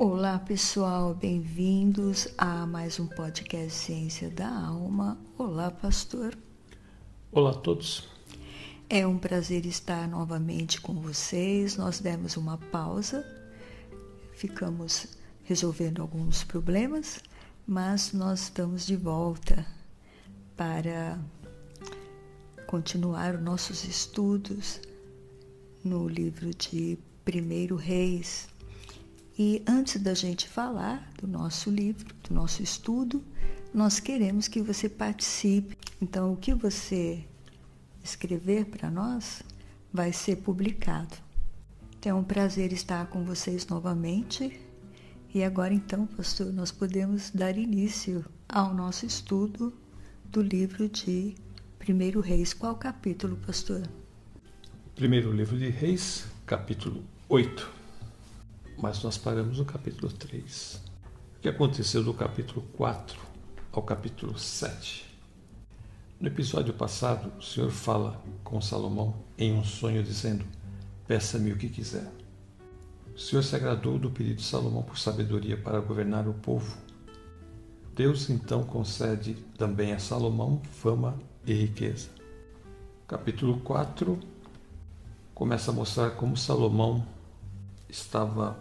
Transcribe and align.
Olá 0.00 0.38
pessoal, 0.38 1.12
bem-vindos 1.12 2.28
a 2.38 2.64
mais 2.64 3.00
um 3.00 3.06
podcast 3.08 3.72
Ciência 3.72 4.30
da 4.30 4.48
Alma. 4.48 5.18
Olá, 5.36 5.72
pastor. 5.72 6.38
Olá 7.32 7.50
a 7.50 7.54
todos. 7.54 8.08
É 8.88 9.04
um 9.04 9.18
prazer 9.18 9.66
estar 9.66 10.06
novamente 10.06 10.80
com 10.80 10.94
vocês. 11.00 11.76
Nós 11.76 11.98
demos 11.98 12.36
uma 12.36 12.56
pausa, 12.56 13.26
ficamos 14.34 15.08
resolvendo 15.42 16.00
alguns 16.00 16.44
problemas, 16.44 17.18
mas 17.66 18.12
nós 18.12 18.42
estamos 18.42 18.86
de 18.86 18.94
volta 18.94 19.66
para 20.56 21.18
continuar 22.68 23.34
os 23.34 23.42
nossos 23.42 23.82
estudos 23.82 24.80
no 25.82 26.06
livro 26.06 26.54
de 26.54 26.96
Primeiro 27.24 27.74
Reis 27.74 28.46
e 29.38 29.62
antes 29.68 30.02
da 30.02 30.14
gente 30.14 30.48
falar 30.48 31.08
do 31.20 31.28
nosso 31.28 31.70
livro, 31.70 32.12
do 32.28 32.34
nosso 32.34 32.60
estudo, 32.60 33.22
nós 33.72 34.00
queremos 34.00 34.48
que 34.48 34.60
você 34.60 34.88
participe. 34.88 35.78
Então, 36.02 36.32
o 36.32 36.36
que 36.36 36.52
você 36.52 37.24
escrever 38.02 38.64
para 38.64 38.90
nós 38.90 39.44
vai 39.92 40.12
ser 40.12 40.36
publicado. 40.36 41.14
Então, 41.96 42.16
é 42.16 42.20
um 42.20 42.24
prazer 42.24 42.72
estar 42.72 43.06
com 43.06 43.22
vocês 43.22 43.64
novamente. 43.68 44.60
E 45.32 45.44
agora, 45.44 45.72
então, 45.72 46.04
pastor, 46.04 46.52
nós 46.52 46.72
podemos 46.72 47.30
dar 47.30 47.56
início 47.56 48.24
ao 48.48 48.74
nosso 48.74 49.06
estudo 49.06 49.72
do 50.24 50.42
livro 50.42 50.88
de 50.88 51.36
Primeiro 51.78 52.20
Reis. 52.20 52.52
Qual 52.52 52.74
capítulo, 52.74 53.36
pastor? 53.36 53.82
Primeiro 54.96 55.30
livro 55.30 55.56
de 55.56 55.68
Reis, 55.68 56.26
capítulo 56.44 57.04
8 57.28 57.77
mas 58.80 59.02
nós 59.02 59.18
paramos 59.18 59.58
no 59.58 59.64
capítulo 59.64 60.12
3. 60.12 60.80
O 61.36 61.40
que 61.40 61.48
aconteceu 61.48 62.02
do 62.02 62.14
capítulo 62.14 62.62
4 62.76 63.18
ao 63.72 63.82
capítulo 63.82 64.38
7? 64.38 65.04
No 66.20 66.28
episódio 66.28 66.72
passado, 66.72 67.32
o 67.38 67.42
Senhor 67.42 67.70
fala 67.70 68.22
com 68.44 68.60
Salomão 68.60 69.16
em 69.36 69.52
um 69.52 69.64
sonho, 69.64 70.02
dizendo: 70.02 70.44
Peça-me 71.06 71.52
o 71.52 71.56
que 71.56 71.68
quiser. 71.68 72.08
O 73.14 73.18
Senhor 73.18 73.42
se 73.42 73.56
agradou 73.56 73.98
do 73.98 74.10
pedido 74.10 74.36
de 74.36 74.44
Salomão 74.44 74.82
por 74.82 74.98
sabedoria 74.98 75.56
para 75.56 75.80
governar 75.80 76.28
o 76.28 76.34
povo. 76.34 76.76
Deus 77.94 78.30
então 78.30 78.62
concede 78.62 79.34
também 79.56 79.92
a 79.92 79.98
Salomão 79.98 80.62
fama 80.70 81.18
e 81.44 81.52
riqueza. 81.52 82.10
Capítulo 83.08 83.58
4 83.60 84.18
começa 85.34 85.72
a 85.72 85.74
mostrar 85.74 86.10
como 86.10 86.36
Salomão 86.36 87.04
estava 87.88 88.58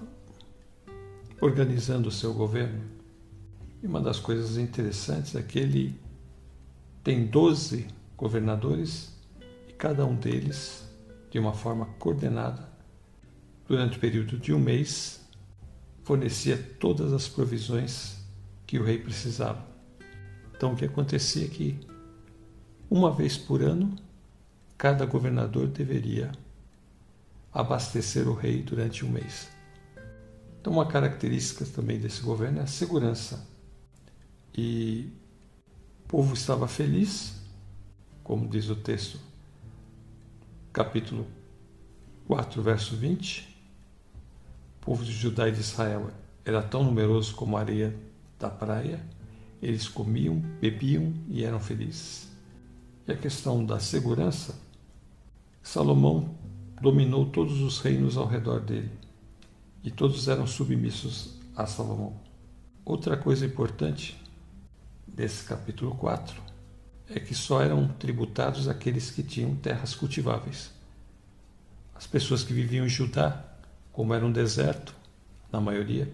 organizando 1.42 2.09
o 2.09 2.11
seu 2.11 2.33
governo. 2.33 2.81
E 3.81 3.88
uma 3.88 4.02
das 4.02 4.20
coisas 4.20 4.58
interessantes 4.58 5.36
é 5.36 5.42
que 5.42 5.59
ele 5.59 6.00
tem 7.03 7.25
12 7.25 7.88
governadores 8.16 9.14
e 9.67 9.73
cada 9.73 10.05
um 10.05 10.16
deles, 10.16 10.88
de 11.30 11.38
uma 11.38 11.53
forma 11.53 11.86
coordenada, 12.00 12.67
durante 13.67 13.98
o 13.98 14.00
período 14.00 14.38
de 14.38 14.53
um 14.53 14.59
mês, 14.59 15.22
fornecia 16.03 16.58
todas 16.80 17.11
as 17.14 17.28
provisões 17.28 18.17
que 18.66 18.80
o 18.80 18.83
rei 18.83 18.98
precisava. 18.98 19.66
Então, 20.55 20.73
o 20.73 20.75
que 20.75 20.86
acontecia 20.86 21.45
é 21.45 21.50
que, 21.50 21.80
uma 22.89 23.11
vez 23.11 23.38
por 23.38 23.61
ano, 23.61 23.95
cada 24.78 25.05
governador 25.05 25.67
deveria 25.67 26.31
abastecer 27.58 28.27
o 28.27 28.36
rei 28.36 28.61
durante 28.61 29.03
um 29.03 29.09
mês. 29.09 29.50
Então, 30.61 30.72
uma 30.72 30.86
característica 30.86 31.65
também 31.65 31.99
desse 31.99 32.21
governo 32.21 32.59
é 32.59 32.61
a 32.61 32.67
segurança. 32.67 33.48
E 34.55 35.11
o 36.04 36.08
povo 36.08 36.36
estava 36.36 36.67
feliz, 36.67 37.33
como 38.23 38.48
diz 38.48 38.70
o 38.70 38.76
texto, 38.76 39.20
capítulo 40.71 41.26
4, 42.27 42.61
verso 42.61 42.95
20. 42.95 43.58
O 44.80 44.86
povo 44.86 45.03
de 45.03 45.11
Judá 45.11 45.49
e 45.49 45.52
de 45.52 45.61
Israel 45.61 46.11
era 46.45 46.61
tão 46.61 46.83
numeroso 46.83 47.33
como 47.33 47.58
a 47.58 47.61
areia 47.61 47.98
da 48.37 48.52
praia, 48.52 49.03
eles 49.64 49.87
comiam, 49.87 50.39
bebiam 50.61 51.11
e 51.27 51.43
eram 51.43 51.59
felizes. 51.59 52.30
E 53.08 53.11
a 53.11 53.17
questão 53.17 53.65
da 53.65 53.80
segurança, 53.80 54.55
Salomão 55.64 56.37
dominou 56.82 57.26
todos 57.26 57.61
os 57.61 57.80
reinos 57.80 58.17
ao 58.17 58.27
redor 58.27 58.60
dele, 58.60 58.92
e 59.83 59.89
todos 59.89 60.27
eram 60.27 60.45
submissos 60.45 61.39
a 61.55 61.65
Salomão. 61.65 62.20
Outra 62.86 63.17
coisa 63.17 63.45
importante 63.45 64.21
desse 65.08 65.43
capítulo 65.43 65.95
4 65.95 66.42
é 67.10 67.20
que 67.20 67.33
só 67.33 67.61
eram 67.61 67.88
tributados 67.88 68.67
aqueles 68.67 69.10
que 69.10 69.23
tinham 69.23 69.55
terras 69.55 69.95
cultiváveis. 69.95 70.71
As 71.95 72.05
pessoas 72.05 72.43
que 72.43 72.54
viviam 72.54 72.86
em 72.86 72.89
Judá, 72.89 73.44
como 73.92 74.14
era 74.14 74.26
um 74.26 74.32
deserto, 74.32 74.95
na 75.52 75.59
maioria, 75.59 76.14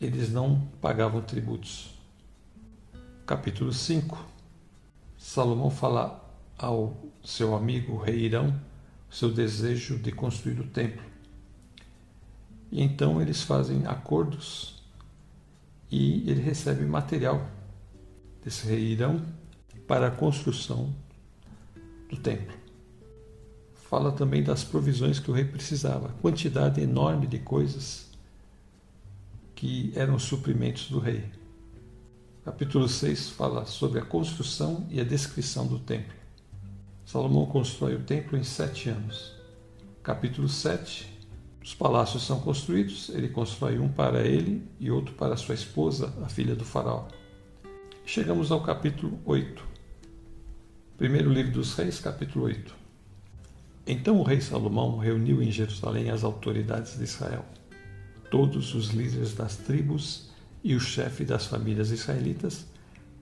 eles 0.00 0.32
não 0.32 0.60
pagavam 0.80 1.20
tributos. 1.20 1.94
Capítulo 3.26 3.72
5 3.72 4.24
Salomão 5.18 5.68
fala 5.68 6.24
ao 6.56 6.96
seu 7.22 7.54
amigo 7.54 7.98
rei 7.98 8.20
Irão 8.20 8.67
seu 9.10 9.30
desejo 9.30 9.98
de 9.98 10.12
construir 10.12 10.60
o 10.60 10.64
templo. 10.64 11.02
E 12.70 12.82
então 12.82 13.20
eles 13.20 13.42
fazem 13.42 13.86
acordos 13.86 14.82
e 15.90 16.28
ele 16.30 16.42
recebe 16.42 16.84
material 16.84 17.48
desse 18.44 18.66
rei 18.66 18.92
Irão 18.92 19.24
para 19.86 20.08
a 20.08 20.10
construção 20.10 20.94
do 22.10 22.16
templo. 22.16 22.56
Fala 23.88 24.12
também 24.12 24.42
das 24.42 24.62
provisões 24.62 25.18
que 25.18 25.30
o 25.30 25.34
rei 25.34 25.44
precisava, 25.44 26.10
quantidade 26.20 26.80
enorme 26.80 27.26
de 27.26 27.38
coisas 27.38 28.08
que 29.54 29.92
eram 29.96 30.18
suprimentos 30.18 30.90
do 30.90 30.98
rei. 30.98 31.24
Capítulo 32.44 32.88
6 32.88 33.30
fala 33.30 33.64
sobre 33.64 33.98
a 33.98 34.04
construção 34.04 34.86
e 34.90 35.00
a 35.00 35.04
descrição 35.04 35.66
do 35.66 35.78
templo. 35.78 36.17
Salomão 37.08 37.46
constrói 37.46 37.94
o 37.94 38.02
templo 38.02 38.36
em 38.36 38.44
sete 38.44 38.90
anos. 38.90 39.32
Capítulo 40.02 40.46
7. 40.46 41.08
Os 41.64 41.74
palácios 41.74 42.22
são 42.22 42.38
construídos, 42.38 43.08
ele 43.08 43.30
constrói 43.30 43.78
um 43.78 43.88
para 43.88 44.26
ele 44.26 44.62
e 44.78 44.90
outro 44.90 45.14
para 45.14 45.34
sua 45.38 45.54
esposa, 45.54 46.12
a 46.22 46.28
filha 46.28 46.54
do 46.54 46.66
faraó. 46.66 47.08
Chegamos 48.04 48.52
ao 48.52 48.62
capítulo 48.62 49.18
8. 49.24 49.64
Primeiro 50.98 51.32
livro 51.32 51.52
dos 51.52 51.72
reis, 51.76 51.98
capítulo 51.98 52.44
8. 52.44 52.74
Então 53.86 54.20
o 54.20 54.22
rei 54.22 54.42
Salomão 54.42 54.98
reuniu 54.98 55.42
em 55.42 55.50
Jerusalém 55.50 56.10
as 56.10 56.24
autoridades 56.24 56.98
de 56.98 57.04
Israel, 57.04 57.46
todos 58.30 58.74
os 58.74 58.88
líderes 58.88 59.32
das 59.32 59.56
tribos 59.56 60.28
e 60.62 60.74
o 60.74 60.80
chefe 60.80 61.24
das 61.24 61.46
famílias 61.46 61.90
israelitas, 61.90 62.66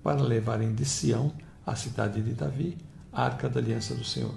para 0.03 0.23
levarem 0.23 0.75
de 0.75 0.85
Sião, 0.85 1.33
a 1.65 1.77
cidade 1.77 2.21
de 2.21 2.33
Davi, 2.33 2.77
arca 3.23 3.49
da 3.49 3.61
aliança 3.61 3.95
do 3.95 4.05
Senhor. 4.05 4.35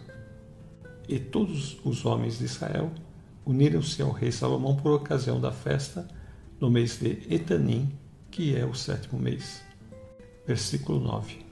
E 1.07 1.19
todos 1.19 1.77
os 1.83 2.05
homens 2.05 2.37
de 2.37 2.45
Israel 2.45 2.91
uniram-se 3.45 4.01
ao 4.01 4.11
rei 4.11 4.31
Salomão 4.31 4.75
por 4.75 4.91
ocasião 4.91 5.39
da 5.39 5.51
festa 5.51 6.07
no 6.59 6.69
mês 6.69 6.99
de 6.99 7.25
Etanim, 7.33 7.91
que 8.29 8.55
é 8.55 8.65
o 8.65 8.73
sétimo 8.73 9.19
mês. 9.19 9.61
Versículo 10.45 10.99
9. 10.99 11.45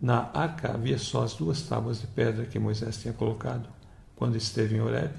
Na 0.00 0.30
arca 0.32 0.72
havia 0.72 0.96
só 0.96 1.22
as 1.22 1.34
duas 1.34 1.60
tábuas 1.62 2.00
de 2.00 2.06
pedra 2.06 2.46
que 2.46 2.58
Moisés 2.58 2.96
tinha 2.96 3.12
colocado 3.12 3.68
quando 4.16 4.36
esteve 4.36 4.76
em 4.76 4.80
Horeb, 4.80 5.12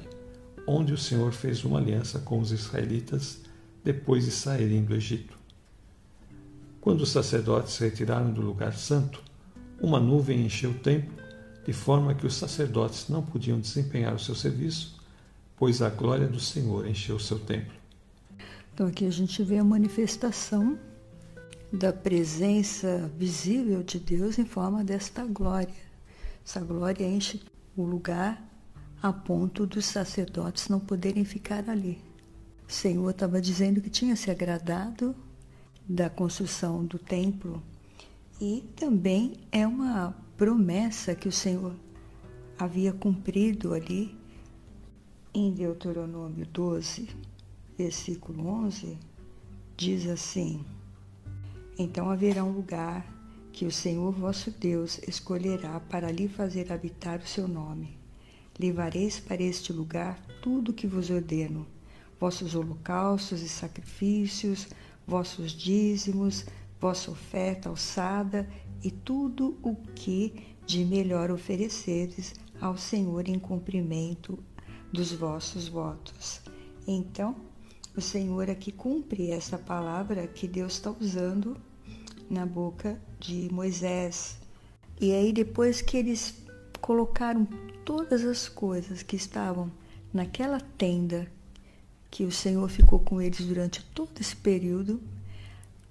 onde 0.68 0.94
o 0.94 0.98
Senhor 0.98 1.32
fez 1.32 1.64
uma 1.64 1.80
aliança 1.80 2.20
com 2.20 2.40
os 2.40 2.52
israelitas 2.52 3.42
depois 3.84 4.26
de 4.26 4.32
saírem 4.32 4.84
do 4.84 4.96
Egito. 4.96 5.38
Quando 6.80 7.02
os 7.02 7.10
sacerdotes 7.10 7.74
se 7.74 7.84
retiraram 7.84 8.32
do 8.32 8.42
lugar 8.42 8.74
santo, 8.74 9.22
uma 9.82 10.00
nuvem 10.00 10.46
encheu 10.46 10.72
o 10.72 10.80
templo, 10.80 11.14
de 11.66 11.74
forma 11.74 12.14
que 12.14 12.26
os 12.26 12.36
sacerdotes 12.36 13.10
não 13.10 13.24
podiam 13.24 13.60
desempenhar 13.60 14.14
o 14.14 14.20
seu 14.20 14.36
serviço, 14.36 15.00
pois 15.58 15.82
a 15.82 15.90
glória 15.90 16.28
do 16.28 16.40
Senhor 16.40 16.88
encheu 16.88 17.16
o 17.16 17.20
seu 17.20 17.40
templo. 17.40 17.74
Então 18.74 18.88
aqui 18.88 19.06
a 19.06 19.12
gente 19.12 19.44
vê 19.44 19.58
a 19.58 19.64
manifestação 19.64 20.78
da 21.74 21.92
presença 21.92 23.12
visível 23.18 23.82
de 23.82 24.00
Deus 24.00 24.38
em 24.38 24.46
forma 24.46 24.84
desta 24.84 25.26
glória. 25.26 25.74
Essa 26.46 26.60
glória 26.60 27.06
enche 27.06 27.42
o 27.76 27.84
lugar 27.84 28.42
a 29.02 29.12
ponto 29.12 29.66
dos 29.66 29.86
sacerdotes 29.86 30.70
não 30.70 30.80
poderem 30.80 31.26
ficar 31.26 31.68
ali. 31.70 32.00
O 32.68 32.72
Senhor 32.72 33.10
estava 33.10 33.42
dizendo 33.42 33.82
que 33.82 33.90
tinha 33.90 34.16
se 34.16 34.30
agradado 34.30 35.16
da 35.88 36.10
construção 36.10 36.86
do 36.86 37.00
templo 37.00 37.62
e 38.42 38.68
também 38.76 39.34
é 39.52 39.68
uma 39.68 40.18
promessa 40.36 41.14
que 41.14 41.28
o 41.28 41.32
Senhor 41.32 41.76
havia 42.58 42.92
cumprido 42.92 43.72
ali 43.72 44.18
em 45.32 45.54
Deuteronômio 45.54 46.48
12. 46.48 47.08
versículo 47.78 48.48
11, 48.48 48.98
diz 49.78 50.08
assim: 50.08 50.66
Então 51.78 52.10
haverá 52.10 52.44
um 52.44 52.52
lugar 52.52 53.06
que 53.54 53.64
o 53.66 53.72
Senhor 53.72 54.12
vosso 54.12 54.50
Deus 54.50 55.00
escolherá 55.08 55.80
para 55.80 56.08
ali 56.08 56.28
fazer 56.28 56.72
habitar 56.72 57.20
o 57.20 57.28
seu 57.28 57.48
nome. 57.48 57.96
Levareis 58.60 59.20
para 59.20 59.44
este 59.44 59.72
lugar 59.72 60.20
tudo 60.42 60.72
o 60.72 60.74
que 60.74 60.88
vos 60.88 61.12
ordeno, 61.12 61.68
vossos 62.20 62.56
holocaustos 62.56 63.44
e 63.44 63.50
sacrifícios, 63.50 64.68
vossos 65.06 65.52
dízimos, 65.52 66.46
vossa 66.82 67.12
oferta 67.12 67.70
alçada 67.70 68.50
e 68.84 68.90
tudo 68.90 69.56
o 69.62 69.76
que 69.94 70.34
de 70.66 70.84
melhor 70.84 71.30
ofereceres 71.30 72.34
ao 72.60 72.76
Senhor 72.76 73.30
em 73.30 73.38
cumprimento 73.38 74.40
dos 74.92 75.14
vossos 75.14 75.68
votos. 75.68 76.42
Então, 76.88 77.36
o 77.96 78.02
Senhor 78.02 78.50
aqui 78.50 78.72
cumpre 78.72 79.30
essa 79.30 79.58
palavra 79.58 80.26
que 80.26 80.48
Deus 80.48 80.74
está 80.74 80.90
usando 80.92 81.56
na 82.30 82.46
boca 82.46 83.00
de 83.20 83.48
Moisés. 83.52 84.40
E 85.00 85.12
aí, 85.12 85.32
depois 85.32 85.82
que 85.82 85.98
eles 85.98 86.42
colocaram 86.80 87.46
todas 87.86 88.26
as 88.26 88.50
coisas 88.50 89.04
que 89.04 89.16
estavam 89.16 89.72
naquela 90.12 90.60
tenda, 90.60 91.32
que 92.10 92.24
o 92.24 92.32
Senhor 92.32 92.68
ficou 92.70 93.00
com 93.00 93.22
eles 93.22 93.46
durante 93.46 93.84
todo 93.94 94.20
esse 94.20 94.36
período, 94.36 95.02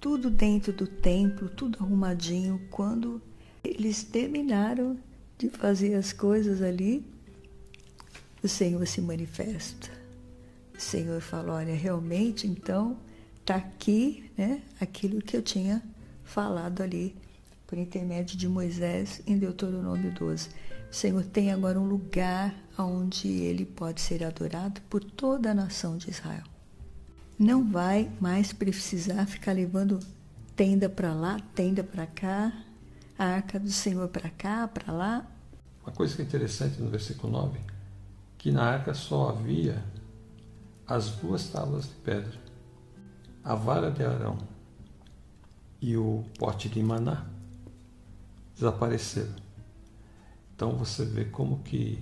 tudo 0.01 0.31
dentro 0.31 0.73
do 0.73 0.87
templo, 0.87 1.47
tudo 1.47 1.77
arrumadinho, 1.79 2.59
quando 2.71 3.21
eles 3.63 4.03
terminaram 4.03 4.97
de 5.37 5.47
fazer 5.49 5.93
as 5.93 6.11
coisas 6.11 6.61
ali, 6.61 7.05
o 8.43 8.47
Senhor 8.47 8.85
se 8.87 8.99
manifesta. 8.99 9.91
O 10.75 10.81
Senhor 10.81 11.21
fala: 11.21 11.53
olha, 11.53 11.75
realmente 11.75 12.47
então 12.47 12.97
está 13.39 13.55
aqui 13.55 14.29
né, 14.35 14.63
aquilo 14.79 15.21
que 15.21 15.37
eu 15.37 15.43
tinha 15.43 15.81
falado 16.23 16.81
ali 16.81 17.15
por 17.67 17.77
intermédio 17.77 18.35
de 18.37 18.47
Moisés 18.47 19.21
em 19.27 19.37
Deuteronômio 19.37 20.11
12. 20.13 20.49
O 20.89 20.93
Senhor 20.93 21.23
tem 21.25 21.51
agora 21.51 21.79
um 21.79 21.85
lugar 21.85 22.55
onde 22.77 23.27
ele 23.27 23.65
pode 23.65 24.01
ser 24.01 24.23
adorado 24.23 24.81
por 24.89 25.03
toda 25.03 25.51
a 25.51 25.53
nação 25.53 25.95
de 25.95 26.09
Israel. 26.09 26.50
Não 27.41 27.67
vai 27.67 28.07
mais 28.19 28.53
precisar 28.53 29.25
ficar 29.25 29.53
levando 29.53 29.99
tenda 30.55 30.87
para 30.87 31.11
lá, 31.11 31.39
tenda 31.55 31.83
para 31.83 32.05
cá, 32.05 32.53
a 33.17 33.25
arca 33.25 33.59
do 33.59 33.71
Senhor 33.71 34.07
para 34.09 34.29
cá, 34.29 34.67
para 34.67 34.93
lá. 34.93 35.25
Uma 35.83 35.91
coisa 35.91 36.15
que 36.15 36.21
é 36.21 36.25
interessante 36.25 36.79
no 36.79 36.87
versículo 36.87 37.33
9, 37.33 37.59
que 38.37 38.51
na 38.51 38.61
arca 38.61 38.93
só 38.93 39.29
havia 39.29 39.83
as 40.85 41.09
duas 41.15 41.49
tábuas 41.49 41.85
de 41.85 41.95
pedra, 41.95 42.39
a 43.43 43.55
vara 43.55 43.89
de 43.89 44.03
Arão 44.03 44.37
e 45.81 45.97
o 45.97 46.23
pote 46.37 46.69
de 46.69 46.83
maná 46.83 47.25
desapareceram. 48.53 49.33
Então 50.55 50.73
você 50.73 51.03
vê 51.03 51.25
como 51.25 51.63
que 51.63 51.97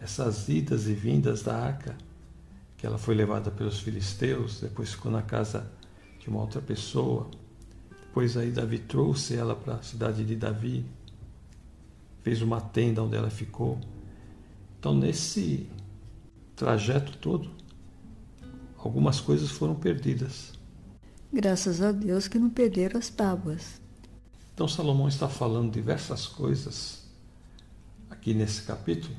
essas 0.00 0.48
idas 0.48 0.88
e 0.88 0.92
vindas 0.92 1.44
da 1.44 1.56
arca, 1.56 1.96
que 2.76 2.86
ela 2.86 2.98
foi 2.98 3.14
levada 3.14 3.50
pelos 3.50 3.80
filisteus, 3.80 4.60
depois 4.60 4.92
ficou 4.92 5.10
na 5.10 5.22
casa 5.22 5.70
de 6.18 6.28
uma 6.28 6.40
outra 6.40 6.60
pessoa, 6.60 7.30
depois 7.88 8.36
aí 8.36 8.50
Davi 8.50 8.78
trouxe 8.78 9.34
ela 9.36 9.54
para 9.54 9.74
a 9.74 9.82
cidade 9.82 10.24
de 10.24 10.36
Davi, 10.36 10.84
fez 12.22 12.42
uma 12.42 12.60
tenda 12.60 13.02
onde 13.02 13.16
ela 13.16 13.30
ficou. 13.30 13.78
Então 14.78 14.94
nesse 14.94 15.68
trajeto 16.54 17.16
todo, 17.18 17.50
algumas 18.76 19.20
coisas 19.20 19.50
foram 19.50 19.74
perdidas. 19.74 20.52
Graças 21.32 21.82
a 21.82 21.92
Deus 21.92 22.28
que 22.28 22.38
não 22.38 22.50
perderam 22.50 22.98
as 22.98 23.08
tábuas. 23.08 23.80
Então 24.54 24.66
Salomão 24.66 25.08
está 25.08 25.28
falando 25.28 25.70
diversas 25.70 26.26
coisas 26.26 27.06
aqui 28.08 28.32
nesse 28.32 28.62
capítulo. 28.62 29.14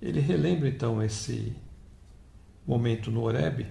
Ele 0.00 0.20
relembra 0.20 0.68
então 0.68 1.02
esse 1.02 1.54
momento 2.70 3.10
no 3.10 3.22
Horebe, 3.24 3.66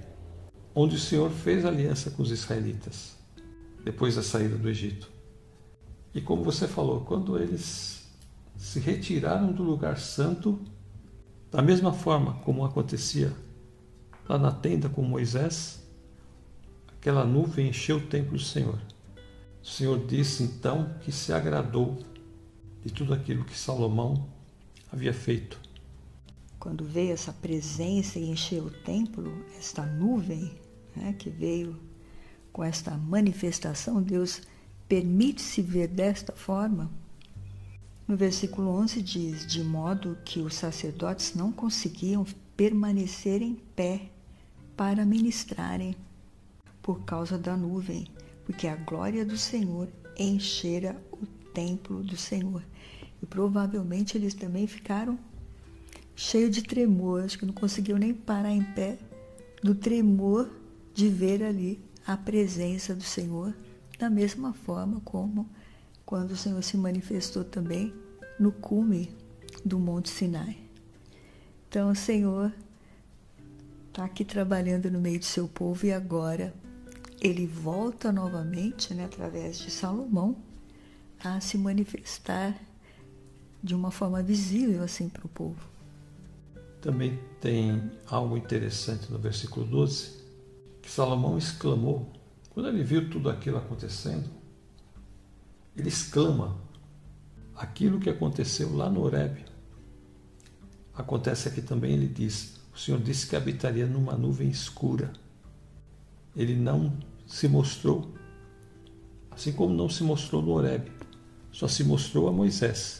onde 0.75 0.97
o 0.97 0.99
Senhor 0.99 1.31
fez 1.31 1.63
aliança 1.63 2.11
com 2.11 2.21
os 2.21 2.31
israelitas, 2.31 3.15
depois 3.81 4.17
da 4.17 4.21
saída 4.21 4.57
do 4.57 4.67
Egito. 4.67 5.09
E 6.13 6.19
como 6.19 6.43
você 6.43 6.67
falou, 6.67 6.99
quando 7.05 7.39
eles 7.39 8.11
se 8.57 8.77
retiraram 8.77 9.53
do 9.53 9.63
lugar 9.63 9.97
santo, 9.97 10.59
da 11.49 11.61
mesma 11.61 11.93
forma 11.93 12.33
como 12.43 12.65
acontecia 12.65 13.31
lá 14.27 14.37
na 14.37 14.51
tenda 14.51 14.89
com 14.89 15.01
Moisés, 15.01 15.81
aquela 16.89 17.23
nuvem 17.23 17.69
encheu 17.69 17.99
o 17.99 18.05
templo 18.05 18.33
do 18.33 18.43
Senhor. 18.43 18.81
O 19.63 19.65
Senhor 19.65 20.05
disse 20.05 20.43
então 20.43 20.93
que 20.99 21.11
se 21.13 21.31
agradou 21.31 21.99
de 22.83 22.91
tudo 22.91 23.13
aquilo 23.13 23.45
que 23.45 23.57
Salomão 23.57 24.27
havia 24.91 25.13
feito. 25.13 25.68
Quando 26.59 26.83
veio 26.83 27.13
essa 27.13 27.31
presença 27.31 28.19
e 28.19 28.29
encheu 28.29 28.65
o 28.65 28.71
templo, 28.71 29.45
esta 29.57 29.85
nuvem 29.85 30.51
né, 30.93 31.15
que 31.17 31.29
veio 31.29 31.79
com 32.51 32.61
esta 32.63 32.97
manifestação, 32.97 34.01
Deus 34.01 34.41
permite-se 34.87 35.61
ver 35.61 35.87
desta 35.87 36.33
forma. 36.33 36.91
No 38.05 38.17
versículo 38.17 38.69
11 38.71 39.01
diz: 39.01 39.47
De 39.47 39.63
modo 39.63 40.17
que 40.25 40.39
os 40.39 40.55
sacerdotes 40.55 41.33
não 41.33 41.51
conseguiam 41.51 42.25
permanecer 42.57 43.41
em 43.41 43.55
pé 43.75 44.09
para 44.75 45.05
ministrarem 45.05 45.95
por 46.81 47.05
causa 47.05 47.37
da 47.37 47.55
nuvem, 47.55 48.07
porque 48.45 48.67
a 48.67 48.75
glória 48.75 49.23
do 49.23 49.37
Senhor 49.37 49.87
enchera 50.17 51.01
o 51.11 51.25
templo 51.53 52.03
do 52.03 52.17
Senhor. 52.17 52.63
E 53.21 53.25
provavelmente 53.25 54.17
eles 54.17 54.33
também 54.33 54.65
ficaram 54.67 55.17
cheios 56.19 56.53
de 56.53 56.61
tremor, 56.61 57.23
acho 57.23 57.39
que 57.39 57.45
não 57.45 57.53
conseguiam 57.53 57.97
nem 57.97 58.13
parar 58.13 58.51
em 58.51 58.61
pé 58.61 58.99
do 59.63 59.73
tremor 59.73 60.49
de 60.93 61.07
ver 61.07 61.41
ali 61.41 61.81
a 62.05 62.17
presença 62.17 62.93
do 62.93 63.03
Senhor, 63.03 63.55
da 63.97 64.09
mesma 64.09 64.53
forma 64.53 64.99
como 65.05 65.49
quando 66.05 66.31
o 66.31 66.35
Senhor 66.35 66.61
se 66.61 66.75
manifestou 66.75 67.45
também 67.45 67.93
no 68.37 68.51
cume 68.51 69.15
do 69.63 69.79
Monte 69.79 70.09
Sinai. 70.09 70.57
Então, 71.69 71.91
o 71.91 71.95
Senhor 71.95 72.51
está 73.87 74.03
aqui 74.03 74.25
trabalhando 74.25 74.91
no 74.91 74.99
meio 74.99 75.19
do 75.19 75.25
seu 75.25 75.47
povo 75.47 75.85
e 75.85 75.93
agora 75.93 76.53
ele 77.21 77.47
volta 77.47 78.11
novamente, 78.11 78.93
né, 78.93 79.05
através 79.05 79.57
de 79.57 79.71
Salomão, 79.71 80.35
a 81.23 81.39
se 81.39 81.57
manifestar 81.57 82.59
de 83.63 83.73
uma 83.73 83.89
forma 83.89 84.21
visível 84.21 84.83
assim 84.83 85.07
para 85.07 85.25
o 85.25 85.29
povo. 85.29 85.68
Também 86.81 87.19
tem 87.41 87.91
algo 88.07 88.37
interessante 88.37 89.11
no 89.11 89.19
versículo 89.19 89.65
12, 89.65 90.23
que 90.81 90.89
Salomão 90.89 91.37
exclamou, 91.37 92.11
quando 92.51 92.69
ele 92.69 92.83
viu 92.83 93.09
tudo 93.09 93.29
aquilo 93.29 93.57
acontecendo, 93.57 94.29
ele 95.75 95.89
exclama 95.89 96.57
aquilo 97.55 97.99
que 97.99 98.09
aconteceu 98.09 98.73
lá 98.75 98.89
no 98.89 99.01
Horeb. 99.01 99.45
Acontece 100.93 101.47
aqui 101.47 101.61
também, 101.61 101.93
ele 101.93 102.07
diz, 102.07 102.59
o 102.73 102.77
Senhor 102.77 102.99
disse 102.99 103.27
que 103.27 103.35
habitaria 103.35 103.85
numa 103.85 104.15
nuvem 104.15 104.49
escura. 104.49 105.11
Ele 106.35 106.55
não 106.55 106.97
se 107.27 107.47
mostrou, 107.47 108.13
assim 109.31 109.51
como 109.51 109.73
não 109.73 109.89
se 109.89 110.03
mostrou 110.03 110.41
no 110.41 110.51
Horeb, 110.51 110.91
só 111.51 111.67
se 111.67 111.83
mostrou 111.83 112.27
a 112.27 112.31
Moisés. 112.31 112.98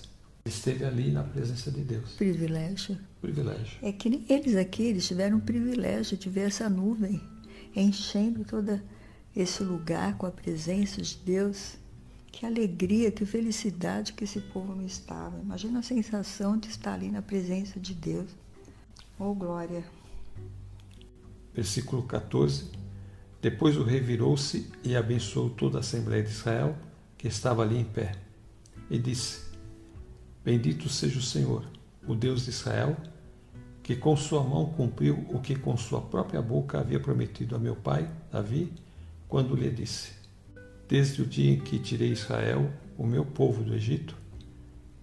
Esteve 0.50 0.84
ali 0.84 1.12
na 1.12 1.24
presença 1.24 1.70
de 1.72 1.82
Deus. 1.82 2.14
Privilégio. 2.14 2.98
Privilégio. 3.22 3.78
É 3.82 3.92
que 3.92 4.10
nem 4.10 4.26
eles 4.28 4.56
aqui, 4.56 4.84
eles 4.84 5.08
tiveram 5.08 5.38
o 5.38 5.42
privilégio 5.42 6.18
de 6.18 6.30
ver 6.30 6.48
essa 6.48 6.68
nuvem 6.68 7.22
enchendo 7.76 8.44
todo 8.44 8.82
esse 9.36 9.64
lugar 9.64 10.18
com 10.18 10.26
a 10.26 10.32
presença 10.32 11.02
de 11.02 11.18
Deus. 11.18 11.78
Que 12.32 12.46
alegria, 12.46 13.12
que 13.12 13.26
felicidade 13.26 14.14
que 14.14 14.24
esse 14.24 14.40
povo 14.40 14.76
não 14.76 14.86
estava. 14.86 15.40
Imagina 15.40 15.80
a 15.80 15.84
sensação 15.84 16.58
de 16.58 16.68
estar 16.68 16.94
ali 16.94 17.12
na 17.12 17.22
presença 17.22 17.80
de 17.80 17.94
Deus. 17.94 18.30
Oh, 19.20 19.34
glória. 19.34 19.84
Versículo 21.54 22.04
14. 22.04 22.72
Depois 23.42 23.78
o 23.78 23.84
rei 23.84 24.00
virou-se 24.00 24.72
e 24.84 24.96
abençoou 24.96 25.50
toda 25.50 25.78
a 25.78 25.82
Assembleia 25.82 26.24
de 26.24 26.30
Israel 26.30 26.76
que 27.18 27.28
estava 27.28 27.62
ali 27.62 27.78
em 27.78 27.84
pé. 27.84 28.14
E 28.90 28.98
disse: 28.98 29.49
Bendito 30.44 30.90
seja 30.90 31.20
o 31.20 31.22
Senhor, 31.22 31.66
o 32.08 32.16
Deus 32.16 32.46
de 32.46 32.50
Israel, 32.50 32.96
que 33.84 33.96
com 33.96 34.16
sua 34.16 34.44
mão 34.44 34.68
cumpriu 34.68 35.26
o 35.30 35.40
que 35.40 35.56
com 35.56 35.76
sua 35.78 36.02
própria 36.02 36.42
boca 36.42 36.80
havia 36.80 37.00
prometido 37.00 37.56
a 37.56 37.60
meu 37.60 37.76
pai, 37.76 38.10
Davi, 38.32 38.74
quando 39.28 39.56
lhe 39.56 39.70
disse: 39.70 40.12
Desde 40.88 41.22
o 41.22 41.26
dia 41.26 41.54
em 41.54 41.60
que 41.60 41.80
tirei 41.80 42.12
Israel, 42.12 42.72
o 42.98 43.06
meu 43.06 43.26
povo 43.26 43.64
do 43.64 43.74
Egito, 43.74 44.16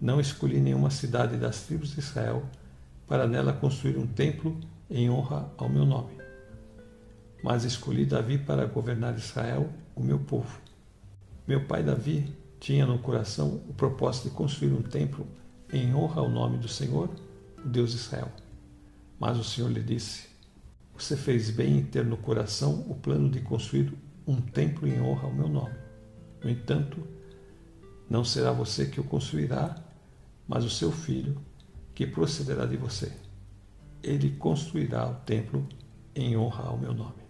não 0.01 0.21
escolhi 0.21 0.61
nenhuma 0.61 0.91
cidade 0.91 1.37
das 1.37 1.63
tribos 1.63 1.91
de 1.91 2.01
Israel 2.01 2.45
para 3.07 3.27
nela 3.27 3.53
construir 3.53 3.97
um 3.97 4.07
templo 4.07 4.59
em 4.91 5.09
honra 5.11 5.51
ao 5.57 5.69
meu 5.69 5.85
nome 5.85 6.27
mas 7.47 7.63
escolhi 7.63 8.05
Davi 8.05 8.39
para 8.39 8.67
governar 8.67 9.17
Israel, 9.17 9.71
o 9.95 10.03
meu 10.03 10.19
povo. 10.19 10.61
Meu 11.47 11.65
pai 11.65 11.81
Davi 11.81 12.36
tinha 12.61 12.87
no 12.87 12.99
coração 12.99 13.63
o 13.69 13.75
propósito 13.75 14.29
de 14.29 14.35
construir 14.35 14.73
um 14.73 14.83
templo 14.83 15.27
em 15.73 15.95
honra 15.95 16.21
ao 16.21 16.29
nome 16.29 16.59
do 16.59 16.69
Senhor, 16.69 17.11
o 17.65 17.69
Deus 17.69 17.91
de 17.91 17.97
Israel. 17.97 18.31
Mas 19.19 19.39
o 19.39 19.45
Senhor 19.45 19.71
lhe 19.71 19.83
disse: 19.83 20.29
Você 20.97 21.17
fez 21.17 21.51
bem 21.51 21.79
em 21.79 21.85
ter 21.85 22.05
no 22.05 22.17
coração 22.17 22.85
o 22.89 22.95
plano 22.95 23.29
de 23.29 23.41
construir 23.41 23.93
um 24.27 24.41
templo 24.41 24.87
em 24.87 25.01
honra 25.01 25.25
ao 25.25 25.33
meu 25.33 25.49
nome. 25.49 25.75
No 26.43 26.51
entanto, 26.51 27.03
não 28.09 28.25
será 28.25 28.53
você 28.53 28.87
que 28.87 29.01
o 29.01 29.05
construirá, 29.05 29.75
mas 30.47 30.65
o 30.65 30.71
seu 30.71 30.93
filho, 30.93 31.41
que 31.95 32.07
procederá 32.07 32.67
de 32.67 32.77
você. 32.77 33.13
Ele 34.03 34.31
construirá 34.31 35.09
o 35.09 35.15
templo 35.15 35.67
em 36.15 36.37
honra 36.37 36.65
ao 36.65 36.79
meu 36.79 36.95
nome. 36.95 37.27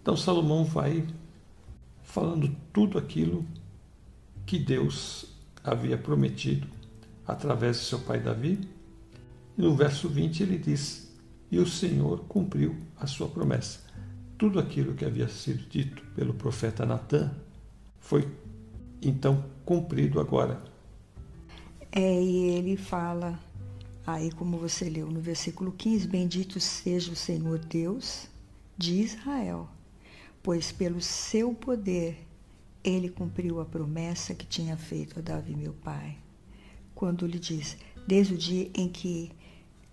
Então 0.00 0.16
Salomão 0.16 0.64
vai 0.64 1.06
falando 2.02 2.54
tudo 2.72 2.98
aquilo 2.98 3.44
que 4.50 4.58
Deus 4.58 5.26
havia 5.62 5.96
prometido 5.96 6.66
através 7.24 7.78
de 7.78 7.84
seu 7.84 8.00
pai 8.00 8.18
Davi. 8.18 8.58
No 9.56 9.76
verso 9.76 10.08
20 10.08 10.42
ele 10.42 10.58
diz: 10.58 11.08
E 11.52 11.60
o 11.60 11.66
Senhor 11.68 12.24
cumpriu 12.24 12.76
a 12.98 13.06
sua 13.06 13.28
promessa. 13.28 13.78
Tudo 14.36 14.58
aquilo 14.58 14.94
que 14.94 15.04
havia 15.04 15.28
sido 15.28 15.68
dito 15.68 16.02
pelo 16.16 16.34
profeta 16.34 16.84
Natã 16.84 17.30
foi 18.00 18.28
então 19.00 19.44
cumprido 19.64 20.18
agora. 20.18 20.60
É, 21.92 22.20
e 22.20 22.48
ele 22.48 22.76
fala, 22.76 23.38
aí 24.04 24.32
como 24.32 24.58
você 24.58 24.90
leu 24.90 25.06
no 25.06 25.20
versículo 25.20 25.70
15: 25.70 26.08
Bendito 26.08 26.58
seja 26.58 27.12
o 27.12 27.16
Senhor 27.16 27.60
Deus 27.60 28.26
de 28.76 28.94
Israel, 28.94 29.68
pois 30.42 30.72
pelo 30.72 31.00
seu 31.00 31.54
poder 31.54 32.26
ele 32.82 33.08
cumpriu 33.08 33.60
a 33.60 33.64
promessa 33.64 34.34
que 34.34 34.46
tinha 34.46 34.76
feito 34.76 35.18
a 35.18 35.22
Davi, 35.22 35.54
meu 35.54 35.72
pai, 35.72 36.16
quando 36.94 37.26
lhe 37.26 37.38
disse: 37.38 37.76
Desde 38.06 38.34
o 38.34 38.38
dia 38.38 38.70
em 38.74 38.88
que 38.88 39.30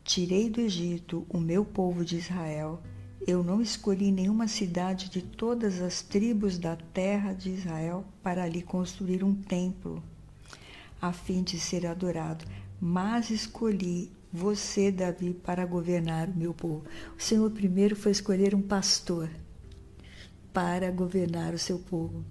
tirei 0.04 0.50
do 0.50 0.62
Egito 0.62 1.26
o 1.30 1.40
meu 1.40 1.66
povo 1.66 2.06
de 2.06 2.18
Israel, 2.18 2.82
eu 3.28 3.44
não 3.44 3.62
escolhi 3.62 4.10
nenhuma 4.10 4.48
cidade 4.48 5.10
de 5.10 5.22
todas 5.22 5.82
as 5.82 6.02
tribos 6.02 6.58
da 6.58 6.78
terra 6.78 7.34
de 7.34 7.50
Israel 7.50 8.06
para 8.24 8.44
ali 8.44 8.62
construir 8.62 9.24
um 9.24 9.36
templo, 9.36 10.02
a 11.02 11.12
fim 11.12 11.44
de 11.44 11.60
ser 11.60 11.86
adorado, 11.86 12.46
mas 12.80 13.30
escolhi 13.30 14.10
você, 14.32 14.92
Davi, 14.92 15.34
para 15.34 15.66
governar 15.66 16.30
o 16.30 16.38
meu 16.38 16.54
povo. 16.54 16.86
O 17.18 17.22
Senhor 17.22 17.50
primeiro 17.52 17.96
foi 17.96 18.12
escolher 18.12 18.56
um 18.56 18.62
pastor 18.62 19.30
para 20.54 20.90
governar 20.90 21.54
o 21.54 21.60
seu 21.60 21.80
povo. 21.80 22.24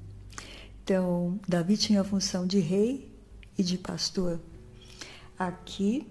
Então, 0.87 1.40
Davi 1.49 1.76
tinha 1.76 2.02
a 2.02 2.05
função 2.05 2.47
de 2.47 2.61
rei 2.61 3.12
e 3.59 3.62
de 3.64 3.76
pastor. 3.76 4.38
Aqui, 5.37 6.07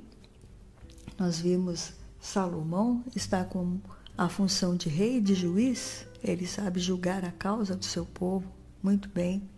nós 1.17 1.39
vimos 1.39 1.93
Salomão 2.19 3.01
está 3.15 3.45
com 3.45 3.79
a 4.17 4.27
função 4.27 4.75
de 4.75 4.89
rei 4.89 5.19
e 5.19 5.21
de 5.21 5.33
juiz, 5.33 6.05
ele 6.21 6.45
sabe 6.45 6.81
julgar 6.81 7.23
a 7.23 7.31
causa 7.31 7.73
do 7.73 7.85
seu 7.85 8.05
povo 8.05 8.51
muito 8.83 9.07
bem. 9.07 9.49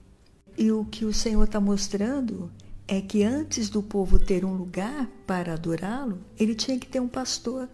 E 0.55 0.71
o 0.71 0.85
que 0.85 1.03
o 1.03 1.11
Senhor 1.11 1.45
está 1.45 1.59
mostrando 1.59 2.51
é 2.87 3.01
que 3.01 3.23
antes 3.23 3.71
do 3.71 3.81
povo 3.81 4.19
ter 4.19 4.45
um 4.45 4.53
lugar 4.53 5.09
para 5.25 5.53
adorá-lo, 5.53 6.19
ele 6.39 6.53
tinha 6.53 6.77
que 6.77 6.85
ter 6.85 6.99
um 6.99 7.07
pastor 7.07 7.67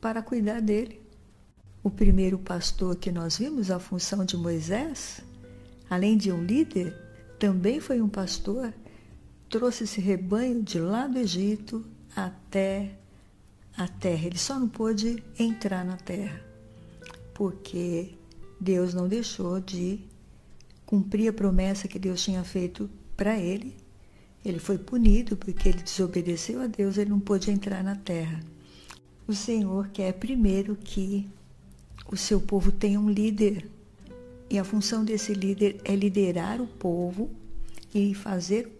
para 0.00 0.20
cuidar 0.20 0.60
dele. 0.60 1.00
O 1.80 1.90
primeiro 1.90 2.40
pastor 2.40 2.96
que 2.96 3.12
nós 3.12 3.38
vimos, 3.38 3.70
a 3.70 3.78
função 3.78 4.24
de 4.24 4.36
Moisés, 4.36 5.22
além 5.88 6.16
de 6.16 6.32
um 6.32 6.44
líder, 6.44 6.94
também 7.38 7.80
foi 7.80 8.00
um 8.00 8.08
pastor, 8.08 8.72
trouxe 9.48 9.84
esse 9.84 10.00
rebanho 10.00 10.62
de 10.62 10.78
lá 10.80 11.06
do 11.06 11.18
Egito 11.18 11.84
até 12.14 12.98
a 13.76 13.86
terra. 13.86 14.26
Ele 14.26 14.38
só 14.38 14.58
não 14.58 14.68
pôde 14.68 15.22
entrar 15.38 15.84
na 15.84 15.96
terra, 15.96 16.40
porque 17.34 18.14
Deus 18.60 18.94
não 18.94 19.06
deixou 19.06 19.60
de 19.60 20.00
cumprir 20.84 21.28
a 21.28 21.32
promessa 21.32 21.88
que 21.88 21.98
Deus 21.98 22.22
tinha 22.22 22.42
feito 22.44 22.88
para 23.16 23.38
ele. 23.38 23.76
Ele 24.44 24.58
foi 24.58 24.78
punido 24.78 25.36
porque 25.36 25.68
ele 25.68 25.82
desobedeceu 25.82 26.62
a 26.62 26.66
Deus, 26.66 26.96
ele 26.96 27.10
não 27.10 27.20
pôde 27.20 27.50
entrar 27.50 27.82
na 27.82 27.96
terra. 27.96 28.40
O 29.26 29.34
Senhor 29.34 29.88
quer 29.88 30.12
primeiro 30.12 30.76
que 30.76 31.28
o 32.08 32.16
seu 32.16 32.40
povo 32.40 32.70
tenha 32.70 33.00
um 33.00 33.10
líder. 33.10 33.68
E 34.48 34.58
a 34.58 34.64
função 34.64 35.04
desse 35.04 35.32
líder 35.32 35.80
é 35.84 35.94
liderar 35.96 36.60
o 36.60 36.66
povo 36.66 37.30
e 37.94 38.14
fazer 38.14 38.70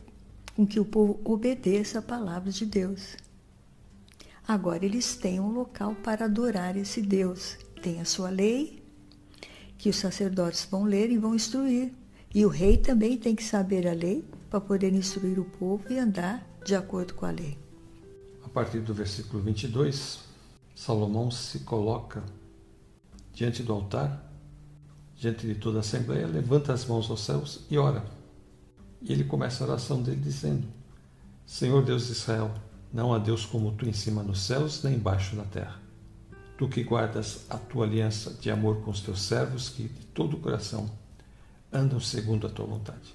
com 0.54 0.66
que 0.66 0.80
o 0.80 0.85
povo 0.85 1.20
obedeça 1.25 1.99
a 1.99 2.02
palavra 2.02 2.50
de 2.50 2.64
Deus. 2.64 3.16
Agora 4.46 4.85
eles 4.85 5.16
têm 5.16 5.40
um 5.40 5.50
local 5.50 5.94
para 5.96 6.26
adorar 6.26 6.76
esse 6.76 7.02
Deus. 7.02 7.58
Tem 7.82 8.00
a 8.00 8.04
sua 8.04 8.30
lei, 8.30 8.82
que 9.76 9.90
os 9.90 9.96
sacerdotes 9.96 10.64
vão 10.70 10.85
ler 10.85 11.11
e 11.11 11.18
vão 11.18 11.35
instruir. 11.35 11.92
E 12.35 12.44
o 12.44 12.49
rei 12.49 12.76
também 12.76 13.18
tem 13.18 13.35
que 13.35 13.42
saber 13.42 13.88
a 13.88 13.92
lei 13.92 14.25
para 14.49 14.61
poder 14.61 14.94
instruir 14.94 15.38
o 15.38 15.44
povo 15.44 15.85
e 15.90 15.99
andar 15.99 16.46
de 16.64 16.75
acordo 16.75 17.14
com 17.14 17.26
a 17.26 17.30
lei. 17.30 17.58
A 18.44 18.49
partir 18.49 18.80
do 18.80 18.94
versículo 18.94 19.42
22, 19.42 20.20
Salomão 20.75 21.30
se 21.30 21.61
coloca 21.61 22.23
diante 23.32 23.62
do 23.62 23.73
altar, 23.73 24.25
diante 25.16 25.46
de 25.46 25.54
toda 25.54 25.78
a 25.78 25.80
assembleia, 25.80 26.26
levanta 26.26 26.73
as 26.73 26.85
mãos 26.85 27.11
aos 27.11 27.20
céus 27.25 27.64
e 27.70 27.78
ora. 27.78 28.04
E 29.02 29.12
ele 29.12 29.25
começa 29.25 29.64
a 29.64 29.68
oração 29.68 30.02
dele 30.02 30.20
dizendo: 30.20 30.66
Senhor 31.44 31.85
Deus 31.85 32.06
de 32.06 32.12
Israel, 32.12 32.52
não 32.92 33.12
há 33.12 33.18
Deus 33.18 33.44
como 33.44 33.73
tu 33.73 33.87
em 33.87 33.92
cima 33.92 34.23
nos 34.23 34.40
céus, 34.40 34.82
nem 34.82 34.94
embaixo 34.94 35.37
na 35.37 35.44
terra. 35.44 35.80
Tu 36.58 36.68
que 36.68 36.82
guardas 36.82 37.44
a 37.50 37.58
tua 37.58 37.85
aliança 37.85 38.32
de 38.35 38.50
amor 38.50 38.80
com 38.82 38.90
os 38.90 39.00
teus 39.00 39.23
servos, 39.23 39.68
que 39.68 39.85
de 39.85 40.06
todo 40.06 40.37
o 40.37 40.40
coração 40.40 40.90
andam 41.73 42.00
segundo 42.00 42.46
a 42.46 42.50
tua 42.50 42.66
vontade. 42.66 43.14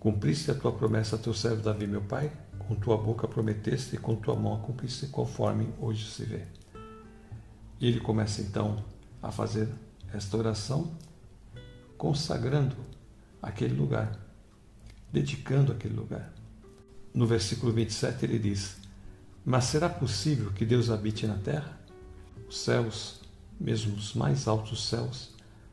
Cumpriste 0.00 0.50
a 0.50 0.54
tua 0.54 0.72
promessa 0.72 1.16
a 1.16 1.18
teu 1.18 1.34
servo 1.34 1.62
Davi, 1.62 1.86
meu 1.86 2.02
pai, 2.02 2.32
com 2.58 2.74
tua 2.74 2.96
boca 2.96 3.26
prometeste 3.26 3.96
e 3.96 3.98
com 3.98 4.14
tua 4.16 4.34
mão 4.36 4.54
a 4.54 4.58
cumpriste, 4.58 5.06
conforme 5.06 5.68
hoje 5.80 6.10
se 6.10 6.24
vê. 6.24 6.42
E 7.80 7.86
ele 7.86 8.00
começa 8.00 8.42
então 8.42 8.84
a 9.22 9.30
fazer 9.30 9.68
esta 10.12 10.36
oração, 10.36 10.92
consagrando 11.98 12.76
aquele 13.42 13.74
lugar, 13.74 14.18
dedicando 15.12 15.72
aquele 15.72 15.94
lugar. 15.94 16.32
No 17.12 17.26
versículo 17.26 17.72
27 17.72 18.24
ele 18.24 18.38
diz: 18.38 18.78
mas 19.50 19.64
será 19.64 19.88
possível 19.88 20.52
que 20.52 20.66
Deus 20.66 20.90
habite 20.90 21.26
na 21.26 21.38
terra? 21.38 21.80
Os 22.46 22.58
céus, 22.58 23.22
mesmo 23.58 23.96
os 23.96 24.12
mais 24.12 24.46
altos 24.46 24.86
céus, 24.86 25.30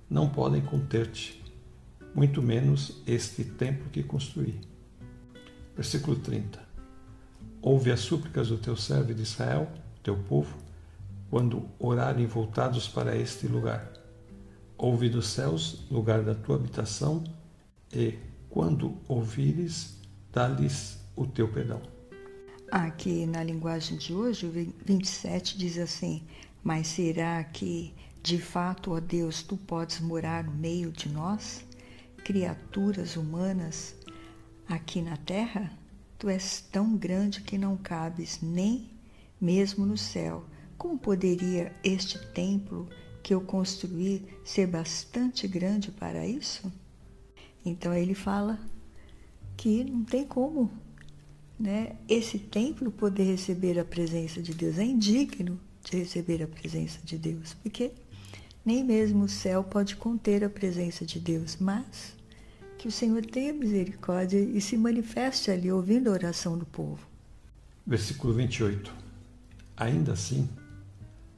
não 0.10 0.30
podem 0.30 0.62
conter-te, 0.62 1.44
muito 2.14 2.42
menos 2.42 3.02
este 3.06 3.44
templo 3.44 3.90
que 3.90 4.02
construí. 4.02 4.62
Versículo 5.76 6.16
30. 6.16 6.58
Ouve 7.62 7.92
as 7.92 8.00
súplicas 8.00 8.48
do 8.48 8.58
teu 8.58 8.78
servo 8.78 9.14
de 9.14 9.24
Israel, 9.24 9.70
teu 10.02 10.16
povo, 10.16 10.56
quando 11.30 11.68
orarem 11.78 12.26
voltados 12.26 12.88
para 12.88 13.18
este 13.18 13.46
lugar. 13.46 13.92
Ouve 14.78 15.10
dos 15.10 15.28
céus, 15.28 15.86
lugar 15.90 16.24
da 16.24 16.36
tua 16.36 16.56
habitação, 16.56 17.24
e, 17.94 18.18
quando 18.50 18.98
ouvires, 19.08 19.98
dá-lhes 20.32 21.00
o 21.16 21.26
teu 21.26 21.48
perdão. 21.48 21.82
Aqui 22.72 23.26
na 23.26 23.44
linguagem 23.44 23.98
de 23.98 24.14
hoje, 24.14 24.46
o 24.46 24.52
27 24.86 25.58
diz 25.58 25.78
assim: 25.78 26.24
Mas 26.64 26.88
será 26.88 27.44
que 27.44 27.94
de 28.26 28.40
fato, 28.40 28.94
ó 28.94 29.00
Deus, 29.00 29.44
tu 29.44 29.56
podes 29.56 30.00
morar 30.00 30.44
no 30.44 30.52
meio 30.52 30.92
de 30.92 31.08
nós, 31.10 31.64
criaturas 32.24 33.16
humanas, 33.16 33.96
aqui 34.68 35.00
na 35.00 35.16
terra? 35.16 35.72
Tu 36.18 36.28
és 36.28 36.60
tão 36.72 36.98
grande 36.98 37.42
que 37.42 37.56
não 37.56 37.78
cabes 37.78 38.40
nem 38.42 38.90
mesmo 39.40 39.86
no 39.86 39.96
céu. 39.96 40.44
Como 40.76 40.98
poderia 40.98 41.72
este 41.84 42.18
templo 42.30 42.90
que 43.26 43.34
eu 43.34 43.42
construí 43.42 44.24
ser 44.44 44.68
bastante 44.68 45.48
grande 45.48 45.90
para 45.90 46.28
isso? 46.28 46.72
Então 47.66 47.92
ele 47.92 48.14
fala 48.14 48.60
que 49.58 49.84
não 49.84 50.04
tem 50.04 50.24
como 50.24 50.72
né, 51.60 51.96
esse 52.08 52.38
templo 52.38 52.92
poder 52.92 53.24
receber 53.24 53.80
a 53.80 53.84
presença 53.84 54.44
de 54.44 54.54
Deus. 54.54 54.78
É 54.78 54.84
indigno 54.84 55.60
de 55.84 55.98
receber 55.98 56.44
a 56.44 56.48
presença 56.48 57.00
de 57.04 57.18
Deus, 57.18 57.56
porque 57.56 57.94
nem 58.64 58.84
mesmo 58.84 59.24
o 59.24 59.30
céu 59.30 59.64
pode 59.64 59.96
conter 59.96 60.44
a 60.44 60.50
presença 60.50 61.04
de 61.04 61.20
Deus, 61.20 61.58
mas 61.60 62.16
que 62.78 62.88
o 62.88 62.92
Senhor 62.92 63.26
tenha 63.26 63.52
misericórdia 63.52 64.38
e 64.38 64.62
se 64.62 64.78
manifeste 64.78 65.50
ali 65.50 65.72
ouvindo 65.72 66.12
a 66.12 66.14
oração 66.14 66.56
do 66.56 66.66
povo. 66.68 67.00
Versículo 67.88 68.36
28. 68.36 68.94
Ainda 69.76 70.14
assim, 70.14 70.48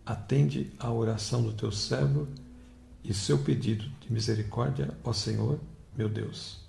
atende 0.07 0.71
à 0.79 0.89
oração 0.89 1.43
do 1.43 1.51
teu 1.51 1.69
servo 1.69 2.29
e 3.03 3.13
seu 3.13 3.37
pedido 3.37 3.83
de 3.99 4.11
misericórdia, 4.11 4.97
ó 5.03 5.11
Senhor, 5.11 5.59
meu 5.97 6.07
Deus. 6.07 6.61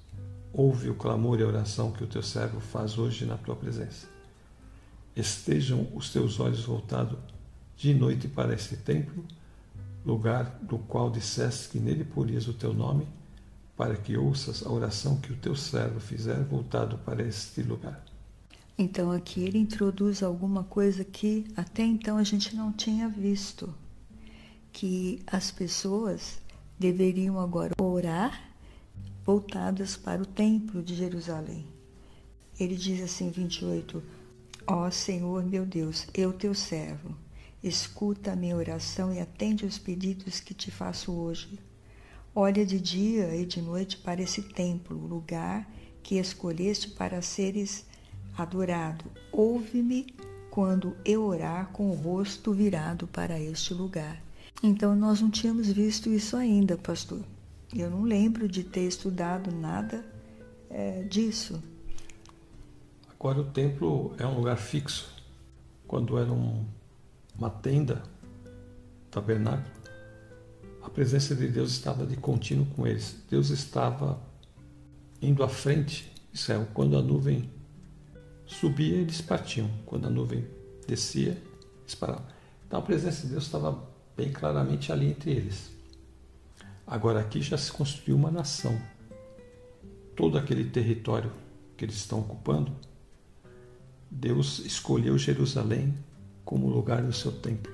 Ouve 0.52 0.90
o 0.90 0.94
clamor 0.94 1.38
e 1.38 1.44
a 1.44 1.46
oração 1.46 1.92
que 1.92 2.02
o 2.02 2.06
teu 2.08 2.22
servo 2.22 2.58
faz 2.58 2.98
hoje 2.98 3.24
na 3.24 3.36
tua 3.36 3.54
presença. 3.54 4.08
Estejam 5.14 5.86
os 5.94 6.10
teus 6.10 6.40
olhos 6.40 6.64
voltados 6.64 7.16
de 7.76 7.94
noite 7.94 8.26
para 8.26 8.54
este 8.54 8.76
templo, 8.76 9.24
lugar 10.04 10.58
do 10.62 10.78
qual 10.78 11.08
disseste 11.08 11.68
que 11.68 11.78
nele 11.78 12.02
porias 12.02 12.48
o 12.48 12.52
teu 12.52 12.74
nome, 12.74 13.06
para 13.76 13.94
que 13.94 14.16
ouças 14.16 14.66
a 14.66 14.70
oração 14.70 15.20
que 15.20 15.32
o 15.32 15.36
teu 15.36 15.54
servo 15.54 16.00
fizer 16.00 16.42
voltado 16.42 16.98
para 16.98 17.22
este 17.22 17.62
lugar. 17.62 18.07
Então 18.80 19.10
aqui 19.10 19.40
ele 19.40 19.58
introduz 19.58 20.22
alguma 20.22 20.62
coisa 20.62 21.04
que 21.04 21.44
até 21.56 21.82
então 21.82 22.16
a 22.16 22.22
gente 22.22 22.54
não 22.54 22.72
tinha 22.72 23.08
visto, 23.08 23.74
que 24.72 25.20
as 25.26 25.50
pessoas 25.50 26.38
deveriam 26.78 27.40
agora 27.40 27.74
orar 27.76 28.54
voltadas 29.26 29.96
para 29.96 30.22
o 30.22 30.26
templo 30.26 30.80
de 30.80 30.94
Jerusalém. 30.94 31.66
Ele 32.58 32.76
diz 32.76 33.02
assim 33.02 33.30
28: 33.30 34.00
Ó 34.64 34.86
oh, 34.86 34.90
Senhor 34.92 35.44
meu 35.44 35.66
Deus, 35.66 36.06
eu 36.14 36.32
teu 36.32 36.54
servo, 36.54 37.16
escuta 37.60 38.30
a 38.30 38.36
minha 38.36 38.56
oração 38.56 39.12
e 39.12 39.18
atende 39.18 39.66
os 39.66 39.76
pedidos 39.76 40.38
que 40.38 40.54
te 40.54 40.70
faço 40.70 41.10
hoje. 41.10 41.58
Olha 42.32 42.64
de 42.64 42.80
dia 42.80 43.34
e 43.34 43.44
de 43.44 43.60
noite 43.60 43.96
para 43.96 44.22
esse 44.22 44.40
templo, 44.40 44.96
lugar 44.96 45.68
que 46.00 46.14
escolheste 46.16 46.90
para 46.90 47.20
seres 47.20 47.87
adorado, 48.42 49.04
ouve-me 49.32 50.06
quando 50.50 50.96
eu 51.04 51.24
orar 51.24 51.68
com 51.72 51.90
o 51.90 51.94
rosto 51.94 52.52
virado 52.52 53.06
para 53.06 53.38
este 53.38 53.74
lugar. 53.74 54.22
Então 54.62 54.94
nós 54.94 55.20
não 55.20 55.30
tínhamos 55.30 55.68
visto 55.68 56.08
isso 56.08 56.36
ainda, 56.36 56.76
pastor. 56.76 57.20
Eu 57.76 57.90
não 57.90 58.02
lembro 58.02 58.48
de 58.48 58.64
ter 58.64 58.86
estudado 58.86 59.52
nada 59.52 60.04
é, 60.70 61.02
disso. 61.02 61.62
Agora 63.10 63.40
o 63.40 63.44
templo 63.44 64.14
é 64.18 64.26
um 64.26 64.36
lugar 64.36 64.56
fixo. 64.56 65.14
Quando 65.86 66.18
era 66.18 66.32
um, 66.32 66.64
uma 67.36 67.50
tenda, 67.50 68.02
tabernáculo, 69.10 69.70
a 70.82 70.88
presença 70.88 71.34
de 71.34 71.48
Deus 71.48 71.72
estava 71.72 72.06
de 72.06 72.16
contínuo 72.16 72.66
com 72.74 72.86
eles. 72.86 73.16
Deus 73.28 73.50
estava 73.50 74.20
indo 75.20 75.42
à 75.42 75.48
frente, 75.48 76.12
Israel, 76.32 76.66
quando 76.72 76.96
a 76.96 77.02
nuvem 77.02 77.50
subia, 78.48 78.96
eles 78.96 79.20
partiam. 79.20 79.70
Quando 79.86 80.06
a 80.06 80.10
nuvem 80.10 80.44
descia, 80.86 81.40
eles 81.82 81.94
paravam. 81.94 82.26
Então 82.66 82.80
a 82.80 82.82
presença 82.82 83.22
de 83.22 83.32
Deus 83.32 83.44
estava 83.44 83.86
bem 84.16 84.32
claramente 84.32 84.90
ali 84.90 85.06
entre 85.06 85.30
eles. 85.30 85.70
Agora 86.86 87.20
aqui 87.20 87.40
já 87.40 87.56
se 87.56 87.70
construiu 87.70 88.16
uma 88.16 88.30
nação. 88.30 88.80
Todo 90.16 90.36
aquele 90.36 90.64
território 90.64 91.30
que 91.76 91.84
eles 91.84 91.96
estão 91.96 92.20
ocupando, 92.20 92.72
Deus 94.10 94.58
escolheu 94.60 95.16
Jerusalém 95.16 95.94
como 96.44 96.68
lugar 96.68 97.02
do 97.02 97.12
seu 97.12 97.30
templo, 97.30 97.72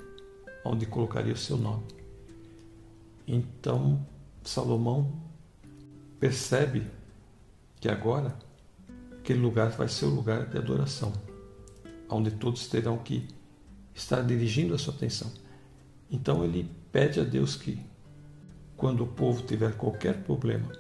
onde 0.65 0.85
colocaria 0.85 1.33
o 1.33 1.37
seu 1.37 1.57
nome. 1.57 1.85
Então 3.27 4.05
Salomão 4.43 5.11
percebe 6.21 6.87
que 7.81 7.89
agora 7.89 8.37
aquele 9.25 9.41
lugar 9.41 9.71
vai 9.71 9.89
ser 9.89 10.05
o 10.05 10.11
lugar 10.11 10.45
de 10.45 10.59
adoração, 10.59 11.11
onde 12.11 12.31
todos 12.31 12.67
terão 12.69 12.99
que 12.99 13.27
estar 13.95 14.21
dirigindo 14.21 14.75
a 14.75 14.79
sua 14.79 14.93
atenção. 14.93 15.33
Então 16.11 16.45
ele 16.45 16.71
pede 16.93 17.19
a 17.21 17.25
Deus 17.25 17.57
que, 17.57 17.79
quando 18.77 19.03
o 19.03 19.07
povo 19.07 19.43
tiver 19.43 19.79
qualquer 19.79 20.23
problema, 20.25 20.71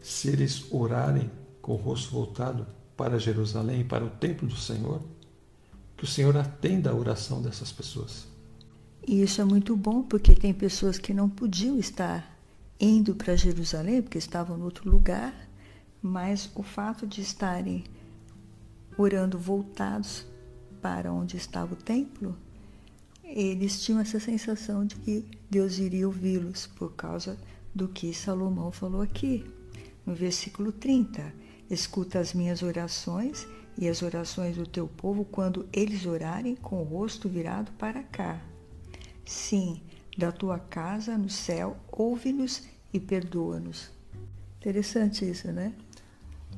se 0.00 0.28
eles 0.28 0.64
orarem 0.72 1.30
com 1.60 1.74
o 1.74 1.76
rosto 1.76 2.12
voltado 2.12 2.66
para 2.96 3.18
Jerusalém, 3.18 3.84
para 3.84 4.06
o 4.06 4.08
templo 4.08 4.48
do 4.48 4.56
Senhor, 4.56 5.02
que 5.98 6.04
o 6.04 6.08
Senhor 6.08 6.34
atenda 6.34 6.90
a 6.90 6.94
oração 6.94 7.42
dessas 7.42 7.70
pessoas. 7.70 8.26
E 9.06 9.20
isso 9.20 9.42
é 9.42 9.44
muito 9.44 9.76
bom 9.76 10.02
porque 10.02 10.34
tem 10.34 10.54
pessoas 10.54 10.98
que 10.98 11.12
não 11.12 11.28
podiam 11.28 11.78
estar 11.78 12.38
indo 12.80 13.14
para 13.14 13.36
Jerusalém 13.36 14.00
porque 14.00 14.16
estavam 14.16 14.58
em 14.58 14.62
outro 14.62 14.90
lugar 14.90 15.45
mas 16.06 16.48
o 16.54 16.62
fato 16.62 17.04
de 17.04 17.20
estarem 17.20 17.82
orando 18.96 19.36
voltados 19.36 20.24
para 20.80 21.12
onde 21.12 21.36
estava 21.36 21.74
o 21.74 21.76
templo, 21.76 22.36
eles 23.24 23.82
tinham 23.82 24.00
essa 24.00 24.20
sensação 24.20 24.86
de 24.86 24.94
que 24.96 25.24
Deus 25.50 25.78
iria 25.78 26.06
ouvi-los 26.06 26.68
por 26.68 26.92
causa 26.92 27.36
do 27.74 27.88
que 27.88 28.14
Salomão 28.14 28.70
falou 28.70 29.02
aqui, 29.02 29.44
no 30.06 30.14
versículo 30.14 30.70
30. 30.70 31.34
Escuta 31.68 32.20
as 32.20 32.32
minhas 32.32 32.62
orações 32.62 33.44
e 33.76 33.88
as 33.88 34.00
orações 34.00 34.56
do 34.56 34.64
teu 34.64 34.86
povo 34.86 35.24
quando 35.24 35.68
eles 35.72 36.06
orarem 36.06 36.54
com 36.54 36.80
o 36.80 36.84
rosto 36.84 37.28
virado 37.28 37.72
para 37.72 38.04
cá. 38.04 38.40
Sim, 39.24 39.82
da 40.16 40.30
tua 40.30 40.60
casa 40.60 41.18
no 41.18 41.28
céu, 41.28 41.76
ouve-nos 41.90 42.62
e 42.92 43.00
perdoa-nos. 43.00 43.90
Interessante 44.60 45.28
isso, 45.28 45.50
né? 45.50 45.74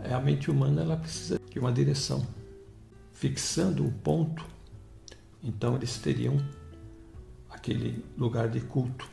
É, 0.00 0.14
a 0.14 0.20
mente 0.20 0.50
humana 0.50 0.82
ela 0.82 0.96
precisa 0.96 1.40
de 1.50 1.58
uma 1.58 1.72
direção. 1.72 2.26
Fixando 3.12 3.86
o 3.86 3.90
ponto, 3.90 4.44
então 5.42 5.74
eles 5.76 5.98
teriam 5.98 6.36
aquele 7.50 8.04
lugar 8.16 8.48
de 8.48 8.60
culto. 8.60 9.08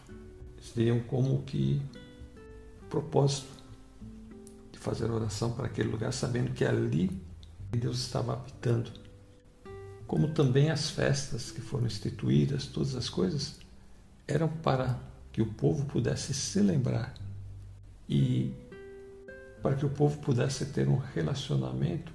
Eles 0.57 0.71
teriam 0.71 0.99
como 0.99 1.41
que 1.43 1.81
propósito 2.89 3.47
de 4.71 4.79
fazer 4.79 5.09
oração 5.09 5.51
para 5.51 5.65
aquele 5.65 5.89
lugar, 5.89 6.13
sabendo 6.13 6.53
que 6.53 6.63
ali 6.63 7.09
Deus 7.71 7.99
estava 7.99 8.33
habitando. 8.33 8.91
Como 10.07 10.29
também 10.29 10.69
as 10.69 10.89
festas 10.89 11.51
que 11.51 11.61
foram 11.61 11.87
instituídas, 11.87 12.67
todas 12.67 12.95
as 12.95 13.09
coisas, 13.09 13.59
eram 14.27 14.47
para 14.47 14.99
que 15.31 15.41
o 15.41 15.47
povo 15.47 15.85
pudesse 15.85 16.33
se 16.33 16.59
lembrar 16.61 17.13
e 18.07 18.51
para 19.65 19.73
que 19.73 19.83
o 19.83 19.89
povo 19.89 20.19
pudesse 20.19 20.67
ter 20.67 20.87
um 20.87 20.97
relacionamento 21.15 22.13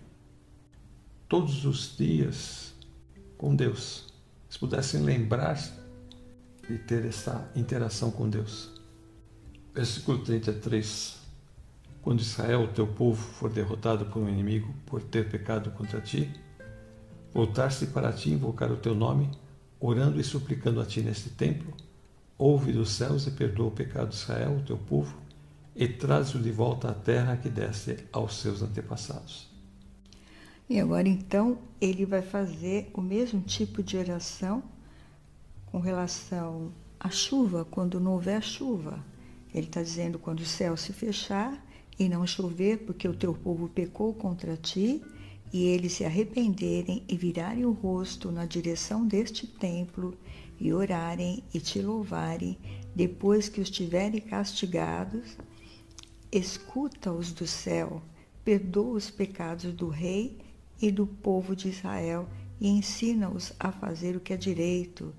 todos 1.28 1.64
os 1.64 1.96
dias 1.96 2.72
com 3.36 3.56
Deus. 3.56 4.14
Eles 4.44 4.56
pudessem 4.56 5.02
lembrar 5.02 5.58
de 6.68 6.78
ter 6.78 7.04
essa 7.04 7.50
interação 7.56 8.12
com 8.12 8.30
Deus. 8.30 8.70
Versículo 9.74 10.18
33. 10.18 11.18
Quando 12.00 12.20
Israel, 12.20 12.68
teu 12.72 12.86
povo, 12.86 13.20
for 13.20 13.50
derrotado 13.50 14.06
por 14.06 14.22
um 14.22 14.28
inimigo 14.28 14.72
por 14.86 15.02
ter 15.02 15.28
pecado 15.28 15.72
contra 15.72 16.00
ti, 16.00 16.32
voltar-se 17.34 17.88
para 17.88 18.12
ti 18.12 18.30
invocar 18.30 18.70
o 18.70 18.76
teu 18.76 18.94
nome, 18.94 19.28
orando 19.80 20.20
e 20.20 20.22
suplicando 20.22 20.80
a 20.80 20.86
ti 20.86 21.00
neste 21.00 21.30
templo, 21.30 21.74
ouve 22.38 22.72
dos 22.72 22.90
céus 22.90 23.26
e 23.26 23.32
perdoa 23.32 23.66
o 23.66 23.72
pecado 23.72 24.10
de 24.10 24.14
Israel, 24.14 24.58
o 24.58 24.62
teu 24.62 24.78
povo, 24.78 25.29
e 25.80 25.88
traz-o 25.88 26.38
de 26.38 26.52
volta 26.52 26.90
à 26.90 26.92
terra 26.92 27.38
que 27.38 27.48
desce 27.48 28.04
aos 28.12 28.38
seus 28.38 28.60
antepassados. 28.60 29.48
E 30.68 30.78
agora 30.78 31.08
então 31.08 31.56
ele 31.80 32.04
vai 32.04 32.20
fazer 32.20 32.90
o 32.92 33.00
mesmo 33.00 33.40
tipo 33.40 33.82
de 33.82 33.96
oração 33.96 34.62
com 35.64 35.80
relação 35.80 36.70
à 37.00 37.08
chuva, 37.08 37.64
quando 37.64 37.98
não 37.98 38.12
houver 38.12 38.42
chuva. 38.42 39.02
Ele 39.54 39.68
está 39.68 39.82
dizendo 39.82 40.18
quando 40.18 40.40
o 40.40 40.44
céu 40.44 40.76
se 40.76 40.92
fechar 40.92 41.66
e 41.98 42.10
não 42.10 42.26
chover, 42.26 42.84
porque 42.84 43.08
o 43.08 43.16
teu 43.16 43.32
povo 43.32 43.66
pecou 43.66 44.12
contra 44.12 44.58
ti, 44.58 45.02
e 45.50 45.64
eles 45.64 45.94
se 45.94 46.04
arrependerem 46.04 47.02
e 47.08 47.16
virarem 47.16 47.64
o 47.64 47.72
rosto 47.72 48.30
na 48.30 48.44
direção 48.44 49.06
deste 49.06 49.46
templo 49.46 50.14
e 50.60 50.74
orarem 50.74 51.42
e 51.54 51.58
te 51.58 51.80
louvarem, 51.80 52.58
depois 52.94 53.48
que 53.48 53.62
os 53.62 53.70
tiverem 53.70 54.20
castigados, 54.20 55.38
escuta-os 56.32 57.32
do 57.32 57.46
céu, 57.46 58.02
perdoa 58.44 58.96
os 58.96 59.10
pecados 59.10 59.72
do 59.72 59.88
rei 59.88 60.38
e 60.80 60.90
do 60.90 61.06
povo 61.06 61.54
de 61.54 61.68
Israel 61.68 62.28
e 62.60 62.68
ensina-os 62.68 63.52
a 63.58 63.72
fazer 63.72 64.16
o 64.16 64.20
que 64.20 64.32
é 64.32 64.36
direito. 64.36 65.12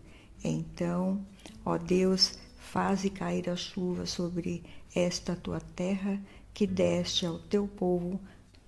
Então, 0.44 1.26
ó 1.66 1.78
Deus, 1.78 2.38
faze 2.58 3.10
cair 3.10 3.50
a 3.50 3.56
chuva 3.56 4.06
sobre 4.06 4.64
esta 4.96 5.36
tua 5.36 5.60
terra 5.60 6.20
que 6.54 6.66
deste 6.66 7.26
ao 7.26 7.40
teu 7.40 7.68
povo 7.68 8.20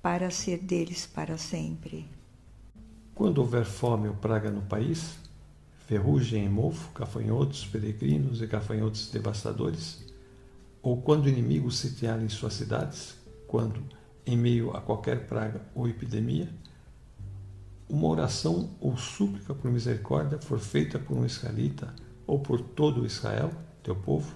para 0.01 0.29
ser 0.29 0.59
deles 0.59 1.05
para 1.05 1.37
sempre. 1.37 2.05
Quando 3.15 3.37
houver 3.39 3.65
fome 3.65 4.07
ou 4.07 4.15
praga 4.15 4.49
no 4.49 4.61
país, 4.63 5.17
ferrugem 5.87 6.45
e 6.45 6.49
mofo, 6.49 6.91
gafanhotos, 6.97 7.65
peregrinos 7.65 8.41
e 8.41 8.47
gafanhotos 8.47 9.09
devastadores, 9.11 10.03
ou 10.83 11.01
quando 11.01 11.29
inimigos 11.29 11.77
sitiarem 11.77 12.27
suas 12.27 12.53
cidades, 12.53 13.15
quando, 13.47 13.81
em 14.25 14.35
meio 14.35 14.75
a 14.75 14.81
qualquer 14.81 15.25
praga 15.25 15.61
ou 15.73 15.87
epidemia, 15.87 16.49
uma 17.89 18.07
oração 18.09 18.71
ou 18.81 18.97
súplica 18.97 19.53
por 19.53 19.71
misericórdia 19.71 20.39
for 20.39 20.59
feita 20.59 20.99
por 20.99 21.17
um 21.17 21.25
israelita 21.25 21.93
ou 22.27 22.39
por 22.39 22.59
todo 22.59 23.05
Israel, 23.05 23.49
teu 23.81 23.95
povo, 23.95 24.35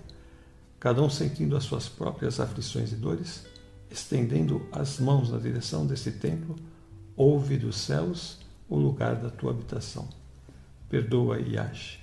cada 0.80 1.02
um 1.02 1.10
sentindo 1.10 1.58
as 1.58 1.66
suas 1.66 1.90
próprias 1.90 2.40
aflições 2.40 2.94
e 2.94 2.96
dores, 2.96 3.46
estendendo 3.92 4.66
as 4.72 5.00
mãos 5.00 5.30
na 5.30 5.38
direção 5.38 5.86
desse 5.86 6.14
templo, 6.14 6.56
ouve 7.16 7.58
dos 7.58 7.78
céus 7.78 8.40
o 8.70 8.78
lugar 8.78 9.16
da 9.16 9.30
tua 9.30 9.52
habitação. 9.52 10.08
Perdoa 10.90 11.40
e 11.40 11.58
age. 11.58 12.00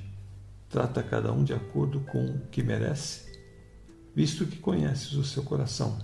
Trata 0.69 1.03
cada 1.03 1.33
um 1.33 1.45
de 1.45 1.55
acordo 1.55 2.01
com 2.01 2.25
o 2.27 2.41
que 2.51 2.63
merece, 2.63 3.34
visto 4.15 4.47
que 4.47 4.59
conheces 4.59 5.13
o 5.15 5.25
seu 5.25 5.43
coração. 5.43 5.99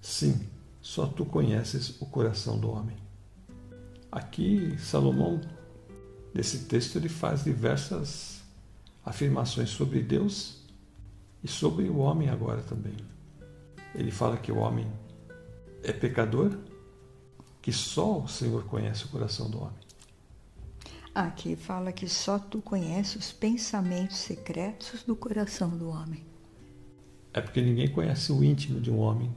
Sim, 0.00 0.48
só 0.80 1.06
tu 1.06 1.24
conheces 1.24 2.00
o 2.00 2.06
coração 2.06 2.58
do 2.58 2.70
homem. 2.70 2.96
Aqui, 4.10 4.76
Salomão, 4.78 5.40
nesse 6.34 6.64
texto, 6.64 6.96
ele 6.96 7.08
faz 7.08 7.44
diversas 7.44 8.42
afirmações 9.04 9.70
sobre 9.70 10.02
Deus 10.02 10.62
e 11.42 11.48
sobre 11.48 11.88
o 11.88 11.98
homem 11.98 12.28
agora 12.28 12.62
também. 12.62 12.96
Ele 13.94 14.10
fala 14.10 14.36
que 14.36 14.50
o 14.50 14.58
homem 14.58 14.90
é 15.82 15.92
pecador, 15.92 16.58
que 17.62 17.72
só 17.72 18.20
o 18.20 18.28
Senhor 18.28 18.64
conhece 18.64 19.04
o 19.04 19.08
coração 19.08 19.48
do 19.48 19.60
homem. 19.60 19.84
Aqui 21.14 21.54
fala 21.54 21.92
que 21.92 22.08
só 22.08 22.38
tu 22.38 22.60
conheces 22.60 23.14
os 23.14 23.32
pensamentos 23.32 24.16
secretos 24.16 25.04
do 25.04 25.14
coração 25.14 25.70
do 25.70 25.88
homem. 25.88 26.33
É 27.34 27.40
porque 27.40 27.60
ninguém 27.60 27.88
conhece 27.88 28.30
o 28.30 28.44
íntimo 28.44 28.80
de 28.80 28.92
um 28.92 28.98
homem 28.98 29.34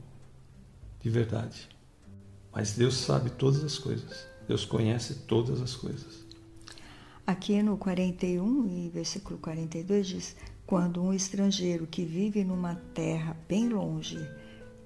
de 1.00 1.10
verdade. 1.10 1.68
Mas 2.52 2.74
Deus 2.74 2.94
sabe 2.94 3.28
todas 3.30 3.64
as 3.64 3.76
coisas. 3.76 4.24
Deus 4.46 4.64
conhece 4.64 5.14
todas 5.26 5.60
as 5.60 5.74
coisas. 5.74 6.24
Aqui 7.26 7.60
no 7.60 7.76
41 7.76 8.66
e 8.68 8.88
versículo 8.88 9.38
42 9.40 10.06
diz: 10.06 10.36
Quando 10.64 11.02
um 11.02 11.12
estrangeiro 11.12 11.88
que 11.88 12.04
vive 12.04 12.44
numa 12.44 12.76
terra 12.94 13.36
bem 13.48 13.68
longe 13.68 14.18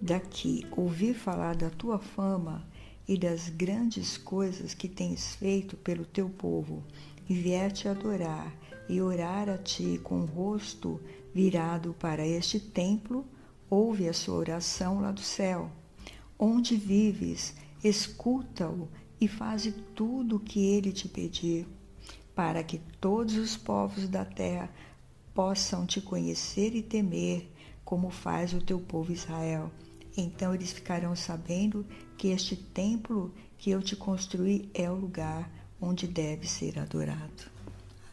daqui 0.00 0.66
ouvir 0.76 1.14
falar 1.14 1.54
da 1.54 1.70
tua 1.70 1.98
fama 1.98 2.66
e 3.06 3.18
das 3.18 3.50
grandes 3.50 4.16
coisas 4.16 4.74
que 4.74 4.88
tens 4.88 5.34
feito 5.34 5.76
pelo 5.76 6.04
teu 6.04 6.28
povo, 6.28 6.82
e 7.28 7.34
vier 7.34 7.70
te 7.70 7.88
adorar 7.88 8.52
e 8.88 9.00
orar 9.00 9.48
a 9.48 9.56
ti 9.56 10.00
com 10.02 10.22
o 10.22 10.26
rosto 10.26 11.00
virado 11.34 11.94
para 11.98 12.26
este 12.26 12.60
templo, 12.60 13.26
ouve 13.68 14.08
a 14.08 14.12
sua 14.12 14.36
oração 14.36 15.00
lá 15.00 15.10
do 15.10 15.20
céu. 15.20 15.70
Onde 16.38 16.76
vives, 16.76 17.54
escuta-o 17.82 18.88
e 19.20 19.28
faze 19.28 19.72
tudo 19.94 20.36
o 20.36 20.40
que 20.40 20.64
ele 20.64 20.92
te 20.92 21.08
pedir, 21.08 21.66
para 22.34 22.62
que 22.62 22.78
todos 23.00 23.36
os 23.36 23.56
povos 23.56 24.08
da 24.08 24.24
terra 24.24 24.70
possam 25.34 25.86
te 25.86 26.00
conhecer 26.00 26.74
e 26.74 26.82
temer, 26.82 27.50
como 27.84 28.10
faz 28.10 28.52
o 28.52 28.60
teu 28.60 28.80
povo 28.80 29.12
Israel. 29.12 29.70
Então 30.16 30.54
eles 30.54 30.72
ficarão 30.72 31.16
sabendo 31.16 31.86
que 32.18 32.28
este 32.28 32.56
templo 32.56 33.32
que 33.56 33.70
eu 33.70 33.80
te 33.82 33.96
construí 33.96 34.68
é 34.74 34.90
o 34.90 34.94
lugar 34.94 35.50
onde 35.80 36.06
deve 36.06 36.46
ser 36.48 36.78
adorado. 36.78 37.50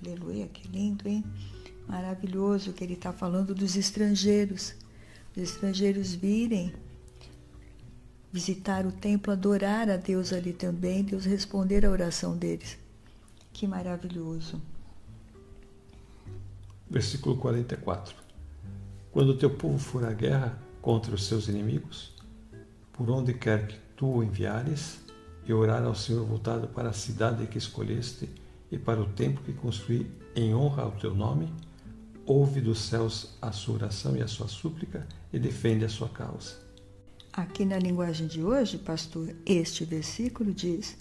Aleluia, 0.01 0.47
que 0.47 0.67
lindo, 0.67 1.08
hein? 1.08 1.23
Maravilhoso 1.89 2.71
que 2.71 2.84
ele 2.84 2.93
está 2.93 3.12
falando 3.12 3.56
dos 3.56 3.75
estrangeiros. 3.75 4.75
Os 5.36 5.41
estrangeiros 5.41 6.13
virem 6.13 6.71
visitar 8.32 8.86
o 8.86 8.91
templo, 8.91 9.34
adorar 9.34 9.89
a 9.89 9.97
Deus 9.97 10.32
ali 10.32 10.54
também, 10.54 11.04
Deus 11.04 11.25
responder 11.25 11.84
a 11.84 11.89
oração 11.89 12.38
deles. 12.38 12.78
Que 13.52 13.65
maravilhoso. 13.65 14.62
Versículo 16.88 17.36
44. 17.38 18.15
Quando 19.12 19.30
o 19.30 19.38
teu 19.38 19.49
povo 19.49 19.80
for 19.80 20.06
à 20.06 20.13
guerra 20.13 20.60
contra 20.84 21.15
os 21.15 21.25
seus 21.25 21.47
inimigos, 21.47 22.13
por 22.93 23.10
onde 23.10 23.34
quer 23.34 23.67
que 23.67 23.80
tu 23.97 24.06
o 24.06 24.23
enviares, 24.23 24.99
e 25.43 25.54
orar 25.54 25.84
ao 25.84 25.95
Senhor 25.95 26.23
voltado 26.23 26.67
para 26.67 26.89
a 26.89 26.93
cidade 26.93 27.47
que 27.47 27.58
escolheste 27.58 28.30
e 28.71 28.78
para 28.78 29.02
o 29.02 29.08
templo 29.08 29.43
que 29.43 29.52
construí 29.52 30.06
em 30.36 30.54
honra 30.54 30.84
ao 30.84 30.91
teu 30.91 31.15
nome, 31.15 31.52
ouve 32.30 32.62
dos 32.62 32.82
céus 32.82 33.30
a 33.42 33.52
sua 33.52 33.74
oração 33.74 34.15
e 34.15 34.22
a 34.22 34.28
sua 34.28 34.48
súplica 34.48 35.08
e 35.34 35.39
defende 35.39 35.84
a 35.84 35.89
sua 35.89 36.08
causa. 36.08 36.54
Aqui 37.34 37.65
na 37.65 37.80
linguagem 37.80 38.28
de 38.28 38.44
hoje, 38.44 38.78
pastor, 38.78 39.36
este 39.48 39.84
versículo 39.84 40.54
diz: 40.54 40.96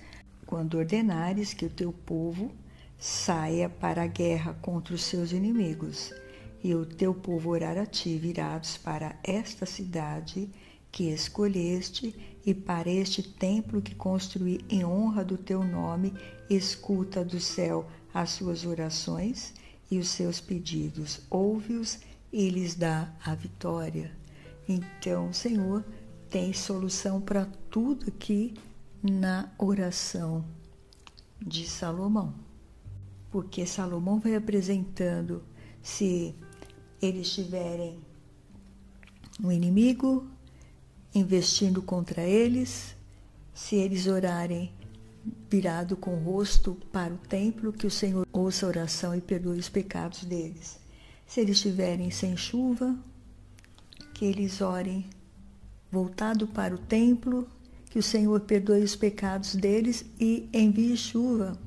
Quando 0.46 0.78
ordenares 0.78 1.52
que 1.52 1.66
o 1.66 1.70
teu 1.70 1.92
povo 1.92 2.50
saia 2.98 3.68
para 3.68 4.04
a 4.04 4.06
guerra 4.06 4.54
contra 4.54 4.94
os 4.94 5.02
seus 5.02 5.30
inimigos, 5.30 6.14
e 6.64 6.74
o 6.74 6.86
teu 6.86 7.12
povo 7.14 7.50
orar 7.50 7.76
a 7.76 7.84
ti, 7.84 8.16
virados 8.16 8.78
para 8.78 9.14
esta 9.22 9.66
cidade 9.66 10.48
que 10.90 11.10
escolheste 11.10 12.38
e 12.44 12.54
para 12.54 12.90
este 12.90 13.22
templo 13.22 13.82
que 13.82 13.94
construí 13.94 14.64
em 14.70 14.82
honra 14.82 15.22
do 15.22 15.36
teu 15.36 15.62
nome, 15.62 16.14
escuta 16.48 17.22
do 17.22 17.38
céu 17.38 17.86
as 18.14 18.30
suas 18.30 18.64
orações 18.64 19.52
e 19.90 19.98
os 19.98 20.08
seus 20.08 20.40
pedidos, 20.40 21.20
ouve-os 21.30 21.98
e 22.32 22.50
lhes 22.50 22.74
dá 22.74 23.12
a 23.24 23.34
vitória. 23.34 24.12
Então, 24.68 25.32
Senhor, 25.32 25.84
tem 26.28 26.52
solução 26.52 27.20
para 27.20 27.46
tudo 27.70 28.06
aqui 28.08 28.54
na 29.02 29.50
oração 29.58 30.44
de 31.40 31.66
Salomão. 31.66 32.34
Porque 33.30 33.64
Salomão 33.66 34.18
vai 34.18 34.34
apresentando 34.34 35.42
se 35.82 36.34
eles 37.00 37.32
tiverem 37.32 37.98
um 39.42 39.52
inimigo 39.52 40.26
investindo 41.14 41.80
contra 41.80 42.22
eles, 42.22 42.94
se 43.54 43.76
eles 43.76 44.06
orarem 44.06 44.72
virado 45.50 45.96
com 45.96 46.14
o 46.14 46.22
rosto 46.22 46.76
para 46.92 47.12
o 47.12 47.18
templo, 47.18 47.72
que 47.72 47.86
o 47.86 47.90
Senhor 47.90 48.26
ouça 48.32 48.66
a 48.66 48.68
oração 48.68 49.14
e 49.14 49.20
perdoe 49.20 49.58
os 49.58 49.68
pecados 49.68 50.24
deles. 50.24 50.78
Se 51.26 51.40
eles 51.40 51.56
estiverem 51.56 52.10
sem 52.10 52.36
chuva, 52.36 52.96
que 54.14 54.24
eles 54.24 54.60
orem 54.60 55.08
voltado 55.90 56.46
para 56.46 56.74
o 56.74 56.78
templo, 56.78 57.48
que 57.90 57.98
o 57.98 58.02
Senhor 58.02 58.40
perdoe 58.40 58.82
os 58.82 58.96
pecados 58.96 59.54
deles 59.54 60.04
e 60.20 60.48
envie 60.52 60.96
chuva. 60.96 61.58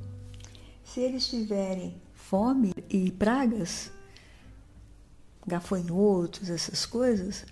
Se 0.83 0.99
eles 0.99 1.27
tiverem 1.27 1.95
fome 2.13 2.73
e 2.89 3.11
pragas, 3.11 3.91
gafanhotos, 5.45 6.49
essas 6.49 6.85
coisas, 6.85 7.45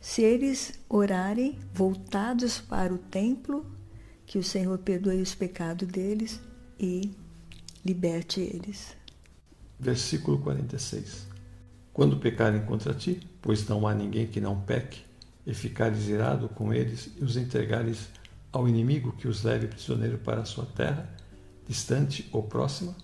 se 0.00 0.22
eles 0.22 0.78
orarem 0.88 1.58
voltados 1.74 2.58
para 2.60 2.94
o 2.94 2.98
templo, 2.98 3.66
que 4.26 4.38
o 4.38 4.42
Senhor 4.42 4.76
perdoe 4.78 5.22
os 5.22 5.34
pecados 5.34 5.86
deles 5.88 6.40
e 6.78 7.12
liberte 7.84 8.40
eles. 8.40 8.96
Versículo 9.78 10.38
46. 10.38 11.26
Quando 11.92 12.18
pecarem 12.18 12.62
contra 12.66 12.92
ti, 12.92 13.26
pois 13.40 13.66
não 13.68 13.86
há 13.86 13.94
ninguém 13.94 14.26
que 14.26 14.40
não 14.40 14.60
peque, 14.60 15.04
e 15.46 15.54
ficares 15.54 16.08
irado 16.08 16.48
com 16.48 16.74
eles 16.74 17.10
e 17.16 17.22
os 17.24 17.36
entregares 17.36 18.08
ao 18.52 18.68
inimigo 18.68 19.12
que 19.12 19.28
os 19.28 19.44
leve 19.44 19.68
prisioneiro 19.68 20.18
para 20.18 20.40
a 20.40 20.44
sua 20.44 20.66
terra, 20.66 21.08
distante 21.68 22.28
ou 22.32 22.42
próxima? 22.42 22.94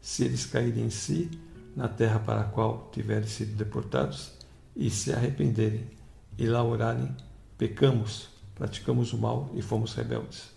Se 0.00 0.24
eles 0.24 0.44
caírem 0.44 0.86
em 0.86 0.90
si, 0.90 1.30
na 1.74 1.88
terra 1.88 2.18
para 2.18 2.40
a 2.40 2.44
qual 2.44 2.90
tiverem 2.92 3.28
sido 3.28 3.56
deportados, 3.56 4.32
e 4.74 4.90
se 4.90 5.12
arrependerem 5.12 5.86
e 6.36 6.46
lá 6.46 6.62
orarem, 6.62 7.14
pecamos, 7.56 8.28
praticamos 8.56 9.12
o 9.12 9.18
mal 9.18 9.50
e 9.54 9.62
fomos 9.62 9.94
rebeldes. 9.94 10.50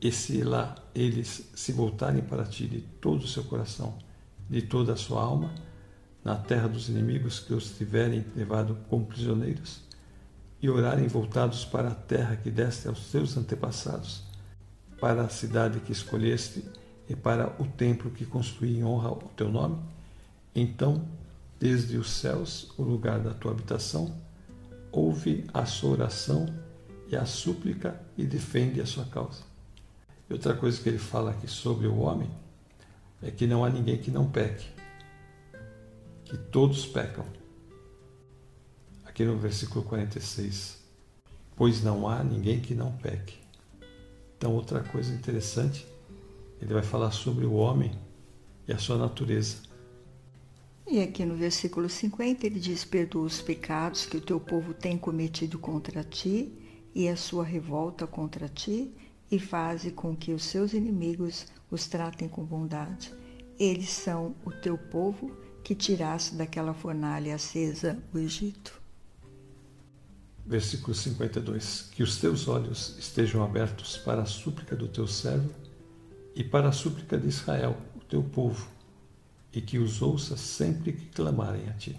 E 0.00 0.10
se 0.10 0.42
lá 0.42 0.74
eles 0.94 1.50
se 1.54 1.70
voltarem 1.70 2.22
para 2.22 2.44
ti 2.44 2.66
de 2.66 2.80
todo 2.80 3.22
o 3.22 3.28
seu 3.28 3.44
coração, 3.44 3.96
de 4.50 4.62
toda 4.62 4.94
a 4.94 4.96
sua 4.96 5.22
alma, 5.22 5.54
na 6.24 6.34
terra 6.34 6.66
dos 6.66 6.88
inimigos 6.88 7.38
que 7.38 7.52
os 7.52 7.76
tiverem 7.76 8.24
levado 8.34 8.76
como 8.88 9.06
prisioneiros, 9.06 9.82
e 10.60 10.68
orarem 10.68 11.06
voltados 11.06 11.64
para 11.64 11.88
a 11.88 11.94
terra 11.94 12.36
que 12.36 12.50
deste 12.50 12.88
aos 12.88 13.10
teus 13.10 13.36
antepassados, 13.36 14.24
para 14.98 15.22
a 15.22 15.28
cidade 15.28 15.80
que 15.80 15.92
escolheste 15.92 16.64
e 17.06 17.14
para 17.14 17.54
o 17.60 17.66
templo 17.66 18.10
que 18.10 18.24
construí 18.24 18.78
em 18.78 18.84
honra 18.84 19.08
ao 19.08 19.18
teu 19.36 19.50
nome, 19.50 19.78
então, 20.54 21.06
desde 21.60 21.98
os 21.98 22.10
céus, 22.10 22.72
o 22.78 22.82
lugar 22.82 23.20
da 23.20 23.34
tua 23.34 23.52
habitação, 23.52 24.14
ouve 24.90 25.44
a 25.52 25.66
sua 25.66 25.90
oração 25.90 26.63
e 27.14 27.16
a 27.16 27.24
súplica 27.24 28.00
e 28.18 28.24
defende 28.24 28.80
a 28.80 28.86
sua 28.86 29.04
causa. 29.04 29.42
E 30.28 30.32
outra 30.32 30.54
coisa 30.54 30.80
que 30.82 30.88
ele 30.88 30.98
fala 30.98 31.30
aqui 31.30 31.46
sobre 31.46 31.86
o 31.86 31.98
homem 31.98 32.28
é 33.22 33.30
que 33.30 33.46
não 33.46 33.64
há 33.64 33.70
ninguém 33.70 33.96
que 33.98 34.10
não 34.10 34.28
peque, 34.28 34.66
que 36.24 36.36
todos 36.36 36.84
pecam. 36.84 37.24
Aqui 39.04 39.24
no 39.24 39.38
versículo 39.38 39.84
46, 39.84 40.82
pois 41.54 41.82
não 41.84 42.08
há 42.08 42.22
ninguém 42.24 42.60
que 42.60 42.74
não 42.74 42.90
peque. 42.96 43.38
Então, 44.36 44.52
outra 44.52 44.80
coisa 44.80 45.14
interessante, 45.14 45.86
ele 46.60 46.74
vai 46.74 46.82
falar 46.82 47.12
sobre 47.12 47.46
o 47.46 47.52
homem 47.54 47.96
e 48.66 48.72
a 48.72 48.78
sua 48.78 48.98
natureza. 48.98 49.58
E 50.86 51.00
aqui 51.00 51.24
no 51.24 51.36
versículo 51.36 51.88
50 51.88 52.44
ele 52.44 52.58
diz: 52.58 52.84
Perdoa 52.84 53.24
os 53.24 53.40
pecados 53.40 54.04
que 54.04 54.16
o 54.16 54.20
teu 54.20 54.40
povo 54.40 54.74
tem 54.74 54.98
cometido 54.98 55.58
contra 55.58 56.02
ti 56.02 56.63
e 56.94 57.08
a 57.08 57.16
sua 57.16 57.44
revolta 57.44 58.06
contra 58.06 58.48
ti, 58.48 58.94
e 59.30 59.38
faze 59.38 59.90
com 59.90 60.14
que 60.14 60.32
os 60.32 60.44
seus 60.44 60.72
inimigos 60.74 61.46
os 61.70 61.86
tratem 61.86 62.28
com 62.28 62.44
bondade. 62.44 63.12
Eles 63.58 63.88
são 63.90 64.34
o 64.44 64.50
teu 64.50 64.76
povo 64.76 65.36
que 65.62 65.74
tiraste 65.74 66.34
daquela 66.34 66.74
fornalha 66.74 67.34
acesa 67.34 67.98
o 68.12 68.18
Egito. 68.18 68.80
Versículo 70.46 70.94
52: 70.94 71.88
Que 71.92 72.02
os 72.02 72.18
teus 72.18 72.46
olhos 72.48 72.96
estejam 72.98 73.42
abertos 73.42 73.96
para 73.96 74.22
a 74.22 74.26
súplica 74.26 74.76
do 74.76 74.86
teu 74.86 75.06
servo 75.06 75.50
e 76.34 76.44
para 76.44 76.68
a 76.68 76.72
súplica 76.72 77.16
de 77.16 77.28
Israel, 77.28 77.76
o 77.96 78.00
teu 78.00 78.22
povo, 78.22 78.68
e 79.52 79.60
que 79.60 79.78
os 79.78 80.02
ouças 80.02 80.40
sempre 80.40 80.92
que 80.92 81.06
clamarem 81.06 81.68
a 81.68 81.72
ti. 81.72 81.98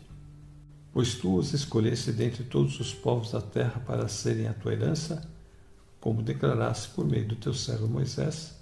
Pois 0.96 1.14
tu 1.16 1.36
os 1.36 1.54
escolheste 1.54 2.10
dentre 2.14 2.46
todos 2.46 2.80
os 2.80 2.94
povos 2.94 3.32
da 3.32 3.42
terra 3.42 3.82
para 3.86 4.08
serem 4.08 4.48
a 4.48 4.54
tua 4.54 4.72
herança, 4.72 5.30
como 6.00 6.24
declaraste 6.24 6.88
por 6.96 7.06
meio 7.06 7.28
do 7.28 7.36
teu 7.36 7.54
servo 7.54 7.86
Moisés, 7.86 8.56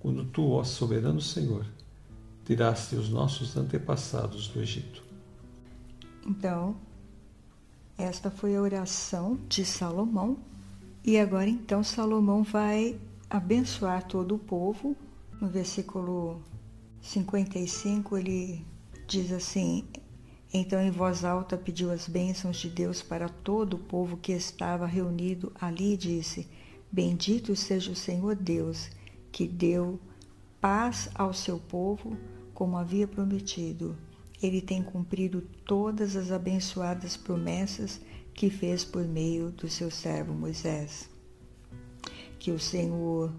quando 0.00 0.24
tu, 0.24 0.50
ó 0.50 0.64
soberano 0.64 1.20
Senhor, 1.20 1.64
tiraste 2.44 2.96
os 2.96 3.08
nossos 3.08 3.56
antepassados 3.56 4.48
do 4.48 4.60
Egito. 4.60 5.00
Então, 6.26 6.74
esta 7.96 8.32
foi 8.32 8.56
a 8.56 8.60
oração 8.60 9.38
de 9.48 9.64
Salomão, 9.64 10.38
e 11.04 11.16
agora 11.16 11.48
então 11.48 11.84
Salomão 11.84 12.42
vai 12.42 12.98
abençoar 13.30 14.02
todo 14.08 14.34
o 14.34 14.40
povo. 14.40 14.96
No 15.40 15.46
versículo 15.46 16.42
55 17.00 18.18
ele 18.18 18.66
diz 19.06 19.30
assim: 19.30 19.84
Então 20.52 20.80
em 20.80 20.90
voz 20.90 21.24
alta 21.24 21.56
pediu 21.56 21.90
as 21.90 22.08
bênçãos 22.08 22.56
de 22.56 22.68
Deus 22.68 23.02
para 23.02 23.28
todo 23.28 23.74
o 23.74 23.78
povo 23.78 24.16
que 24.16 24.32
estava 24.32 24.86
reunido 24.86 25.52
ali 25.60 25.94
e 25.94 25.96
disse: 25.96 26.48
Bendito 26.90 27.54
seja 27.56 27.90
o 27.90 27.96
Senhor 27.96 28.34
Deus, 28.36 28.90
que 29.32 29.46
deu 29.46 29.98
paz 30.60 31.10
ao 31.14 31.32
seu 31.32 31.58
povo 31.58 32.16
como 32.54 32.76
havia 32.76 33.06
prometido. 33.06 33.96
Ele 34.42 34.60
tem 34.60 34.82
cumprido 34.82 35.42
todas 35.64 36.14
as 36.14 36.30
abençoadas 36.30 37.16
promessas 37.16 38.00
que 38.34 38.50
fez 38.50 38.84
por 38.84 39.04
meio 39.04 39.50
do 39.50 39.68
seu 39.68 39.90
servo 39.90 40.32
Moisés. 40.32 41.08
Que 42.38 42.50
o 42.50 42.58
Senhor, 42.58 43.34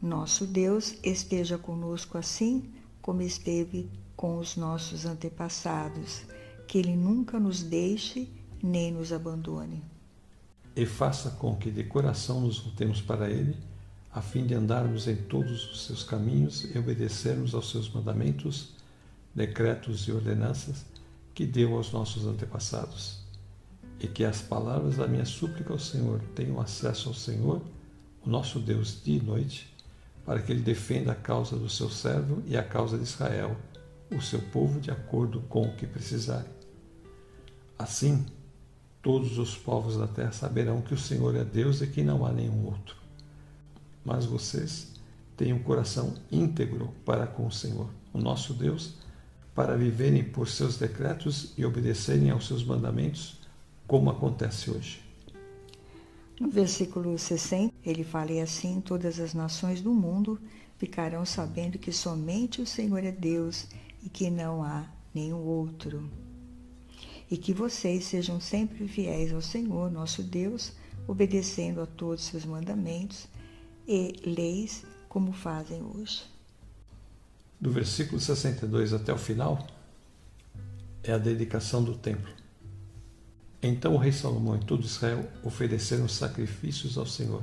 nosso 0.00 0.46
Deus, 0.46 0.96
esteja 1.02 1.58
conosco 1.58 2.16
assim 2.16 2.72
como 3.02 3.20
esteve 3.20 3.90
com 4.16 4.38
os 4.38 4.56
nossos 4.56 5.04
antepassados. 5.04 6.24
Que 6.68 6.78
Ele 6.78 6.94
nunca 6.94 7.40
nos 7.40 7.62
deixe 7.62 8.28
nem 8.62 8.92
nos 8.92 9.12
abandone. 9.12 9.82
E 10.76 10.86
faça 10.86 11.30
com 11.30 11.56
que 11.56 11.70
de 11.70 11.82
coração 11.82 12.42
nos 12.42 12.60
voltemos 12.60 13.00
para 13.00 13.28
Ele 13.28 13.56
a 14.12 14.20
fim 14.20 14.46
de 14.46 14.54
andarmos 14.54 15.08
em 15.08 15.16
todos 15.16 15.70
os 15.70 15.86
seus 15.86 16.04
caminhos 16.04 16.64
e 16.64 16.78
obedecermos 16.78 17.54
aos 17.54 17.70
seus 17.70 17.90
mandamentos, 17.90 18.74
decretos 19.34 20.02
e 20.08 20.12
ordenanças 20.12 20.84
que 21.34 21.46
deu 21.46 21.74
aos 21.74 21.90
nossos 21.90 22.26
antepassados. 22.26 23.20
E 23.98 24.06
que 24.06 24.24
as 24.24 24.42
palavras 24.42 24.96
da 24.96 25.06
minha 25.06 25.24
súplica 25.24 25.72
ao 25.72 25.78
Senhor 25.78 26.20
tenham 26.34 26.60
acesso 26.60 27.08
ao 27.08 27.14
Senhor, 27.14 27.62
o 28.24 28.28
nosso 28.28 28.60
Deus, 28.60 29.00
dia 29.02 29.18
e 29.18 29.24
noite, 29.24 29.74
para 30.24 30.42
que 30.42 30.52
Ele 30.52 30.62
defenda 30.62 31.12
a 31.12 31.16
causa 31.16 31.56
do 31.56 31.68
seu 31.70 31.88
servo 31.88 32.42
e 32.46 32.56
a 32.58 32.62
causa 32.62 32.98
de 32.98 33.04
Israel, 33.04 33.56
o 34.14 34.20
seu 34.20 34.40
povo, 34.40 34.80
de 34.80 34.90
acordo 34.90 35.40
com 35.48 35.62
o 35.62 35.74
que 35.74 35.86
precisarem. 35.86 36.57
Assim, 37.78 38.26
todos 39.00 39.38
os 39.38 39.56
povos 39.56 39.96
da 39.96 40.06
terra 40.06 40.32
saberão 40.32 40.82
que 40.82 40.94
o 40.94 40.98
Senhor 40.98 41.36
é 41.36 41.44
Deus 41.44 41.80
e 41.80 41.86
que 41.86 42.02
não 42.02 42.26
há 42.26 42.32
nenhum 42.32 42.66
outro 42.66 42.98
mas 44.08 44.24
vocês 44.24 44.88
têm 45.36 45.52
um 45.52 45.62
coração 45.62 46.14
íntegro 46.32 46.94
para 47.04 47.26
com 47.26 47.46
o 47.46 47.52
Senhor, 47.52 47.90
o 48.10 48.18
nosso 48.18 48.54
Deus, 48.54 48.94
para 49.54 49.76
viverem 49.76 50.24
por 50.24 50.48
seus 50.48 50.78
decretos 50.78 51.52
e 51.58 51.64
obedecerem 51.64 52.30
aos 52.30 52.46
seus 52.46 52.64
mandamentos, 52.64 53.38
como 53.86 54.08
acontece 54.08 54.70
hoje. 54.70 55.02
No 56.40 56.48
versículo 56.48 57.18
60, 57.18 57.74
ele 57.84 58.02
fala 58.02 58.32
e 58.32 58.40
assim: 58.40 58.80
Todas 58.80 59.20
as 59.20 59.34
nações 59.34 59.82
do 59.82 59.92
mundo 59.92 60.40
ficarão 60.78 61.26
sabendo 61.26 61.78
que 61.78 61.92
somente 61.92 62.62
o 62.62 62.66
Senhor 62.66 63.04
é 63.04 63.12
Deus 63.12 63.66
e 64.02 64.08
que 64.08 64.30
não 64.30 64.62
há 64.62 64.86
nenhum 65.12 65.44
outro. 65.44 66.08
E 67.30 67.36
que 67.36 67.52
vocês 67.52 68.04
sejam 68.04 68.40
sempre 68.40 68.88
fiéis 68.88 69.32
ao 69.32 69.42
Senhor, 69.42 69.90
nosso 69.90 70.22
Deus, 70.22 70.72
obedecendo 71.06 71.80
a 71.80 71.86
todos 71.86 72.24
os 72.24 72.30
seus 72.30 72.44
mandamentos 72.44 73.28
e 73.86 74.14
leis 74.24 74.84
como 75.08 75.32
fazem 75.32 75.82
hoje. 75.82 76.22
Do 77.60 77.70
versículo 77.70 78.20
62 78.20 78.92
até 78.92 79.12
o 79.12 79.18
final 79.18 79.66
é 81.02 81.12
a 81.12 81.18
dedicação 81.18 81.82
do 81.82 81.96
templo. 81.96 82.32
Então 83.62 83.94
o 83.94 83.98
rei 83.98 84.12
Salomão 84.12 84.56
e 84.56 84.64
todo 84.64 84.84
Israel 84.84 85.28
ofereceram 85.42 86.08
sacrifícios 86.08 86.96
ao 86.96 87.06
Senhor. 87.06 87.42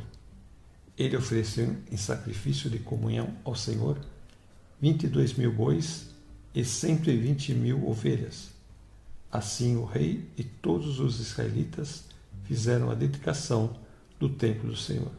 Ele 0.97 1.17
ofereceu 1.17 1.75
em 1.91 1.97
sacrifício 1.97 2.69
de 2.69 2.79
comunhão 2.79 3.35
ao 3.43 3.53
Senhor 3.53 3.99
22 4.79 5.33
mil 5.33 5.51
bois 5.51 6.07
e 6.53 6.63
120 6.63 7.53
mil 7.53 7.87
ovelhas. 7.87 8.54
Assim 9.35 9.75
o 9.75 9.83
rei 9.83 10.25
e 10.37 10.45
todos 10.45 10.97
os 11.01 11.19
israelitas 11.19 12.05
fizeram 12.45 12.89
a 12.89 12.95
dedicação 12.95 13.75
do 14.17 14.29
templo 14.29 14.69
do 14.69 14.77
Senhor. 14.77 15.11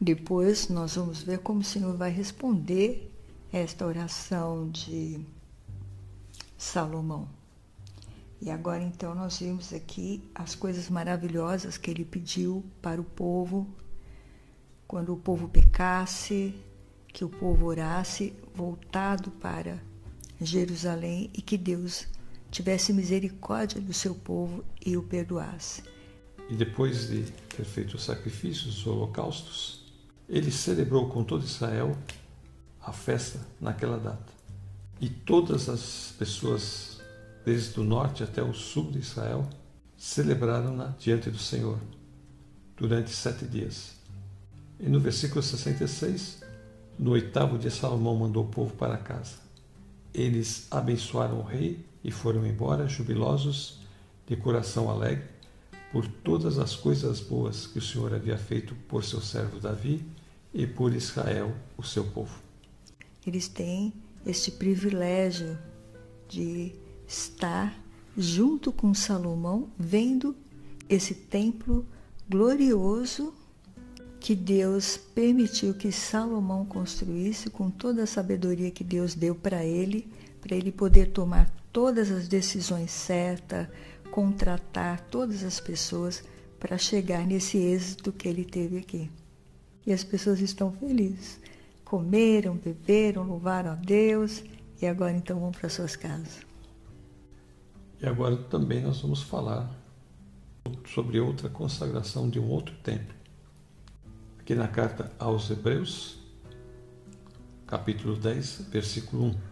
Depois 0.00 0.70
nós 0.70 0.96
vamos 0.96 1.22
ver 1.22 1.40
como 1.40 1.60
o 1.60 1.64
Senhor 1.64 1.94
vai 1.94 2.10
responder 2.10 3.12
esta 3.52 3.86
oração 3.86 4.70
de 4.70 5.20
Salomão. 6.56 7.28
E 8.40 8.50
agora 8.50 8.82
então 8.82 9.14
nós 9.14 9.40
vimos 9.40 9.74
aqui 9.74 10.26
as 10.34 10.54
coisas 10.54 10.88
maravilhosas 10.88 11.76
que 11.76 11.90
ele 11.90 12.06
pediu 12.06 12.64
para 12.80 12.98
o 12.98 13.04
povo, 13.04 13.68
quando 14.88 15.12
o 15.12 15.18
povo 15.18 15.50
pecasse, 15.50 16.54
que 17.08 17.26
o 17.26 17.28
povo 17.28 17.66
orasse 17.66 18.32
voltado 18.54 19.30
para 19.32 19.78
Jerusalém 20.40 21.28
e 21.34 21.42
que 21.42 21.58
Deus 21.58 22.06
tivesse 22.52 22.92
misericórdia 22.92 23.80
do 23.80 23.94
seu 23.94 24.14
povo 24.14 24.62
e 24.84 24.94
o 24.96 25.02
perdoasse. 25.02 25.82
E 26.50 26.54
depois 26.54 27.08
de 27.08 27.22
ter 27.56 27.64
feito 27.64 27.94
os 27.94 28.04
sacrifícios, 28.04 28.78
os 28.78 28.86
holocaustos, 28.86 29.86
ele 30.28 30.52
celebrou 30.52 31.08
com 31.08 31.24
todo 31.24 31.44
Israel 31.44 31.96
a 32.80 32.92
festa 32.92 33.40
naquela 33.58 33.98
data. 33.98 34.32
E 35.00 35.08
todas 35.08 35.68
as 35.68 36.14
pessoas, 36.18 37.00
desde 37.44 37.80
o 37.80 37.84
norte 37.84 38.22
até 38.22 38.42
o 38.42 38.52
sul 38.52 38.90
de 38.90 38.98
Israel, 38.98 39.48
celebraram-na 39.96 40.94
diante 40.98 41.30
do 41.30 41.38
Senhor 41.38 41.78
durante 42.76 43.10
sete 43.10 43.46
dias. 43.46 43.94
E 44.78 44.88
no 44.88 45.00
versículo 45.00 45.42
66, 45.42 46.42
no 46.98 47.12
oitavo 47.12 47.56
dia, 47.56 47.70
Salomão 47.70 48.14
mandou 48.14 48.44
o 48.44 48.48
povo 48.48 48.74
para 48.74 48.98
casa. 48.98 49.36
Eles 50.12 50.66
abençoaram 50.70 51.38
o 51.38 51.42
rei 51.42 51.91
e 52.04 52.10
foram 52.10 52.46
embora, 52.46 52.88
jubilosos, 52.88 53.80
de 54.26 54.36
coração 54.36 54.88
alegre, 54.90 55.24
por 55.92 56.06
todas 56.06 56.58
as 56.58 56.74
coisas 56.74 57.20
boas 57.20 57.66
que 57.66 57.78
o 57.78 57.82
Senhor 57.82 58.14
havia 58.14 58.38
feito 58.38 58.74
por 58.88 59.04
seu 59.04 59.20
servo 59.20 59.60
Davi 59.60 60.04
e 60.54 60.66
por 60.66 60.94
Israel, 60.94 61.54
o 61.76 61.82
seu 61.82 62.04
povo. 62.04 62.40
Eles 63.26 63.46
têm 63.46 63.92
este 64.24 64.50
privilégio 64.50 65.58
de 66.28 66.72
estar 67.06 67.78
junto 68.16 68.72
com 68.72 68.94
Salomão, 68.94 69.68
vendo 69.78 70.34
esse 70.88 71.14
templo 71.14 71.86
glorioso 72.28 73.34
que 74.18 74.34
Deus 74.34 74.96
permitiu 74.96 75.74
que 75.74 75.90
Salomão 75.90 76.64
construísse 76.64 77.50
com 77.50 77.70
toda 77.70 78.04
a 78.04 78.06
sabedoria 78.06 78.70
que 78.70 78.84
Deus 78.84 79.14
deu 79.14 79.34
para 79.34 79.64
ele, 79.64 80.10
para 80.40 80.54
ele 80.54 80.70
poder 80.70 81.10
tomar 81.10 81.52
todas 81.72 82.10
as 82.10 82.28
decisões 82.28 82.90
certas, 82.90 83.66
contratar 84.10 85.00
todas 85.10 85.42
as 85.42 85.58
pessoas 85.58 86.22
para 86.60 86.78
chegar 86.78 87.26
nesse 87.26 87.58
êxito 87.58 88.12
que 88.12 88.28
ele 88.28 88.44
teve 88.44 88.78
aqui 88.78 89.10
e 89.86 89.92
as 89.92 90.04
pessoas 90.04 90.40
estão 90.40 90.72
felizes. 90.72 91.40
Comeram, 91.84 92.56
beberam, 92.56 93.22
louvaram 93.22 93.72
a 93.72 93.74
Deus 93.74 94.42
e 94.80 94.86
agora 94.86 95.12
então 95.12 95.38
vão 95.40 95.52
para 95.52 95.68
suas 95.68 95.96
casas. 95.96 96.40
E 98.00 98.06
agora 98.06 98.36
também 98.36 98.82
nós 98.82 99.00
vamos 99.00 99.22
falar 99.22 99.70
sobre 100.86 101.20
outra 101.20 101.48
consagração 101.48 102.28
de 102.28 102.38
um 102.38 102.48
outro 102.48 102.74
templo. 102.76 103.14
Aqui 104.38 104.54
na 104.54 104.66
carta 104.66 105.12
aos 105.18 105.50
Hebreus, 105.50 106.18
capítulo 107.66 108.16
10, 108.16 108.68
versículo 108.70 109.26
1. 109.26 109.51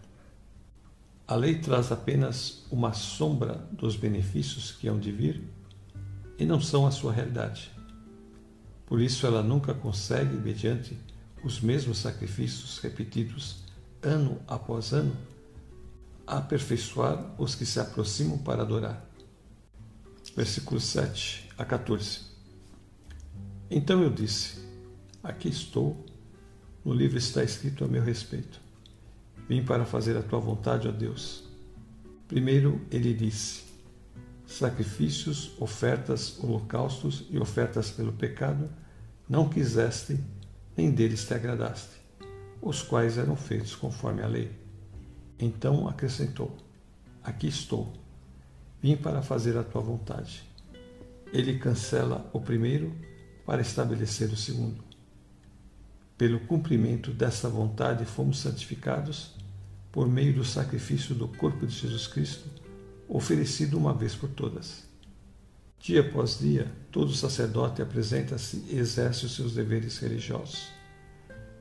A 1.30 1.36
lei 1.36 1.54
traz 1.54 1.92
apenas 1.92 2.64
uma 2.72 2.92
sombra 2.92 3.64
dos 3.70 3.94
benefícios 3.94 4.72
que 4.72 4.88
hão 4.88 4.98
de 4.98 5.12
vir 5.12 5.40
e 6.36 6.44
não 6.44 6.60
são 6.60 6.84
a 6.88 6.90
sua 6.90 7.12
realidade. 7.12 7.70
Por 8.84 9.00
isso, 9.00 9.24
ela 9.28 9.40
nunca 9.40 9.72
consegue, 9.72 10.34
mediante 10.34 10.98
os 11.44 11.60
mesmos 11.60 11.98
sacrifícios 11.98 12.78
repetidos 12.78 13.62
ano 14.02 14.42
após 14.48 14.92
ano, 14.92 15.16
aperfeiçoar 16.26 17.24
os 17.40 17.54
que 17.54 17.64
se 17.64 17.78
aproximam 17.78 18.36
para 18.38 18.62
adorar. 18.62 19.08
Versículos 20.34 20.82
7 20.82 21.48
a 21.56 21.64
14. 21.64 22.22
Então 23.70 24.02
eu 24.02 24.10
disse: 24.10 24.58
Aqui 25.22 25.48
estou, 25.48 26.04
no 26.84 26.92
livro 26.92 27.18
está 27.18 27.44
escrito 27.44 27.84
a 27.84 27.86
meu 27.86 28.02
respeito. 28.02 28.69
Vim 29.50 29.64
para 29.64 29.84
fazer 29.84 30.16
a 30.16 30.22
tua 30.22 30.38
vontade, 30.38 30.86
ó 30.86 30.92
Deus. 30.92 31.42
Primeiro 32.28 32.80
ele 32.88 33.12
disse: 33.12 33.64
Sacrifícios, 34.46 35.50
ofertas, 35.58 36.38
holocaustos 36.38 37.26
e 37.30 37.36
ofertas 37.36 37.90
pelo 37.90 38.12
pecado 38.12 38.70
não 39.28 39.48
quiseste, 39.48 40.20
nem 40.76 40.92
deles 40.92 41.26
te 41.26 41.34
agradaste, 41.34 41.96
os 42.62 42.80
quais 42.80 43.18
eram 43.18 43.34
feitos 43.34 43.74
conforme 43.74 44.22
a 44.22 44.28
lei. 44.28 44.52
Então 45.36 45.88
acrescentou: 45.88 46.56
Aqui 47.20 47.48
estou, 47.48 47.92
vim 48.80 48.96
para 48.96 49.20
fazer 49.20 49.58
a 49.58 49.64
tua 49.64 49.82
vontade. 49.82 50.44
Ele 51.32 51.58
cancela 51.58 52.30
o 52.32 52.40
primeiro 52.40 52.94
para 53.44 53.60
estabelecer 53.60 54.28
o 54.30 54.36
segundo. 54.36 54.84
Pelo 56.16 56.38
cumprimento 56.38 57.10
dessa 57.10 57.48
vontade 57.48 58.04
fomos 58.04 58.38
santificados 58.38 59.39
por 59.92 60.08
meio 60.08 60.34
do 60.34 60.44
sacrifício 60.44 61.14
do 61.14 61.26
corpo 61.28 61.66
de 61.66 61.74
Jesus 61.74 62.06
Cristo, 62.06 62.48
oferecido 63.08 63.76
uma 63.76 63.92
vez 63.92 64.14
por 64.14 64.28
todas. 64.28 64.84
Dia 65.80 66.02
após 66.02 66.38
dia, 66.38 66.70
todo 66.92 67.12
sacerdote 67.12 67.80
apresenta-se 67.80 68.64
e 68.68 68.78
exerce 68.78 69.26
os 69.26 69.34
seus 69.34 69.54
deveres 69.54 69.98
religiosos. 69.98 70.68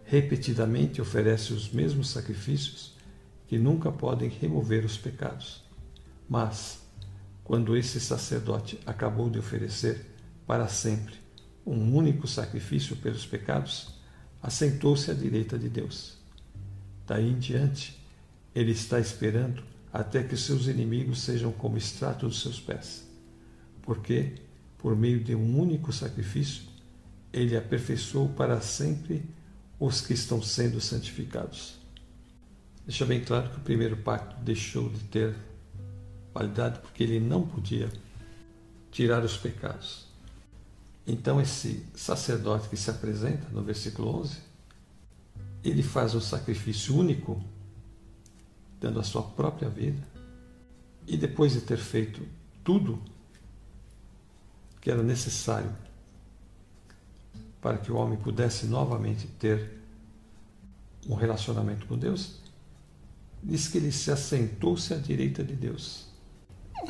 Repetidamente 0.04 1.02
oferece 1.02 1.54
os 1.54 1.72
mesmos 1.72 2.10
sacrifícios 2.10 2.98
que 3.48 3.58
nunca 3.58 3.92
podem 3.92 4.30
remover 4.30 4.86
os 4.86 4.98
pecados. 4.98 5.64
Mas, 6.28 6.82
quando 7.44 7.76
esse 7.76 8.00
sacerdote 8.00 8.80
acabou 8.86 9.30
de 9.30 9.40
oferecer 9.40 10.06
para 10.46 10.68
sempre 10.68 11.16
um 11.66 11.96
único 11.96 12.28
sacrifício 12.28 12.96
pelos 12.98 13.26
pecados, 13.26 13.96
assentou-se 14.42 15.10
à 15.10 15.14
direita 15.14 15.58
de 15.58 15.70
Deus. 15.70 16.18
Daí 17.08 17.30
em 17.30 17.40
diante, 17.40 17.99
ele 18.54 18.72
está 18.72 19.00
esperando 19.00 19.64
até 19.92 20.24
que 20.24 20.38
seus 20.38 20.68
inimigos 20.68 21.22
sejam 21.22 21.52
como 21.52 21.78
extrato 21.78 22.28
dos 22.28 22.42
seus 22.42 22.60
pés 22.60 23.10
porque, 23.90 24.36
por 24.78 24.96
meio 24.96 25.24
de 25.24 25.34
um 25.34 25.60
único 25.60 25.92
sacrifício, 25.92 26.62
ele 27.34 27.58
aperfeiçoou 27.58 28.30
para 28.30 28.62
sempre 28.62 29.26
os 29.80 30.00
que 30.00 30.14
estão 30.14 30.44
sendo 30.44 30.80
santificados. 30.80 31.80
Deixa 32.86 33.04
bem 33.04 33.24
claro 33.24 33.50
que 33.50 33.58
o 33.58 33.62
primeiro 33.62 33.98
pacto 33.98 34.40
deixou 34.44 34.90
de 34.90 35.00
ter 35.06 35.36
validade 36.32 36.78
porque 36.82 37.02
ele 37.02 37.20
não 37.20 37.48
podia 37.48 37.90
tirar 38.92 39.24
os 39.24 39.36
pecados. 39.36 40.06
Então, 41.08 41.42
esse 41.42 41.84
sacerdote 41.96 42.70
que 42.70 42.78
se 42.78 42.92
apresenta 42.92 43.50
no 43.50 43.64
versículo 43.64 44.20
11, 44.20 44.38
ele 45.64 45.82
faz 45.82 46.14
um 46.14 46.22
sacrifício 46.22 46.96
único, 46.96 47.44
dando 48.80 49.00
a 49.00 49.04
sua 49.04 49.24
própria 49.24 49.70
vida, 49.70 50.02
e 51.08 51.18
depois 51.18 51.54
de 51.54 51.62
ter 51.62 51.78
feito 51.78 52.22
tudo 52.64 53.02
que 54.80 54.90
era 54.90 55.04
necessário 55.04 55.76
para 57.62 57.78
que 57.78 57.92
o 57.92 57.96
homem 57.96 58.18
pudesse 58.18 58.66
novamente 58.66 59.28
ter 59.40 59.80
um 61.08 61.16
relacionamento 61.16 61.86
com 61.88 61.98
Deus, 61.98 62.40
diz 63.44 63.68
que 63.68 63.78
ele 63.78 63.92
se 63.92 64.12
assentou-se 64.12 64.94
à 64.94 64.98
direita 64.98 65.44
de 65.44 65.56
Deus. 65.56 66.08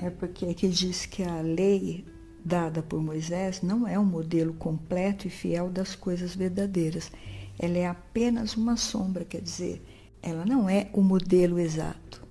É 0.01 0.09
porque 0.09 0.45
aqui 0.45 0.67
diz 0.67 1.05
que 1.05 1.23
a 1.23 1.41
lei 1.41 2.05
dada 2.43 2.81
por 2.81 3.01
Moisés 3.01 3.61
não 3.61 3.87
é 3.87 3.97
um 3.97 4.05
modelo 4.05 4.53
completo 4.53 5.27
e 5.27 5.29
fiel 5.29 5.69
das 5.69 5.95
coisas 5.95 6.35
verdadeiras. 6.35 7.11
Ela 7.57 7.77
é 7.77 7.87
apenas 7.87 8.55
uma 8.55 8.77
sombra, 8.77 9.25
quer 9.25 9.41
dizer, 9.41 9.81
ela 10.21 10.45
não 10.45 10.69
é 10.69 10.89
o 10.93 11.01
modelo 11.01 11.59
exato. 11.59 12.27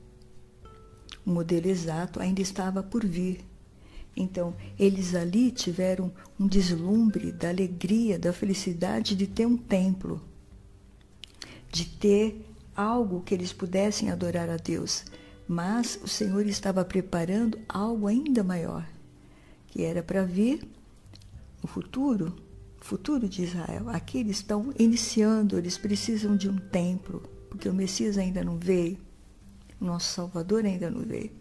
O 1.24 1.30
modelo 1.30 1.68
exato 1.68 2.20
ainda 2.20 2.40
estava 2.40 2.82
por 2.82 3.04
vir. 3.04 3.44
Então, 4.16 4.54
eles 4.78 5.14
ali 5.14 5.50
tiveram 5.50 6.12
um 6.40 6.46
deslumbre 6.46 7.30
da 7.30 7.50
alegria, 7.50 8.18
da 8.18 8.32
felicidade 8.32 9.14
de 9.14 9.26
ter 9.26 9.46
um 9.46 9.56
templo, 9.56 10.20
de 11.70 11.84
ter 11.84 12.44
algo 12.74 13.22
que 13.22 13.34
eles 13.34 13.52
pudessem 13.52 14.10
adorar 14.10 14.50
a 14.50 14.56
Deus. 14.56 15.04
Mas 15.46 15.98
o 16.02 16.08
Senhor 16.08 16.46
estava 16.46 16.84
preparando 16.84 17.58
algo 17.68 18.06
ainda 18.06 18.42
maior, 18.42 18.86
que 19.68 19.82
era 19.82 20.02
para 20.02 20.24
vir 20.24 20.66
o 21.62 21.66
futuro, 21.66 22.34
o 22.80 22.84
futuro 22.84 23.28
de 23.28 23.42
Israel. 23.44 23.88
Aqui 23.88 24.18
eles 24.18 24.38
estão 24.38 24.72
iniciando, 24.78 25.56
eles 25.56 25.78
precisam 25.78 26.36
de 26.36 26.48
um 26.48 26.56
templo, 26.56 27.22
porque 27.48 27.68
o 27.68 27.74
Messias 27.74 28.18
ainda 28.18 28.44
não 28.44 28.58
veio, 28.58 28.98
o 29.80 29.84
nosso 29.84 30.12
Salvador 30.12 30.64
ainda 30.64 30.90
não 30.90 31.00
veio 31.00 31.38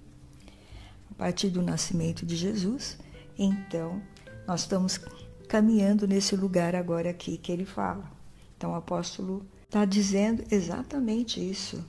partir 1.18 1.50
do 1.50 1.62
nascimento 1.62 2.26
de 2.26 2.36
Jesus. 2.36 2.98
Então, 3.38 4.02
nós 4.48 4.62
estamos 4.62 5.00
caminhando 5.48 6.08
nesse 6.08 6.36
lugar 6.36 6.76
agora 6.76 7.10
aqui 7.10 7.38
que 7.38 7.52
ele 7.52 7.66
fala. 7.66 8.10
Então, 8.56 8.72
o 8.72 8.76
apóstolo 8.76 9.46
está 9.66 9.84
dizendo 9.84 10.44
exatamente 10.52 11.40
isso, 11.40 11.84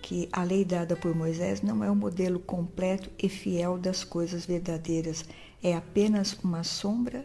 que 0.00 0.28
a 0.32 0.42
lei 0.42 0.64
dada 0.64 0.96
por 0.96 1.14
Moisés 1.14 1.62
não 1.62 1.82
é 1.82 1.90
um 1.90 1.94
modelo 1.94 2.38
completo 2.38 3.10
e 3.18 3.28
fiel 3.28 3.78
das 3.78 4.04
coisas 4.04 4.46
verdadeiras, 4.46 5.24
é 5.62 5.74
apenas 5.74 6.34
uma 6.42 6.62
sombra 6.62 7.24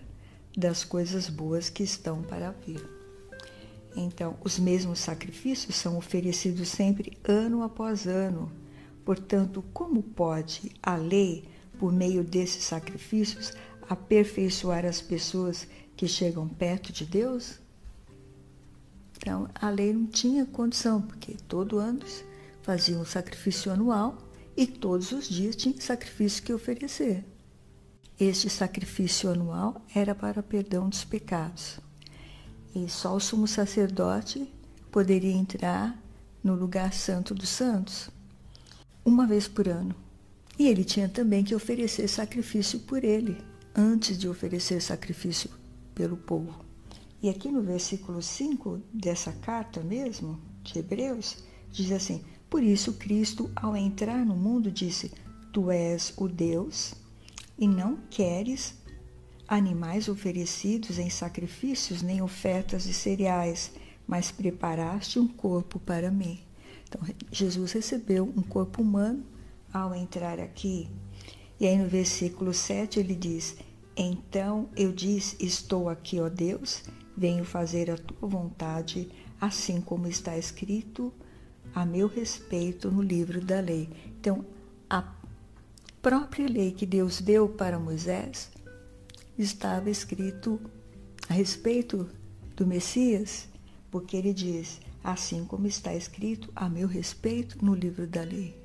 das 0.57 0.83
coisas 0.83 1.29
boas 1.29 1.69
que 1.69 1.83
estão 1.83 2.21
para 2.21 2.51
vir. 2.51 2.98
Então, 4.01 4.37
os 4.43 4.57
mesmos 4.57 4.99
sacrifícios 4.99 5.75
são 5.75 5.97
oferecidos 5.97 6.69
sempre 6.69 7.17
ano 7.27 7.63
após 7.63 8.07
ano, 8.07 8.51
Portanto, 9.09 9.63
como 9.73 10.03
pode 10.03 10.71
a 10.83 10.95
lei, 10.95 11.49
por 11.79 11.91
meio 11.91 12.23
desses 12.23 12.63
sacrifícios, 12.63 13.53
aperfeiçoar 13.89 14.85
as 14.85 15.01
pessoas 15.01 15.67
que 15.97 16.07
chegam 16.07 16.47
perto 16.47 16.93
de 16.93 17.05
Deus? 17.05 17.59
Então, 19.17 19.49
a 19.55 19.67
lei 19.71 19.91
não 19.93 20.05
tinha 20.05 20.45
condição, 20.45 21.01
porque 21.01 21.35
todo 21.47 21.79
ano 21.79 22.01
fazia 22.61 22.99
um 22.99 23.03
sacrifício 23.03 23.71
anual 23.71 24.15
e 24.55 24.67
todos 24.67 25.11
os 25.11 25.27
dias 25.27 25.55
tinha 25.55 25.81
sacrifício 25.81 26.43
que 26.43 26.53
oferecer. 26.53 27.25
Este 28.19 28.47
sacrifício 28.47 29.31
anual 29.31 29.81
era 29.95 30.13
para 30.13 30.43
perdão 30.43 30.87
dos 30.87 31.03
pecados. 31.03 31.79
E 32.75 32.87
só 32.87 33.15
o 33.15 33.19
sumo 33.19 33.47
sacerdote 33.47 34.51
poderia 34.91 35.33
entrar 35.33 35.97
no 36.43 36.55
lugar 36.55 36.93
santo 36.93 37.33
dos 37.33 37.49
santos 37.49 38.09
uma 39.03 39.25
vez 39.25 39.47
por 39.47 39.67
ano. 39.67 39.95
E 40.57 40.67
ele 40.67 40.83
tinha 40.83 41.07
também 41.07 41.43
que 41.43 41.55
oferecer 41.55 42.07
sacrifício 42.07 42.79
por 42.81 43.03
ele, 43.03 43.37
antes 43.75 44.17
de 44.17 44.27
oferecer 44.27 44.81
sacrifício 44.81 45.49
pelo 45.95 46.17
povo. 46.17 46.53
E 47.21 47.29
aqui 47.29 47.49
no 47.49 47.61
versículo 47.61 48.21
5 48.21 48.81
dessa 48.93 49.31
carta 49.31 49.81
mesmo, 49.81 50.39
de 50.63 50.79
Hebreus, 50.79 51.37
diz 51.71 51.91
assim: 51.91 52.23
Por 52.49 52.63
isso 52.63 52.93
Cristo, 52.93 53.49
ao 53.55 53.75
entrar 53.75 54.25
no 54.25 54.35
mundo, 54.35 54.71
disse: 54.71 55.11
Tu 55.51 55.71
és 55.71 56.13
o 56.17 56.27
Deus 56.27 56.93
e 57.57 57.67
não 57.67 57.97
queres 58.09 58.75
animais 59.49 60.07
oferecidos 60.07 60.99
em 60.99 61.09
sacrifícios 61.09 62.03
nem 62.03 62.21
ofertas 62.21 62.83
de 62.83 62.93
cereais, 62.93 63.71
mas 64.05 64.29
preparaste 64.29 65.17
um 65.17 65.27
corpo 65.27 65.79
para 65.79 66.11
mim. 66.11 66.39
Então, 66.87 67.01
Jesus 67.31 67.71
recebeu 67.71 68.31
um 68.37 68.43
corpo 68.43 68.83
humano 68.83 69.25
ao 69.73 69.95
entrar 69.95 70.39
aqui. 70.39 70.87
E 71.59 71.65
aí 71.65 71.77
no 71.77 71.87
versículo 71.87 72.53
7 72.53 72.99
ele 72.99 73.15
diz: 73.15 73.57
Então 73.97 74.69
eu 74.75 74.91
disse: 74.91 75.35
Estou 75.43 75.89
aqui, 75.89 76.19
ó 76.19 76.29
Deus, 76.29 76.83
venho 77.17 77.43
fazer 77.43 77.89
a 77.89 77.97
tua 77.97 78.29
vontade, 78.29 79.09
assim 79.41 79.81
como 79.81 80.07
está 80.07 80.37
escrito 80.37 81.11
a 81.73 81.85
meu 81.85 82.07
respeito 82.07 82.89
no 82.91 83.01
livro 83.01 83.41
da 83.41 83.59
lei. 83.59 83.89
Então, 84.19 84.45
a 84.89 85.03
própria 86.01 86.47
lei 86.47 86.71
que 86.71 86.85
Deus 86.85 87.21
deu 87.21 87.49
para 87.49 87.77
Moisés 87.77 88.49
estava 89.41 89.89
escrito 89.89 90.59
a 91.27 91.33
respeito 91.33 92.09
do 92.55 92.67
Messias, 92.67 93.47
porque 93.89 94.17
ele 94.17 94.33
diz: 94.33 94.79
assim 95.03 95.45
como 95.45 95.65
está 95.65 95.95
escrito 95.95 96.51
a 96.55 96.69
meu 96.69 96.87
respeito 96.87 97.63
no 97.63 97.73
livro 97.73 98.05
da 98.05 98.21
lei. 98.21 98.59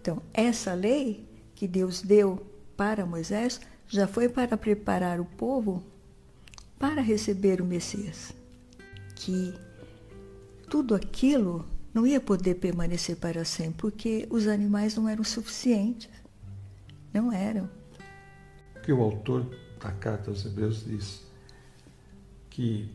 Então, 0.00 0.22
essa 0.32 0.72
lei 0.72 1.26
que 1.54 1.66
Deus 1.68 2.00
deu 2.00 2.46
para 2.76 3.06
Moisés 3.06 3.60
já 3.88 4.06
foi 4.06 4.28
para 4.28 4.56
preparar 4.56 5.20
o 5.20 5.24
povo 5.24 5.82
para 6.78 7.00
receber 7.00 7.60
o 7.60 7.64
Messias. 7.64 8.32
Que 9.14 9.54
tudo 10.68 10.94
aquilo 10.94 11.64
não 11.92 12.06
ia 12.06 12.20
poder 12.20 12.56
permanecer 12.56 13.16
para 13.16 13.44
sempre, 13.44 13.74
porque 13.78 14.26
os 14.30 14.46
animais 14.46 14.94
não 14.94 15.08
eram 15.08 15.24
suficientes. 15.24 16.08
Não 17.12 17.32
eram. 17.32 17.68
Que 18.86 18.92
o 18.92 19.02
autor 19.02 19.44
da 19.80 19.90
carta 19.90 20.30
aos 20.30 20.46
Hebreus 20.46 20.84
diz 20.84 21.26
que 22.48 22.88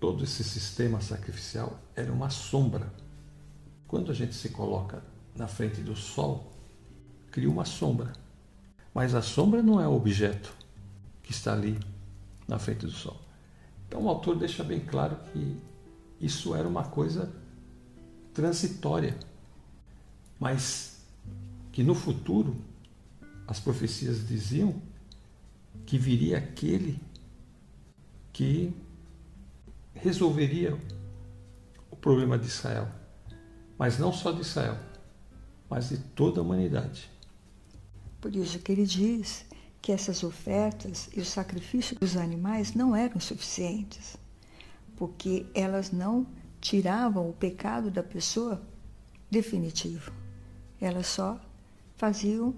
todo 0.00 0.24
esse 0.24 0.42
sistema 0.42 1.00
sacrificial 1.00 1.78
era 1.94 2.12
uma 2.12 2.28
sombra. 2.28 2.92
Quando 3.86 4.10
a 4.10 4.14
gente 4.14 4.34
se 4.34 4.48
coloca 4.48 5.00
na 5.36 5.46
frente 5.46 5.80
do 5.80 5.94
sol, 5.94 6.52
cria 7.30 7.48
uma 7.48 7.64
sombra. 7.64 8.12
Mas 8.92 9.14
a 9.14 9.22
sombra 9.22 9.62
não 9.62 9.80
é 9.80 9.86
o 9.86 9.94
objeto 9.94 10.52
que 11.22 11.30
está 11.30 11.52
ali 11.52 11.78
na 12.48 12.58
frente 12.58 12.84
do 12.84 12.90
sol. 12.90 13.20
Então 13.86 14.02
o 14.02 14.08
autor 14.08 14.36
deixa 14.36 14.64
bem 14.64 14.80
claro 14.80 15.16
que 15.32 15.56
isso 16.20 16.52
era 16.52 16.66
uma 16.66 16.82
coisa 16.82 17.32
transitória, 18.34 19.16
mas 20.36 21.00
que 21.70 21.84
no 21.84 21.94
futuro 21.94 22.56
as 23.50 23.58
profecias 23.58 24.28
diziam 24.28 24.80
que 25.84 25.98
viria 25.98 26.38
aquele 26.38 27.00
que 28.32 28.72
resolveria 29.92 30.78
o 31.90 31.96
problema 31.96 32.38
de 32.38 32.46
Israel, 32.46 32.88
mas 33.76 33.98
não 33.98 34.12
só 34.12 34.30
de 34.30 34.42
Israel, 34.42 34.78
mas 35.68 35.88
de 35.88 35.98
toda 35.98 36.38
a 36.38 36.44
humanidade. 36.44 37.10
Por 38.20 38.36
isso 38.36 38.60
que 38.60 38.70
ele 38.70 38.86
diz 38.86 39.44
que 39.82 39.90
essas 39.90 40.22
ofertas 40.22 41.10
e 41.12 41.20
o 41.20 41.24
sacrifício 41.24 41.98
dos 41.98 42.16
animais 42.16 42.72
não 42.72 42.94
eram 42.94 43.18
suficientes, 43.18 44.16
porque 44.96 45.44
elas 45.56 45.90
não 45.90 46.24
tiravam 46.60 47.28
o 47.28 47.32
pecado 47.32 47.90
da 47.90 48.02
pessoa 48.02 48.62
definitivo. 49.28 50.12
Elas 50.80 51.08
só 51.08 51.40
faziam 51.96 52.54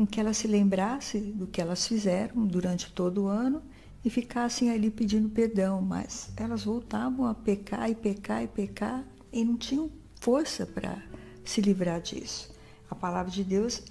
com 0.00 0.06
que 0.06 0.18
ela 0.18 0.32
se 0.32 0.48
lembrasse 0.48 1.20
do 1.20 1.46
que 1.46 1.60
elas 1.60 1.86
fizeram 1.86 2.46
durante 2.46 2.90
todo 2.90 3.24
o 3.24 3.26
ano 3.26 3.62
e 4.02 4.08
ficassem 4.08 4.70
ali 4.70 4.90
pedindo 4.90 5.28
perdão, 5.28 5.82
mas 5.82 6.30
elas 6.38 6.64
voltavam 6.64 7.26
a 7.26 7.34
pecar 7.34 7.90
e 7.90 7.94
pecar 7.94 8.42
e 8.42 8.48
pecar 8.48 9.04
e 9.30 9.44
não 9.44 9.58
tinham 9.58 9.90
força 10.18 10.64
para 10.64 11.02
se 11.44 11.60
livrar 11.60 12.00
disso. 12.00 12.50
A 12.88 12.94
palavra 12.94 13.30
de 13.30 13.44
Deus 13.44 13.82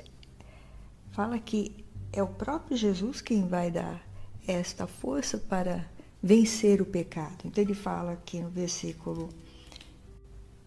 fala 1.12 1.38
que 1.38 1.86
é 2.12 2.24
o 2.24 2.28
próprio 2.28 2.76
Jesus 2.76 3.22
quem 3.22 3.48
vai 3.48 3.70
dar 3.70 4.04
esta 4.48 4.88
força 4.88 5.38
para 5.38 5.86
vencer 6.24 6.82
o 6.82 6.86
pecado. 6.88 7.46
Então 7.46 7.64
ele 7.64 7.76
fala 7.76 8.14
aqui 8.14 8.40
no 8.40 8.50
versículo 8.50 9.30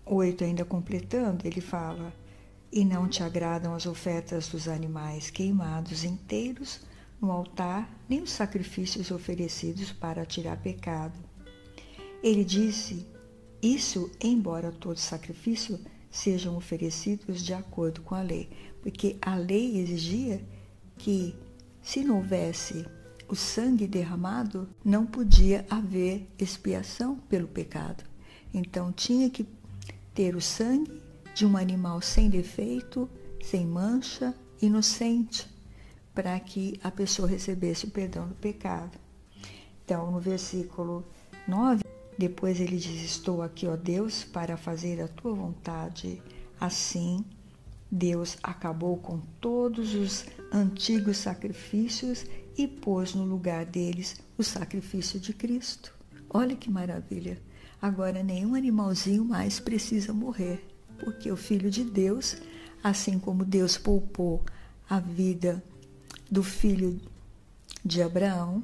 8, 0.07 0.45
ainda 0.45 0.65
completando, 0.65 1.45
ele 1.45 1.61
fala: 1.61 2.13
E 2.73 2.87
não 2.87 3.07
te 3.07 3.23
agradam 3.23 3.75
as 3.75 3.85
ofertas 3.85 4.49
dos 4.49 4.67
animais 4.67 5.29
queimados 5.29 6.05
inteiros 6.05 6.81
no 7.21 7.31
altar, 7.31 7.87
nem 8.09 8.23
os 8.23 8.33
sacrifícios 8.33 9.11
oferecidos 9.11 9.93
para 9.93 10.25
tirar 10.25 10.57
pecado. 10.57 11.19
Ele 12.23 12.43
disse: 12.43 13.07
Isso, 13.61 14.11
embora 14.19 14.73
todo 14.73 14.97
sacrifício 14.97 15.79
sejam 16.11 16.57
oferecidos 16.57 17.43
de 17.43 17.53
acordo 17.53 18.01
com 18.01 18.15
a 18.15 18.23
lei, 18.23 18.49
porque 18.81 19.19
a 19.21 19.35
lei 19.35 19.79
exigia 19.79 20.43
que, 20.97 21.37
se 21.83 22.03
não 22.03 22.17
houvesse 22.17 22.87
o 23.29 23.35
sangue 23.35 23.87
derramado, 23.87 24.67
não 24.83 25.05
podia 25.05 25.67
haver 25.69 26.27
expiação 26.39 27.17
pelo 27.29 27.49
pecado. 27.49 28.03
Então 28.53 28.91
tinha 28.93 29.29
que 29.29 29.47
ter 30.15 30.35
o 30.37 30.41
sangue 30.41 31.02
de 31.35 31.47
um 31.47 31.57
animal 31.57 32.01
sem 32.01 32.29
defeito, 32.29 33.09
sem 33.43 33.67
mancha, 33.67 34.35
inocente, 34.61 35.49
para 36.15 36.39
que 36.41 36.79
a 36.83 36.91
pessoa 36.91 37.29
recebesse 37.29 37.87
o 37.87 37.91
perdão 37.91 38.29
do 38.29 38.35
pecado. 38.35 38.99
Então, 39.85 40.11
no 40.11 40.21
versículo 40.21 41.05
9, 41.49 41.83
depois 42.19 42.61
ele 42.61 42.77
diz: 42.77 43.03
Estou 43.03 43.43
aqui, 43.43 43.67
ó 43.67 43.77
Deus, 43.77 44.25
para 44.25 44.57
fazer 44.57 45.01
a 45.01 45.09
tua 45.09 45.35
vontade. 45.35 46.23
Assim, 46.61 47.25
Deus 47.91 48.37
acabou 48.43 48.97
com 48.97 49.19
todos 49.41 49.95
os 49.95 50.25
antigos 50.53 51.17
sacrifícios 51.17 52.25
e 52.57 52.67
pôs 52.69 53.15
no 53.15 53.25
lugar 53.25 53.65
deles 53.65 54.21
o 54.39 54.43
sacrifício 54.43 55.19
de 55.19 55.33
Cristo. 55.33 55.95
Olha 56.31 56.55
que 56.55 56.71
maravilha! 56.71 57.41
Agora 57.81 58.23
nenhum 58.23 58.55
animalzinho 58.55 59.25
mais 59.25 59.59
precisa 59.59 60.13
morrer, 60.13 60.65
porque 61.03 61.33
o 61.33 61.37
Filho 61.37 61.69
de 61.69 61.83
Deus, 61.83 62.37
assim 62.83 63.19
como 63.19 63.45
Deus 63.45 63.77
poupou 63.77 64.45
a 64.89 65.01
vida 65.01 65.63
do 66.31 66.43
filho 66.43 67.01
de 67.85 68.01
Abraão, 68.01 68.63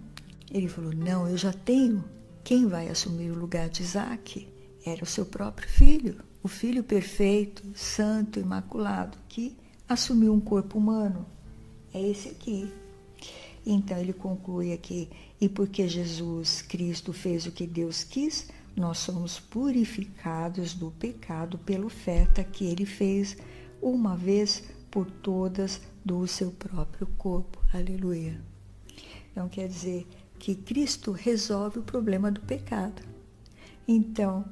ele 0.51 0.69
falou: 0.69 0.95
Não, 0.95 1.29
eu 1.29 1.37
já 1.37 1.53
tenho. 1.53 2.05
Quem 2.45 2.67
vai 2.67 2.89
assumir 2.89 3.31
o 3.31 3.39
lugar 3.39 3.69
de 3.69 3.83
Isaac? 3.83 4.49
Era 4.87 5.03
o 5.03 5.07
seu 5.07 5.27
próprio 5.27 5.69
filho, 5.69 6.23
o 6.43 6.49
filho 6.49 6.83
perfeito, 6.83 7.63
santo, 7.75 8.39
imaculado, 8.39 9.19
que 9.29 9.57
assumiu 9.89 10.33
um 10.33 10.41
corpo 10.41 10.79
humano. 10.79 11.27
É 11.93 12.01
esse 12.01 12.29
aqui. 12.29 12.73
Então 13.67 13.99
ele 13.99 14.13
conclui 14.13 14.73
aqui: 14.73 15.11
e 15.41 15.49
porque 15.49 15.89
Jesus 15.89 16.63
Cristo 16.63 17.13
fez 17.13 17.47
o 17.47 17.53
que 17.53 17.67
Deus 17.67 18.05
quis, 18.05 18.49
nós 18.79 18.99
somos 18.99 19.39
purificados 19.41 20.75
do 20.75 20.91
pecado 20.91 21.59
pela 21.59 21.87
oferta 21.87 22.45
que 22.45 22.65
ele 22.65 22.87
fez 22.87 23.37
uma 23.81 24.17
vez 24.17 24.63
por 24.91 25.11
todas 25.11 25.81
do 26.05 26.27
seu 26.27 26.51
próprio 26.51 27.07
corpo. 27.19 27.59
Aleluia. 27.73 28.41
Então 29.31 29.49
quer 29.49 29.69
dizer 29.69 30.07
que 30.39 30.55
Cristo 30.55 31.13
resolve 31.13 31.79
o 31.81 31.83
problema 31.83 32.31
do 32.31 32.41
pecado. 32.41 33.03
Então, 33.87 34.45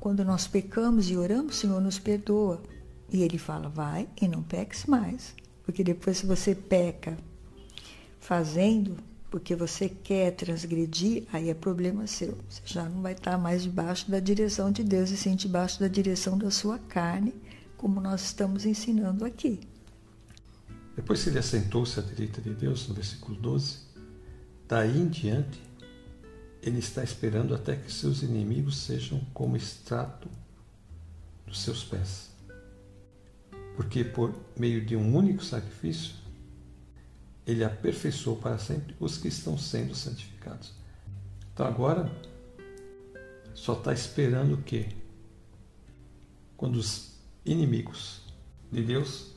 quando 0.00 0.24
nós 0.24 0.46
pecamos 0.46 1.10
e 1.10 1.16
oramos, 1.16 1.56
o 1.56 1.58
Senhor 1.60 1.80
nos 1.80 1.98
perdoa. 1.98 2.62
E 3.10 3.22
ele 3.22 3.38
fala: 3.38 3.68
vai 3.68 4.08
e 4.20 4.26
não 4.26 4.42
peques 4.42 4.86
mais. 4.86 5.34
Porque 5.62 5.84
depois, 5.84 6.18
se 6.18 6.26
você 6.26 6.54
peca 6.54 7.16
fazendo 8.18 8.96
porque 9.32 9.56
você 9.56 9.88
quer 9.88 10.32
transgredir, 10.32 11.24
aí 11.32 11.48
é 11.48 11.54
problema 11.54 12.06
seu. 12.06 12.36
Você 12.50 12.60
já 12.66 12.86
não 12.86 13.00
vai 13.00 13.14
estar 13.14 13.38
mais 13.38 13.62
debaixo 13.62 14.10
da 14.10 14.20
direção 14.20 14.70
de 14.70 14.84
Deus, 14.84 15.10
e 15.10 15.16
sim 15.16 15.34
debaixo 15.34 15.80
da 15.80 15.88
direção 15.88 16.36
da 16.36 16.50
sua 16.50 16.78
carne, 16.78 17.34
como 17.78 17.98
nós 17.98 18.26
estamos 18.26 18.66
ensinando 18.66 19.24
aqui. 19.24 19.60
Depois 20.94 21.24
que 21.24 21.30
ele 21.30 21.38
assentou-se 21.38 21.98
à 21.98 22.02
direita 22.02 22.42
de 22.42 22.52
Deus, 22.52 22.86
no 22.86 22.94
versículo 22.94 23.34
12, 23.38 23.78
daí 24.68 25.00
em 25.00 25.08
diante, 25.08 25.58
ele 26.62 26.80
está 26.80 27.02
esperando 27.02 27.54
até 27.54 27.74
que 27.74 27.90
seus 27.90 28.22
inimigos 28.22 28.82
sejam 28.82 29.18
como 29.32 29.56
extrato 29.56 30.28
dos 31.46 31.62
seus 31.62 31.82
pés. 31.82 32.28
Porque 33.76 34.04
por 34.04 34.34
meio 34.58 34.84
de 34.84 34.94
um 34.94 35.16
único 35.16 35.42
sacrifício, 35.42 36.21
ele 37.46 37.64
aperfeiçoou 37.64 38.36
para 38.36 38.58
sempre 38.58 38.94
os 39.00 39.18
que 39.18 39.28
estão 39.28 39.58
sendo 39.58 39.94
santificados. 39.94 40.72
Então 41.52 41.66
agora 41.66 42.10
só 43.54 43.74
está 43.74 43.92
esperando 43.92 44.54
o 44.54 44.62
quê? 44.62 44.88
Quando 46.56 46.76
os 46.76 47.12
inimigos 47.44 48.22
de 48.70 48.82
Deus 48.82 49.32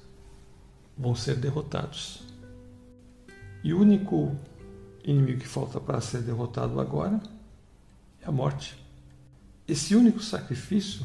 vão 0.97 1.15
ser 1.15 1.35
derrotados. 1.35 2.23
E 3.63 3.73
o 3.73 3.79
único 3.79 4.35
inimigo 5.03 5.41
que 5.41 5.47
falta 5.47 5.79
para 5.79 5.99
ser 5.99 6.21
derrotado 6.21 6.79
agora 6.79 7.21
é 8.21 8.27
a 8.27 8.31
morte. 8.31 8.81
Esse 9.67 9.95
único 9.95 10.21
sacrifício 10.21 11.03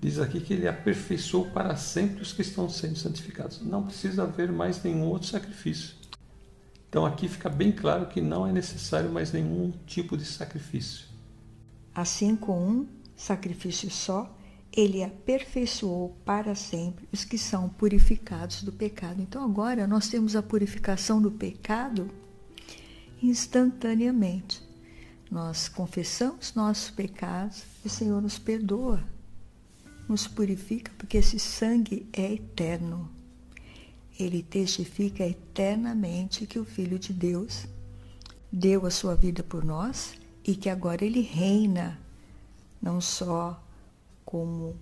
diz 0.00 0.18
aqui 0.18 0.40
que 0.40 0.54
ele 0.54 0.66
aperfeiçoou 0.66 1.50
para 1.50 1.76
sempre 1.76 2.22
os 2.22 2.32
que 2.32 2.42
estão 2.42 2.68
sendo 2.68 2.96
santificados. 2.96 3.60
Não 3.60 3.84
precisa 3.84 4.22
haver 4.24 4.50
mais 4.50 4.82
nenhum 4.82 5.04
outro 5.04 5.28
sacrifício. 5.28 5.94
Então 6.94 7.04
aqui 7.04 7.26
fica 7.26 7.48
bem 7.48 7.72
claro 7.72 8.06
que 8.06 8.20
não 8.20 8.46
é 8.46 8.52
necessário 8.52 9.10
mais 9.10 9.32
nenhum 9.32 9.72
tipo 9.84 10.16
de 10.16 10.24
sacrifício. 10.24 11.06
Assim, 11.92 12.36
com 12.36 12.56
um 12.56 12.86
sacrifício 13.16 13.90
só, 13.90 14.32
ele 14.72 15.02
aperfeiçoou 15.02 16.16
para 16.24 16.54
sempre 16.54 17.08
os 17.12 17.24
que 17.24 17.36
são 17.36 17.68
purificados 17.68 18.62
do 18.62 18.70
pecado. 18.70 19.20
Então 19.20 19.42
agora 19.42 19.88
nós 19.88 20.06
temos 20.06 20.36
a 20.36 20.42
purificação 20.42 21.20
do 21.20 21.32
pecado 21.32 22.08
instantaneamente. 23.20 24.62
Nós 25.28 25.68
confessamos 25.68 26.54
nossos 26.54 26.90
pecados 26.90 27.64
e 27.84 27.88
o 27.88 27.90
Senhor 27.90 28.22
nos 28.22 28.38
perdoa. 28.38 29.02
nos 30.08 30.28
purifica, 30.28 30.92
porque 30.96 31.16
esse 31.16 31.40
sangue 31.40 32.08
é 32.12 32.34
eterno. 32.34 33.10
Ele 34.18 34.42
testifica 34.42 35.26
eternamente 35.26 36.46
que 36.46 36.58
o 36.58 36.64
Filho 36.64 36.98
de 36.98 37.12
Deus 37.12 37.66
deu 38.50 38.86
a 38.86 38.90
sua 38.90 39.16
vida 39.16 39.42
por 39.42 39.64
nós 39.64 40.14
e 40.44 40.54
que 40.54 40.68
agora 40.68 41.04
ele 41.04 41.20
reina, 41.20 41.98
não 42.80 43.00
só 43.00 43.60
como 44.24 44.76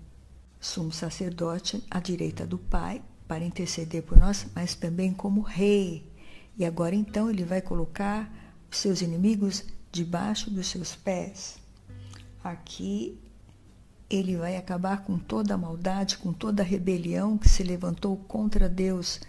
sumo 0.61 0.93
sacerdote 0.93 1.83
à 1.91 1.99
direita 1.99 2.47
do 2.47 2.59
Pai, 2.59 3.03
para 3.27 3.45
interceder 3.45 4.03
por 4.03 4.19
nós, 4.19 4.47
mas 4.55 4.75
também 4.75 5.13
como 5.13 5.41
rei. 5.41 6.07
E 6.59 6.65
agora 6.65 6.95
então 6.95 7.31
ele 7.31 7.45
vai 7.45 7.63
colocar 7.63 8.31
os 8.71 8.77
seus 8.77 9.01
inimigos 9.01 9.65
debaixo 9.91 10.51
dos 10.51 10.67
seus 10.67 10.95
pés. 10.95 11.59
Aqui 12.45 13.19
ele 14.13 14.37
vai 14.37 14.57
acabar 14.57 15.03
com 15.05 15.19
toda 15.19 15.55
a 15.55 15.59
maldade, 15.59 16.19
com 16.19 16.33
toda 16.33 16.63
a 16.63 16.67
rebelião 16.67 17.39
que 17.39 17.49
se 17.49 17.63
levantou 17.63 18.17
contra 18.17 18.69
Deus 18.69 19.21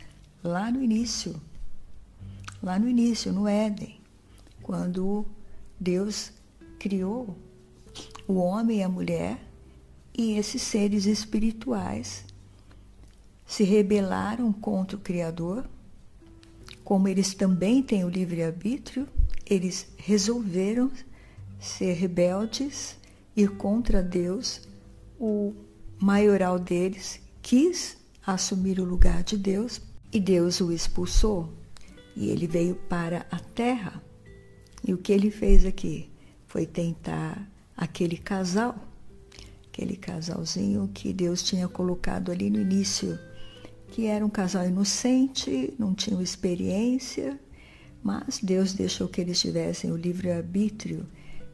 lá 0.44 0.70
no 0.70 0.84
início. 0.84 1.40
Lá 2.62 2.78
no 2.78 2.90
início, 2.90 3.32
no 3.32 3.48
Éden, 3.48 4.00
quando 4.62 5.26
Deus 5.80 6.32
criou 6.78 7.38
o 8.28 8.36
homem 8.36 8.80
e 8.80 8.84
a 8.84 8.90
mulher 8.90 9.40
e 10.14 10.34
esses 10.34 10.62
seres 10.62 11.06
espirituais 11.06 12.26
se 13.46 13.64
rebelaram 13.64 14.52
contra 14.52 14.98
o 14.98 15.00
Criador, 15.00 15.68
como 16.84 17.08
eles 17.08 17.34
também 17.34 17.82
têm 17.82 18.04
o 18.04 18.10
livre-arbítrio, 18.10 19.08
eles 19.46 19.88
resolveram 19.98 20.92
ser 21.60 21.94
rebeldes, 21.94 22.98
ir 23.36 23.50
contra 23.52 24.02
Deus. 24.04 24.62
O 25.20 25.54
maioral 26.00 26.60
deles 26.60 27.20
quis 27.42 27.98
assumir 28.26 28.80
o 28.80 28.86
lugar 28.86 29.24
de 29.24 29.38
Deus 29.38 29.82
e 30.12 30.20
Deus 30.20 30.60
o 30.62 30.72
expulsou. 30.72 31.54
E 32.16 32.30
ele 32.30 32.48
veio 32.48 32.76
para 32.76 33.26
a 33.32 33.40
terra. 33.40 34.02
E 34.86 34.94
o 34.94 34.98
que 34.98 35.12
ele 35.12 35.32
fez 35.32 35.66
aqui 35.66 36.10
foi 36.46 36.66
tentar 36.66 37.50
aquele 37.76 38.18
casal, 38.18 38.76
aquele 39.68 39.96
casalzinho 39.96 40.90
que 40.94 41.12
Deus 41.12 41.42
tinha 41.42 41.68
colocado 41.68 42.32
ali 42.32 42.50
no 42.50 42.60
início 42.60 43.18
que 43.94 44.08
era 44.08 44.26
um 44.26 44.30
casal 44.30 44.66
inocente, 44.66 45.72
não 45.78 45.94
tinham 45.94 46.20
experiência, 46.20 47.40
mas 48.02 48.40
Deus 48.42 48.74
deixou 48.74 49.08
que 49.08 49.22
eles 49.22 49.40
tivessem 49.40 49.92
o 49.92 49.96
livre-arbítrio. 49.96 51.06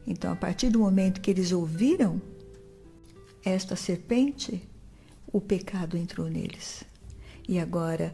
Então, 0.08 0.32
a 0.32 0.38
partir 0.38 0.70
do 0.70 0.80
momento 0.80 1.20
que 1.20 1.30
eles 1.30 1.52
ouviram 1.52 2.22
esta 3.44 3.76
serpente, 3.76 4.62
o 5.32 5.40
pecado 5.40 5.98
entrou 5.98 6.28
neles. 6.28 6.84
E 7.48 7.60
agora 7.60 8.14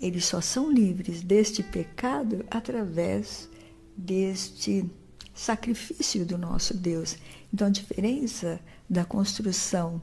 eles 0.00 0.24
só 0.24 0.40
são 0.40 0.70
livres 0.70 1.22
deste 1.22 1.62
pecado 1.62 2.44
através 2.50 3.48
deste 3.96 4.88
sacrifício 5.34 6.24
do 6.24 6.38
nosso 6.38 6.76
Deus. 6.76 7.16
Então, 7.52 7.66
a 7.66 7.70
diferença 7.70 8.60
da 8.88 9.04
construção 9.04 10.00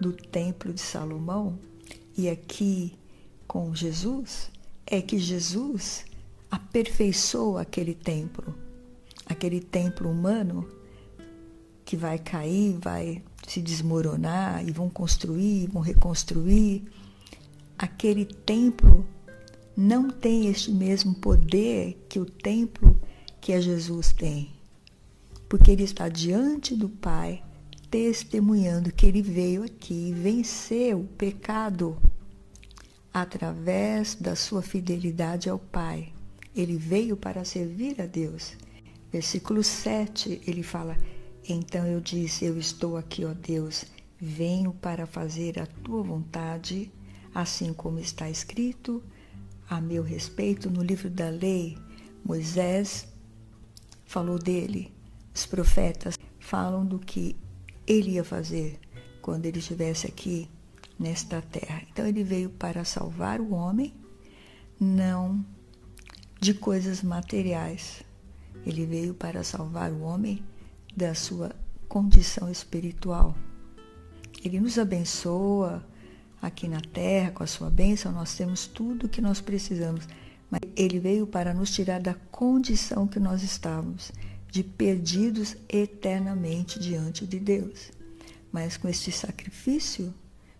do 0.00 0.12
Templo 0.12 0.72
de 0.72 0.80
Salomão 0.80 1.58
e 2.16 2.28
aqui 2.28 2.98
com 3.46 3.74
Jesus 3.74 4.50
é 4.86 5.00
que 5.00 5.18
Jesus 5.18 6.04
aperfeiçoa 6.50 7.62
aquele 7.62 7.94
templo, 7.94 8.54
aquele 9.26 9.60
templo 9.60 10.10
humano 10.10 10.68
que 11.88 11.96
vai 11.96 12.18
cair, 12.18 12.76
vai 12.78 13.22
se 13.46 13.62
desmoronar 13.62 14.62
e 14.62 14.70
vão 14.70 14.90
construir, 14.90 15.68
vão 15.68 15.80
reconstruir. 15.80 16.84
Aquele 17.78 18.26
templo 18.26 19.06
não 19.74 20.10
tem 20.10 20.48
este 20.48 20.70
mesmo 20.70 21.14
poder 21.14 21.96
que 22.06 22.20
o 22.20 22.26
templo 22.26 23.00
que 23.40 23.54
é 23.54 23.60
Jesus 23.62 24.12
tem, 24.12 24.50
porque 25.48 25.70
ele 25.70 25.82
está 25.82 26.10
diante 26.10 26.76
do 26.76 26.90
Pai 26.90 27.42
testemunhando 27.90 28.92
que 28.92 29.06
ele 29.06 29.22
veio 29.22 29.62
aqui 29.62 30.10
e 30.10 30.12
venceu 30.12 31.00
o 31.00 31.06
pecado 31.06 31.96
através 33.14 34.14
da 34.14 34.36
sua 34.36 34.60
fidelidade 34.60 35.48
ao 35.48 35.58
Pai. 35.58 36.12
Ele 36.54 36.76
veio 36.76 37.16
para 37.16 37.46
servir 37.46 37.98
a 37.98 38.04
Deus. 38.04 38.58
Versículo 39.10 39.64
7, 39.64 40.42
ele 40.46 40.62
fala: 40.62 40.94
Então 41.48 41.86
eu 41.86 41.98
disse: 41.98 42.44
Eu 42.44 42.58
estou 42.58 42.98
aqui, 42.98 43.24
ó 43.24 43.32
Deus, 43.32 43.86
venho 44.20 44.74
para 44.74 45.06
fazer 45.06 45.58
a 45.58 45.66
tua 45.66 46.02
vontade, 46.02 46.92
assim 47.34 47.72
como 47.72 47.98
está 47.98 48.28
escrito 48.28 49.02
a 49.68 49.80
meu 49.80 50.02
respeito 50.02 50.68
no 50.68 50.82
livro 50.82 51.08
da 51.08 51.30
lei. 51.30 51.78
Moisés 52.22 53.08
falou 54.04 54.38
dele, 54.38 54.92
os 55.34 55.46
profetas 55.46 56.18
falam 56.38 56.84
do 56.84 56.98
que 56.98 57.34
ele 57.86 58.12
ia 58.12 58.24
fazer 58.24 58.78
quando 59.22 59.46
ele 59.46 59.58
estivesse 59.58 60.06
aqui 60.06 60.50
nesta 60.98 61.40
terra. 61.40 61.82
Então 61.90 62.06
ele 62.06 62.24
veio 62.24 62.50
para 62.50 62.84
salvar 62.84 63.40
o 63.40 63.54
homem, 63.54 63.94
não 64.78 65.42
de 66.38 66.52
coisas 66.52 67.02
materiais. 67.02 68.02
Ele 68.66 68.84
veio 68.84 69.14
para 69.14 69.42
salvar 69.42 69.90
o 69.90 70.02
homem 70.02 70.42
da 70.98 71.14
sua 71.14 71.54
condição 71.88 72.50
espiritual. 72.50 73.34
Ele 74.44 74.60
nos 74.60 74.78
abençoa 74.78 75.82
aqui 76.42 76.68
na 76.68 76.80
terra 76.80 77.30
com 77.30 77.42
a 77.42 77.46
sua 77.46 77.70
bênção, 77.70 78.12
nós 78.12 78.36
temos 78.36 78.66
tudo 78.66 79.06
o 79.06 79.08
que 79.08 79.20
nós 79.20 79.40
precisamos. 79.40 80.06
Mas 80.50 80.60
ele 80.76 80.98
veio 80.98 81.26
para 81.26 81.54
nos 81.54 81.70
tirar 81.70 82.00
da 82.00 82.14
condição 82.14 83.06
que 83.06 83.20
nós 83.20 83.42
estávamos 83.42 84.10
de 84.50 84.62
perdidos 84.62 85.56
eternamente 85.68 86.78
diante 86.78 87.26
de 87.26 87.38
Deus. 87.38 87.90
Mas 88.50 88.76
com 88.76 88.88
este 88.88 89.12
sacrifício 89.12 90.12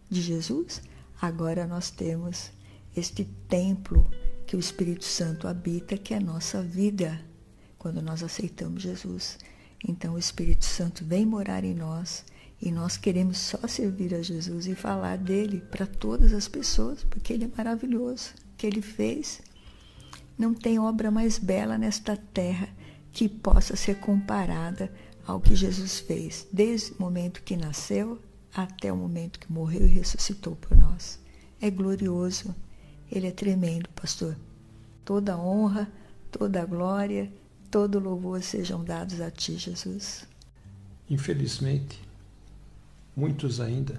de 0.09 0.21
Jesus, 0.21 0.83
agora 1.21 1.67
nós 1.67 1.91
temos 1.91 2.51
este 2.95 3.25
templo 3.49 4.09
que 4.47 4.57
o 4.57 4.61
Espírito 4.61 5.05
Santo 5.05 5.49
habita, 5.49 5.97
que 5.97 6.15
é 6.15 6.19
a 6.19 6.21
nossa 6.21 6.63
vida, 6.63 7.21
quando 7.79 8.03
nós 8.03 8.23
aceitamos 8.23 8.83
Jesus. 8.83 9.39
Então 9.87 10.15
o 10.15 10.19
Espírito 10.19 10.65
Santo 10.65 11.05
vem 11.05 11.25
morar 11.25 11.65
em 11.65 11.75
nós 11.75 12.25
e 12.61 12.73
nós 12.73 12.97
queremos 12.97 13.39
só 13.39 13.67
servir 13.69 14.15
a 14.15 14.23
Jesus 14.23 14.67
e 14.67 14.75
falar 14.75 15.17
dele 15.17 15.61
para 15.71 15.87
todas 15.87 16.33
as 16.33 16.49
pessoas, 16.49 17.05
porque 17.05 17.33
ele 17.33 17.45
é 17.45 17.51
maravilhoso. 17.57 18.33
O 18.53 18.57
que 18.57 18.67
ele 18.67 18.83
fez 18.83 19.41
não 20.37 20.53
tem 20.53 20.79
obra 20.79 21.11
mais 21.11 21.39
bela 21.39 21.79
nesta 21.79 22.17
terra 22.17 22.69
que 23.13 23.29
possa 23.29 23.77
ser 23.77 24.01
comparada 24.01 24.93
ao 25.27 25.41
que 25.41 25.55
Jesus 25.55 26.01
fez, 26.01 26.47
desde 26.53 26.93
o 26.93 27.03
momento 27.03 27.43
que 27.43 27.57
nasceu 27.57 28.19
até 28.55 28.93
o 28.93 28.97
momento 28.97 29.39
que 29.39 29.53
morreu 29.53 29.87
e 29.87 29.91
ressuscitou 29.91 30.57
por 30.57 30.77
nós. 30.77 31.19
É 31.61 31.71
glorioso, 31.71 32.55
ele 33.11 33.27
é 33.27 33.31
tremendo, 33.31 33.89
pastor. 33.91 34.37
Toda 35.05 35.39
honra, 35.39 35.91
toda 36.31 36.65
glória, 36.65 37.33
todo 37.71 37.99
louvor 37.99 38.43
sejam 38.43 38.83
dados 38.83 39.21
a 39.21 39.31
ti, 39.31 39.57
Jesus. 39.57 40.27
Infelizmente, 41.09 42.01
muitos 43.17 43.61
ainda 43.61 43.99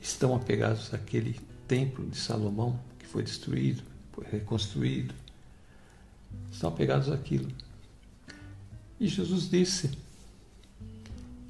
estão 0.00 0.34
apegados 0.34 0.92
àquele 0.92 1.38
templo 1.66 2.06
de 2.08 2.16
Salomão 2.16 2.78
que 2.98 3.06
foi 3.06 3.22
destruído, 3.22 3.82
foi 4.12 4.24
reconstruído. 4.24 5.14
Estão 6.50 6.70
apegados 6.70 7.10
àquilo. 7.10 7.50
E 8.98 9.08
Jesus 9.08 9.48
disse 9.48 9.90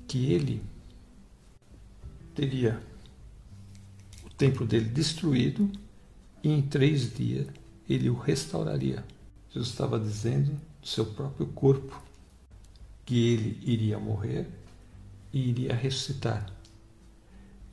que 0.06 0.32
ele 0.32 0.62
teria 2.34 2.80
o 4.24 4.30
templo 4.30 4.66
dele 4.66 4.88
destruído 4.88 5.70
e 6.42 6.50
em 6.50 6.62
três 6.62 7.14
dias 7.14 7.46
ele 7.88 8.10
o 8.10 8.14
restauraria. 8.14 9.04
Jesus 9.50 9.70
estava 9.70 9.98
dizendo 9.98 10.52
do 10.52 10.60
seu 10.86 11.04
próprio 11.04 11.46
corpo 11.48 12.00
que 13.04 13.32
ele 13.32 13.60
iria 13.62 13.98
morrer 13.98 14.48
e 15.32 15.50
iria 15.50 15.74
ressuscitar. 15.74 16.46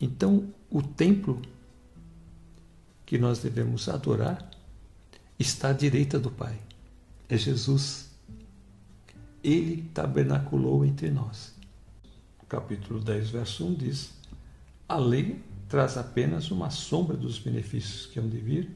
Então, 0.02 0.52
o 0.70 0.82
templo 0.82 1.42
que 3.06 3.18
nós 3.18 3.40
devemos 3.40 3.88
adorar 3.88 4.50
está 5.38 5.70
à 5.70 5.74
direita 5.74 6.20
do 6.20 6.32
Pai. 6.32 6.58
É 7.30 7.38
Jesus 7.38 8.10
ele 9.44 9.84
tabernaculou 9.94 10.86
entre 10.86 11.12
nós. 11.12 11.54
capítulo 12.48 13.00
10, 13.00 13.30
verso 13.30 13.66
1 13.66 13.74
diz: 13.76 14.14
A 14.88 14.98
lei 14.98 15.44
traz 15.68 15.98
apenas 15.98 16.50
uma 16.52 16.70
sombra 16.70 17.18
dos 17.18 17.40
benefícios 17.40 18.06
que 18.06 18.20
hão 18.20 18.30
de 18.30 18.38
vir 18.38 18.72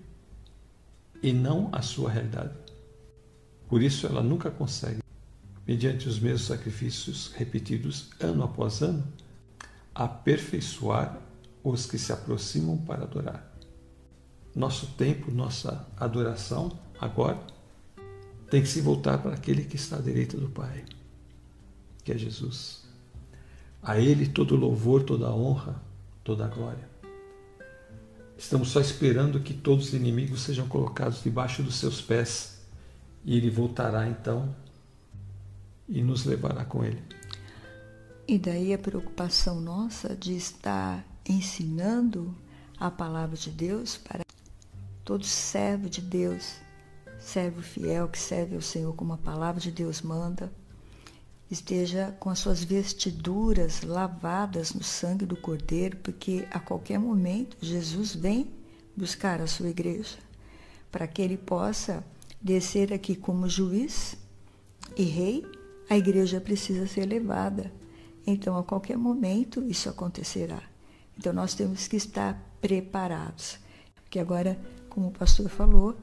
e 1.24 1.32
não 1.32 1.70
a 1.72 1.82
sua 1.82 2.12
realidade. 2.12 2.67
Por 3.68 3.82
isso 3.82 4.08
ela 4.08 4.24
nunca 4.24 4.50
consegue, 4.50 5.02
mediante 5.66 6.08
os 6.08 6.20
mesmos 6.20 6.48
sacrifícios 6.48 7.34
repetidos 7.36 8.10
ano 8.20 8.44
após 8.44 8.82
ano, 8.82 9.06
aperfeiçoar 9.94 11.20
os 11.64 11.86
que 11.86 11.98
se 11.98 12.14
aproximam 12.14 12.78
para 12.78 13.04
adorar. 13.04 13.54
Nosso 14.56 14.88
tempo, 14.94 15.32
nossa 15.32 15.86
adoração 15.98 16.80
agora 17.00 17.40
tem 18.50 18.62
que 18.62 18.68
se 18.68 18.80
voltar 18.80 19.18
para 19.18 19.34
aquele 19.34 19.64
que 19.64 19.76
está 19.76 19.98
à 19.98 20.02
direita 20.02 20.38
do 20.38 20.50
Pai, 20.50 20.86
que 22.04 22.12
é 22.14 22.18
Jesus. 22.18 22.88
A 23.84 24.00
Ele 24.00 24.28
todo 24.28 24.56
louvor, 24.56 25.04
toda 25.04 25.30
honra, 25.32 25.82
toda 26.24 26.48
glória. 26.48 26.88
Estamos 28.38 28.70
só 28.70 28.80
esperando 28.80 29.40
que 29.42 29.54
todos 29.54 29.88
os 29.88 29.94
inimigos 29.94 30.42
sejam 30.42 30.68
colocados 30.68 31.22
debaixo 31.24 31.62
dos 31.62 31.76
seus 31.76 32.02
pés 32.02 32.57
e 33.24 33.36
Ele 33.38 33.50
voltará 33.50 34.08
então 34.08 34.56
e 35.88 36.02
nos 36.02 36.26
levará 36.26 36.66
com 36.66 36.84
Ele. 36.84 37.02
E 38.28 38.38
daí 38.38 38.74
a 38.74 38.78
preocupação 38.78 39.62
nossa 39.62 40.16
de 40.16 40.36
estar 40.36 41.06
ensinando 41.26 42.36
a 42.80 42.92
palavra 42.92 43.38
de 43.38 43.50
Deus 43.50 43.98
para 43.98 44.26
todo 45.04 45.26
servo 45.26 45.90
de 45.90 46.02
Deus, 46.02 46.56
servo 47.18 47.62
fiel 47.62 48.10
que 48.10 48.20
serve 48.20 48.56
ao 48.56 48.62
Senhor 48.62 48.94
como 48.94 49.14
a 49.14 49.18
palavra 49.18 49.62
de 49.62 49.72
Deus 49.72 50.02
manda, 50.02 50.52
esteja 51.50 52.14
com 52.20 52.30
as 52.30 52.40
suas 52.40 52.64
vestiduras 52.64 53.82
lavadas 53.82 54.74
no 54.74 54.84
sangue 54.84 55.26
do 55.26 55.38
Cordeiro, 55.38 55.96
porque 55.98 56.46
a 56.52 56.60
qualquer 56.60 57.00
momento 57.00 57.56
Jesus 57.62 58.14
vem 58.14 58.52
buscar 58.96 59.42
a 59.42 59.48
sua 59.48 59.70
igreja, 59.70 60.18
para 60.92 61.08
que 61.08 61.22
ele 61.22 61.38
possa 61.38 62.04
descer 62.42 62.94
aqui 62.94 63.16
como 63.16 63.50
juiz 63.50 64.18
e 64.96 65.04
rei, 65.04 65.46
a 65.90 65.98
igreja 65.98 66.40
precisa 66.42 66.88
ser 66.88 67.06
levada. 67.06 67.72
Então, 68.26 68.58
a 68.58 68.64
qualquer 68.64 68.98
momento 68.98 69.64
isso 69.64 69.90
acontecerá. 69.90 70.62
Então, 71.18 71.32
nós 71.32 71.54
temos 71.54 71.88
que 71.88 71.96
estar 71.96 72.58
preparados. 72.62 73.58
Porque 73.96 74.20
agora, 74.20 74.60
como 74.90 75.08
o 75.08 75.12
pastor 75.12 75.50
falou, 75.50 75.98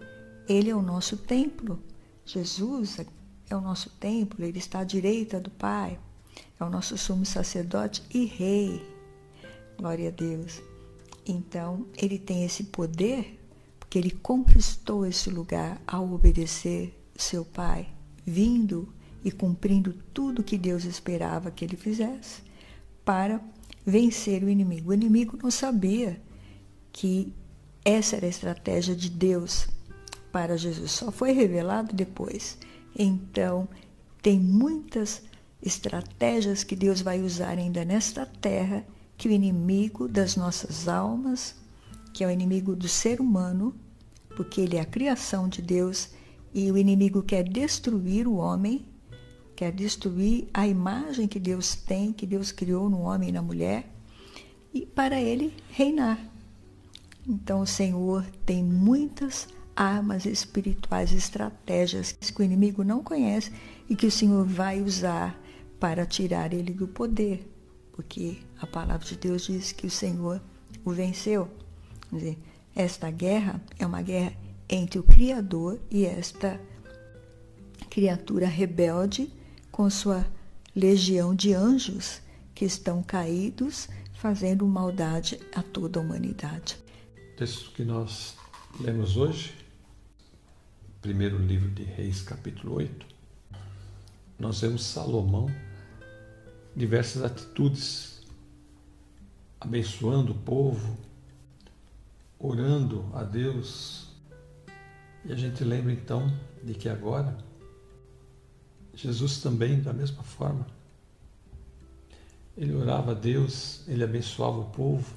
ele 0.49 0.71
é 0.71 0.75
o 0.75 0.83
nosso 0.83 1.17
templo. 1.17 1.83
Jesus 2.25 2.99
é 3.51 3.57
o 3.57 3.61
nosso 3.61 3.91
templo, 3.91 4.45
ele 4.45 4.59
está 4.59 4.81
à 4.81 4.85
direita 4.85 5.39
do 5.39 5.51
Pai, 5.51 5.99
é 6.59 6.65
o 6.65 6.71
nosso 6.71 6.97
sumo 6.97 7.27
sacerdote 7.27 8.03
e 8.13 8.25
rei. 8.25 8.83
Glória 9.77 10.09
a 10.09 10.13
Deus. 10.13 10.63
Então, 11.27 11.87
ele 11.97 12.19
tem 12.19 12.45
esse 12.45 12.65
poder, 12.65 13.39
porque 13.95 14.09
ele 14.09 14.11
conquistou 14.11 15.07
esse 15.07 15.31
lugar 15.31 15.81
ao 15.87 16.13
obedecer 16.13 17.01
seu 17.15 17.45
Pai, 17.45 17.87
vindo 18.27 18.93
e 19.25 19.31
cumprindo 19.31 19.93
tudo 20.13 20.43
que 20.43 20.59
Deus 20.59 20.85
esperava 20.85 21.49
que 21.49 21.65
ele 21.65 21.77
fizesse 21.77 22.43
para 23.05 23.41
vencer 23.87 24.43
o 24.43 24.49
inimigo. 24.49 24.91
O 24.91 24.95
inimigo 24.95 25.39
não 25.41 25.49
sabia 25.49 26.21
que 26.93 27.33
essa 27.85 28.17
era 28.17 28.27
a 28.27 28.29
estratégia 28.29 28.97
de 28.97 29.09
Deus 29.09 29.69
para 30.33 30.59
Jesus, 30.59 30.91
só 30.91 31.13
foi 31.13 31.31
revelado 31.31 31.95
depois. 31.95 32.59
Então, 32.99 33.69
tem 34.21 34.41
muitas 34.41 35.23
estratégias 35.63 36.65
que 36.65 36.75
Deus 36.75 37.01
vai 37.01 37.23
usar 37.23 37.59
ainda 37.59 37.85
nesta 37.85 38.27
terra 38.27 38.85
que 39.17 39.29
o 39.29 39.31
inimigo 39.31 40.09
das 40.09 40.35
nossas 40.35 40.89
almas, 40.89 41.55
que 42.13 42.25
é 42.25 42.27
o 42.27 42.31
inimigo 42.31 42.75
do 42.75 42.89
ser 42.89 43.21
humano, 43.21 43.73
porque 44.37 44.61
ele 44.61 44.77
é 44.77 44.81
a 44.81 44.87
criação 44.87 45.49
de 45.49 45.63
Deus 45.63 46.11
e 46.53 46.71
o 46.71 46.79
inimigo 46.79 47.23
quer 47.23 47.43
destruir 47.43 48.27
o 48.27 48.37
homem, 48.37 48.87
quer 49.57 49.73
destruir 49.73 50.49
a 50.55 50.67
imagem 50.67 51.27
que 51.27 51.41
Deus 51.41 51.75
tem, 51.75 52.13
que 52.13 52.27
Deus 52.27 52.53
criou 52.53 52.89
no 52.89 53.01
homem 53.01 53.29
e 53.29 53.33
na 53.33 53.43
mulher, 53.43 53.91
e 54.73 54.85
para 54.85 55.21
ele 55.21 55.53
reinar. 55.71 56.19
Então 57.27 57.61
o 57.61 57.67
Senhor 57.67 58.25
tem 58.45 58.63
muitas 58.63 59.49
armas 59.75 60.25
espirituais, 60.25 61.13
estratégias 61.13 62.13
que 62.13 62.41
o 62.41 62.45
inimigo 62.45 62.85
não 62.85 63.03
conhece 63.03 63.53
e 63.89 63.97
que 63.97 64.07
o 64.07 64.11
Senhor 64.11 64.45
vai 64.45 64.81
usar 64.81 65.41
para 65.81 66.07
tirar 66.07 66.53
ele 66.53 66.73
do 66.73 66.87
poder, 66.87 67.51
porque 67.93 68.39
a 68.61 68.67
palavra 68.67 69.07
de 69.07 69.17
Deus 69.17 69.47
diz 69.47 69.73
que 69.73 69.87
o 69.87 69.91
Senhor 69.91 70.41
o 70.85 70.91
venceu. 70.91 71.49
Quer 72.11 72.17
dizer, 72.17 72.39
esta 72.75 73.11
guerra 73.11 73.61
é 73.79 73.87
uma 73.87 74.03
guerra 74.03 74.33
entre 74.69 74.99
o 74.99 75.03
Criador 75.03 75.81
e 75.91 76.05
esta 76.05 76.61
criatura 77.91 78.47
rebelde 78.47 79.33
com 79.71 79.89
sua 79.89 80.27
legião 80.75 81.35
de 81.35 81.53
anjos 81.53 82.21
que 82.55 82.65
estão 82.65 83.03
caídos 83.03 83.89
fazendo 84.15 84.67
maldade 84.67 85.39
a 85.55 85.63
toda 85.63 86.01
a 86.01 86.03
humanidade. 86.03 86.79
O 87.35 87.37
texto 87.37 87.73
que 87.73 87.85
nós 87.85 88.37
lemos 88.81 89.17
hoje 89.17 89.65
primeiro 91.05 91.37
livro 91.37 91.69
de 91.69 91.83
Reis, 91.83 92.23
capítulo 92.23 92.77
8, 92.77 93.07
nós 94.39 94.63
vemos 94.63 94.87
Salomão 94.87 95.51
diversas 96.75 97.23
atitudes, 97.23 98.23
abençoando 99.61 100.33
o 100.33 100.35
povo, 100.35 100.97
orando 102.45 103.11
a 103.15 103.23
Deus. 103.23 104.07
E 105.25 105.33
a 105.33 105.35
gente 105.35 105.65
lembra 105.65 105.93
então 105.93 106.31
de 106.63 106.75
que 106.75 106.89
agora 106.91 107.37
Jesus 108.95 109.41
também, 109.41 109.81
da 109.81 109.93
mesma 109.93 110.23
forma, 110.23 110.67
ele 112.57 112.75
orava 112.75 113.13
a 113.13 113.15
Deus, 113.15 113.83
ele 113.89 114.05
abençoava 114.05 114.59
o 114.59 114.67
povo, 114.67 115.13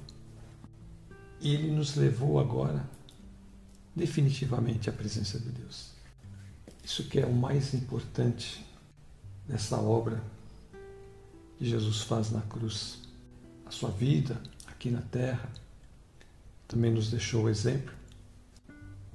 e 1.39 1.53
ele 1.53 1.69
nos 1.69 1.95
levou 1.95 2.39
agora 2.39 2.83
definitivamente 3.93 4.89
a 4.89 4.93
presença 4.93 5.37
de 5.37 5.49
Deus. 5.49 5.91
Isso 6.83 7.03
que 7.03 7.19
é 7.19 7.25
o 7.25 7.33
mais 7.33 7.73
importante 7.73 8.65
dessa 9.45 9.77
obra 9.77 10.23
que 11.57 11.65
Jesus 11.65 12.01
faz 12.01 12.31
na 12.31 12.41
cruz. 12.41 12.99
A 13.65 13.71
sua 13.71 13.91
vida 13.91 14.41
aqui 14.65 14.89
na 14.89 15.01
terra 15.01 15.51
também 16.67 16.91
nos 16.91 17.09
deixou 17.09 17.45
o 17.45 17.49
exemplo 17.49 17.93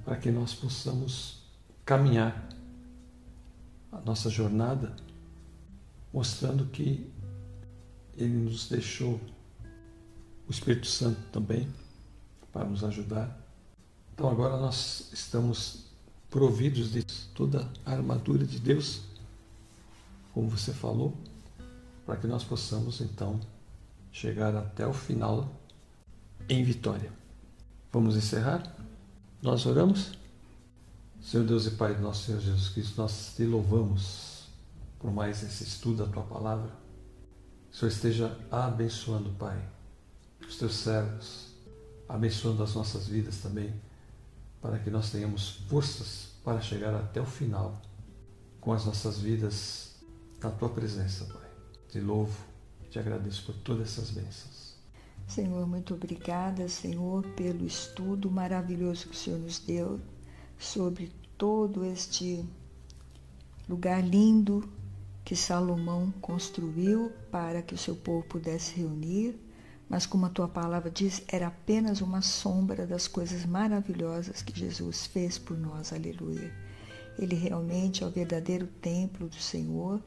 para 0.03 0.15
que 0.17 0.31
nós 0.31 0.53
possamos 0.53 1.43
caminhar 1.85 2.49
a 3.91 3.99
nossa 4.01 4.29
jornada 4.29 4.95
mostrando 6.11 6.65
que 6.65 7.09
Ele 8.17 8.33
nos 8.33 8.69
deixou 8.69 9.19
o 10.47 10.51
Espírito 10.51 10.87
Santo 10.87 11.19
também 11.31 11.67
para 12.51 12.65
nos 12.65 12.83
ajudar 12.83 13.43
então 14.13 14.29
agora 14.29 14.57
nós 14.57 15.09
estamos 15.11 15.85
providos 16.29 16.91
de 16.91 17.03
toda 17.33 17.67
a 17.83 17.91
armadura 17.91 18.45
de 18.45 18.59
Deus, 18.59 19.01
como 20.33 20.47
você 20.49 20.71
falou, 20.71 21.17
para 22.05 22.15
que 22.17 22.27
nós 22.27 22.43
possamos 22.43 23.01
então 23.01 23.39
chegar 24.11 24.55
até 24.55 24.85
o 24.85 24.93
final 24.93 25.49
em 26.47 26.63
vitória. 26.63 27.11
Vamos 27.93 28.15
encerrar? 28.15 28.75
Nós 29.39 29.67
oramos? 29.67 30.13
Senhor 31.21 31.45
Deus 31.45 31.67
e 31.67 31.71
Pai 31.71 31.93
do 31.93 32.01
nosso 32.01 32.25
Senhor 32.25 32.41
Jesus 32.41 32.69
Cristo, 32.69 32.99
nós 32.99 33.33
te 33.35 33.45
louvamos 33.45 34.49
por 34.97 35.11
mais 35.11 35.43
esse 35.43 35.63
estudo 35.63 36.03
da 36.03 36.11
tua 36.11 36.23
palavra. 36.23 36.71
O 37.71 37.75
Senhor 37.75 37.91
esteja 37.91 38.37
abençoando, 38.49 39.29
Pai, 39.37 39.63
os 40.41 40.57
teus 40.57 40.75
servos, 40.75 41.49
abençoando 42.09 42.63
as 42.63 42.73
nossas 42.73 43.07
vidas 43.07 43.37
também 43.37 43.71
para 44.59 44.79
que 44.79 44.89
nós 44.89 45.11
tenhamos 45.11 45.61
forças 45.69 46.29
para 46.43 46.59
chegar 46.61 46.95
até 46.95 47.21
o 47.21 47.25
final 47.25 47.79
com 48.59 48.73
as 48.73 48.85
nossas 48.85 49.19
vidas 49.19 49.97
na 50.41 50.49
tua 50.49 50.69
presença, 50.69 51.25
Pai. 51.25 51.47
Te 51.89 51.99
louvo 51.99 52.53
te 52.93 52.99
agradeço 52.99 53.43
por 53.43 53.55
todas 53.55 53.87
essas 53.87 54.11
bênçãos. 54.11 54.52
Senhor, 55.27 55.65
muito 55.67 55.93
obrigada, 55.93 56.67
Senhor, 56.67 57.23
pelo 57.29 57.65
estudo 57.65 58.29
maravilhoso 58.29 59.07
que 59.07 59.15
o 59.15 59.17
Senhor 59.17 59.39
nos 59.39 59.59
deu 59.59 59.99
sobre 60.57 61.11
todo 61.37 61.83
este 61.83 62.45
lugar 63.67 64.03
lindo 64.03 64.69
que 65.25 65.35
Salomão 65.35 66.13
construiu 66.21 67.11
para 67.31 67.61
que 67.61 67.73
o 67.73 67.77
seu 67.77 67.95
povo 67.95 68.23
pudesse 68.27 68.75
reunir 68.75 69.39
mas 69.93 70.07
como 70.07 70.25
a 70.25 70.29
tua 70.29 70.47
palavra 70.47 70.89
diz, 70.89 71.21
era 71.27 71.45
apenas 71.45 72.01
uma 72.01 72.21
sombra 72.21 72.87
das 72.87 73.07
coisas 73.07 73.45
maravilhosas 73.45 74.41
que 74.41 74.57
Jesus 74.57 75.05
fez 75.05 75.37
por 75.37 75.55
nós. 75.55 75.93
Aleluia. 75.93 76.51
Ele 77.19 77.35
realmente 77.35 78.03
é 78.03 78.07
o 78.07 78.09
verdadeiro 78.09 78.65
templo 78.81 79.27
do 79.27 79.35
Senhor 79.35 80.01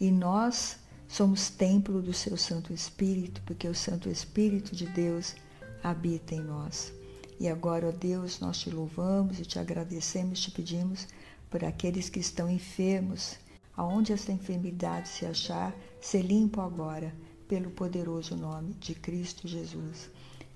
e 0.00 0.10
nós 0.10 0.76
somos 1.12 1.50
templo 1.50 2.00
do 2.00 2.14
seu 2.14 2.38
Santo 2.38 2.72
Espírito, 2.72 3.42
porque 3.44 3.68
o 3.68 3.74
Santo 3.74 4.08
Espírito 4.08 4.74
de 4.74 4.86
Deus 4.86 5.36
habita 5.84 6.34
em 6.34 6.40
nós. 6.40 6.90
E 7.38 7.46
agora, 7.46 7.90
ó 7.90 7.92
Deus, 7.92 8.40
nós 8.40 8.58
te 8.58 8.70
louvamos 8.70 9.38
e 9.38 9.44
te 9.44 9.58
agradecemos, 9.58 10.40
te 10.40 10.50
pedimos 10.50 11.06
por 11.50 11.62
aqueles 11.66 12.08
que 12.08 12.18
estão 12.18 12.48
enfermos, 12.48 13.36
aonde 13.76 14.14
esta 14.14 14.32
enfermidade 14.32 15.06
se 15.06 15.26
achar, 15.26 15.76
se 16.00 16.22
limpo 16.22 16.62
agora 16.62 17.14
pelo 17.46 17.70
poderoso 17.70 18.34
nome 18.34 18.72
de 18.80 18.94
Cristo 18.94 19.46
Jesus. 19.46 20.08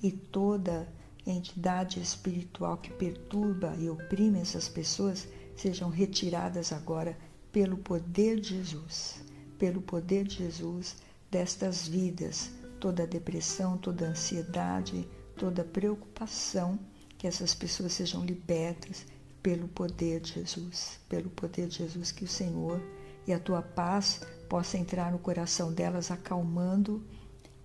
E 0.02 0.11
toda 0.11 0.88
entidade 1.26 2.00
espiritual 2.00 2.78
que 2.78 2.94
perturba 2.94 3.76
e 3.78 3.90
oprime 3.90 4.40
essas 4.40 4.70
pessoas 4.70 5.28
sejam 5.54 5.90
retiradas 5.90 6.72
agora 6.72 7.14
pelo 7.52 7.76
poder 7.76 8.40
de 8.40 8.57
Jesus, 8.57 9.25
pelo 9.59 9.80
poder 9.80 10.24
de 10.24 10.36
Jesus 10.36 10.96
destas 11.30 11.86
vidas, 11.88 12.50
toda 12.80 13.07
depressão, 13.07 13.76
toda 13.76 14.07
ansiedade, 14.07 15.09
toda 15.36 15.64
preocupação, 15.64 16.78
que 17.18 17.26
essas 17.26 17.54
pessoas 17.54 17.92
sejam 17.92 18.24
libertas 18.24 19.07
pelo 19.42 19.68
poder 19.68 20.20
de 20.20 20.34
Jesus, 20.34 20.98
pelo 21.09 21.30
poder 21.30 21.68
de 21.68 21.78
Jesus, 21.78 22.12
que 22.12 22.24
o 22.24 22.28
Senhor 22.28 22.80
e 23.26 23.32
a 23.32 23.38
tua 23.38 23.62
paz 23.62 24.20
possa 24.48 24.78
entrar 24.78 25.11
no 25.11 25.18
coração 25.18 25.72
delas, 25.72 26.11
acalmando, 26.11 27.02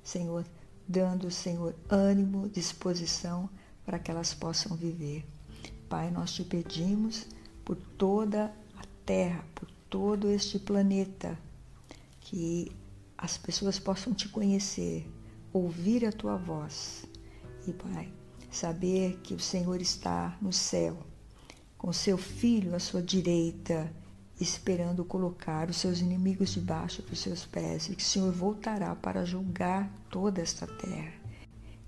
Senhor, 0.03 0.45
dando, 0.87 1.29
Senhor, 1.29 1.75
ânimo, 1.89 2.49
disposição 2.49 3.49
para 3.85 3.99
que 3.99 4.11
elas 4.11 4.33
possam 4.33 4.75
viver. 4.75 5.25
Pai, 5.89 6.09
nós 6.09 6.31
te 6.31 6.43
pedimos 6.43 7.27
por 7.65 7.75
toda 7.97 8.45
a 8.77 8.83
terra, 9.05 9.43
por 9.53 9.69
todo 9.89 10.29
este 10.29 10.57
planeta, 10.57 11.37
que 12.31 12.71
as 13.17 13.37
pessoas 13.37 13.77
possam 13.77 14.13
te 14.13 14.29
conhecer, 14.29 15.05
ouvir 15.51 16.05
a 16.05 16.13
tua 16.13 16.37
voz. 16.37 17.05
E, 17.67 17.73
Pai, 17.73 18.09
saber 18.49 19.19
que 19.21 19.33
o 19.33 19.39
Senhor 19.39 19.81
está 19.81 20.37
no 20.41 20.53
céu, 20.53 20.97
com 21.77 21.91
seu 21.91 22.17
filho 22.17 22.73
à 22.73 22.79
sua 22.79 23.01
direita, 23.01 23.93
esperando 24.39 25.03
colocar 25.03 25.69
os 25.69 25.75
seus 25.75 25.99
inimigos 25.99 26.51
debaixo 26.51 27.01
dos 27.01 27.19
seus 27.19 27.45
pés, 27.45 27.89
e 27.89 27.95
que 27.97 28.01
o 28.01 28.05
Senhor 28.05 28.31
voltará 28.31 28.95
para 28.95 29.25
julgar 29.25 29.93
toda 30.09 30.41
esta 30.41 30.65
terra. 30.65 31.13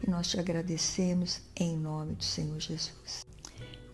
E 0.06 0.10
nós 0.10 0.28
te 0.28 0.38
agradecemos 0.38 1.40
em 1.56 1.78
nome 1.78 2.16
do 2.16 2.24
Senhor 2.24 2.60
Jesus. 2.60 3.26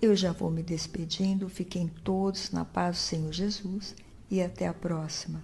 Eu 0.02 0.16
já 0.16 0.32
vou 0.32 0.50
me 0.50 0.64
despedindo, 0.64 1.48
fiquem 1.48 1.88
todos 1.88 2.50
na 2.50 2.66
paz 2.66 2.98
do 2.98 3.02
Senhor 3.02 3.32
Jesus 3.32 3.96
e 4.32 4.42
até 4.42 4.68
a 4.68 4.74
próxima. 4.74 5.44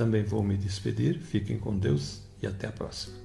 Também 0.00 0.22
vou 0.22 0.42
me 0.42 0.56
despedir, 0.56 1.18
fiquem 1.18 1.58
com 1.58 1.76
Deus 1.76 2.22
e 2.42 2.46
até 2.46 2.66
a 2.66 2.72
próxima. 2.72 3.19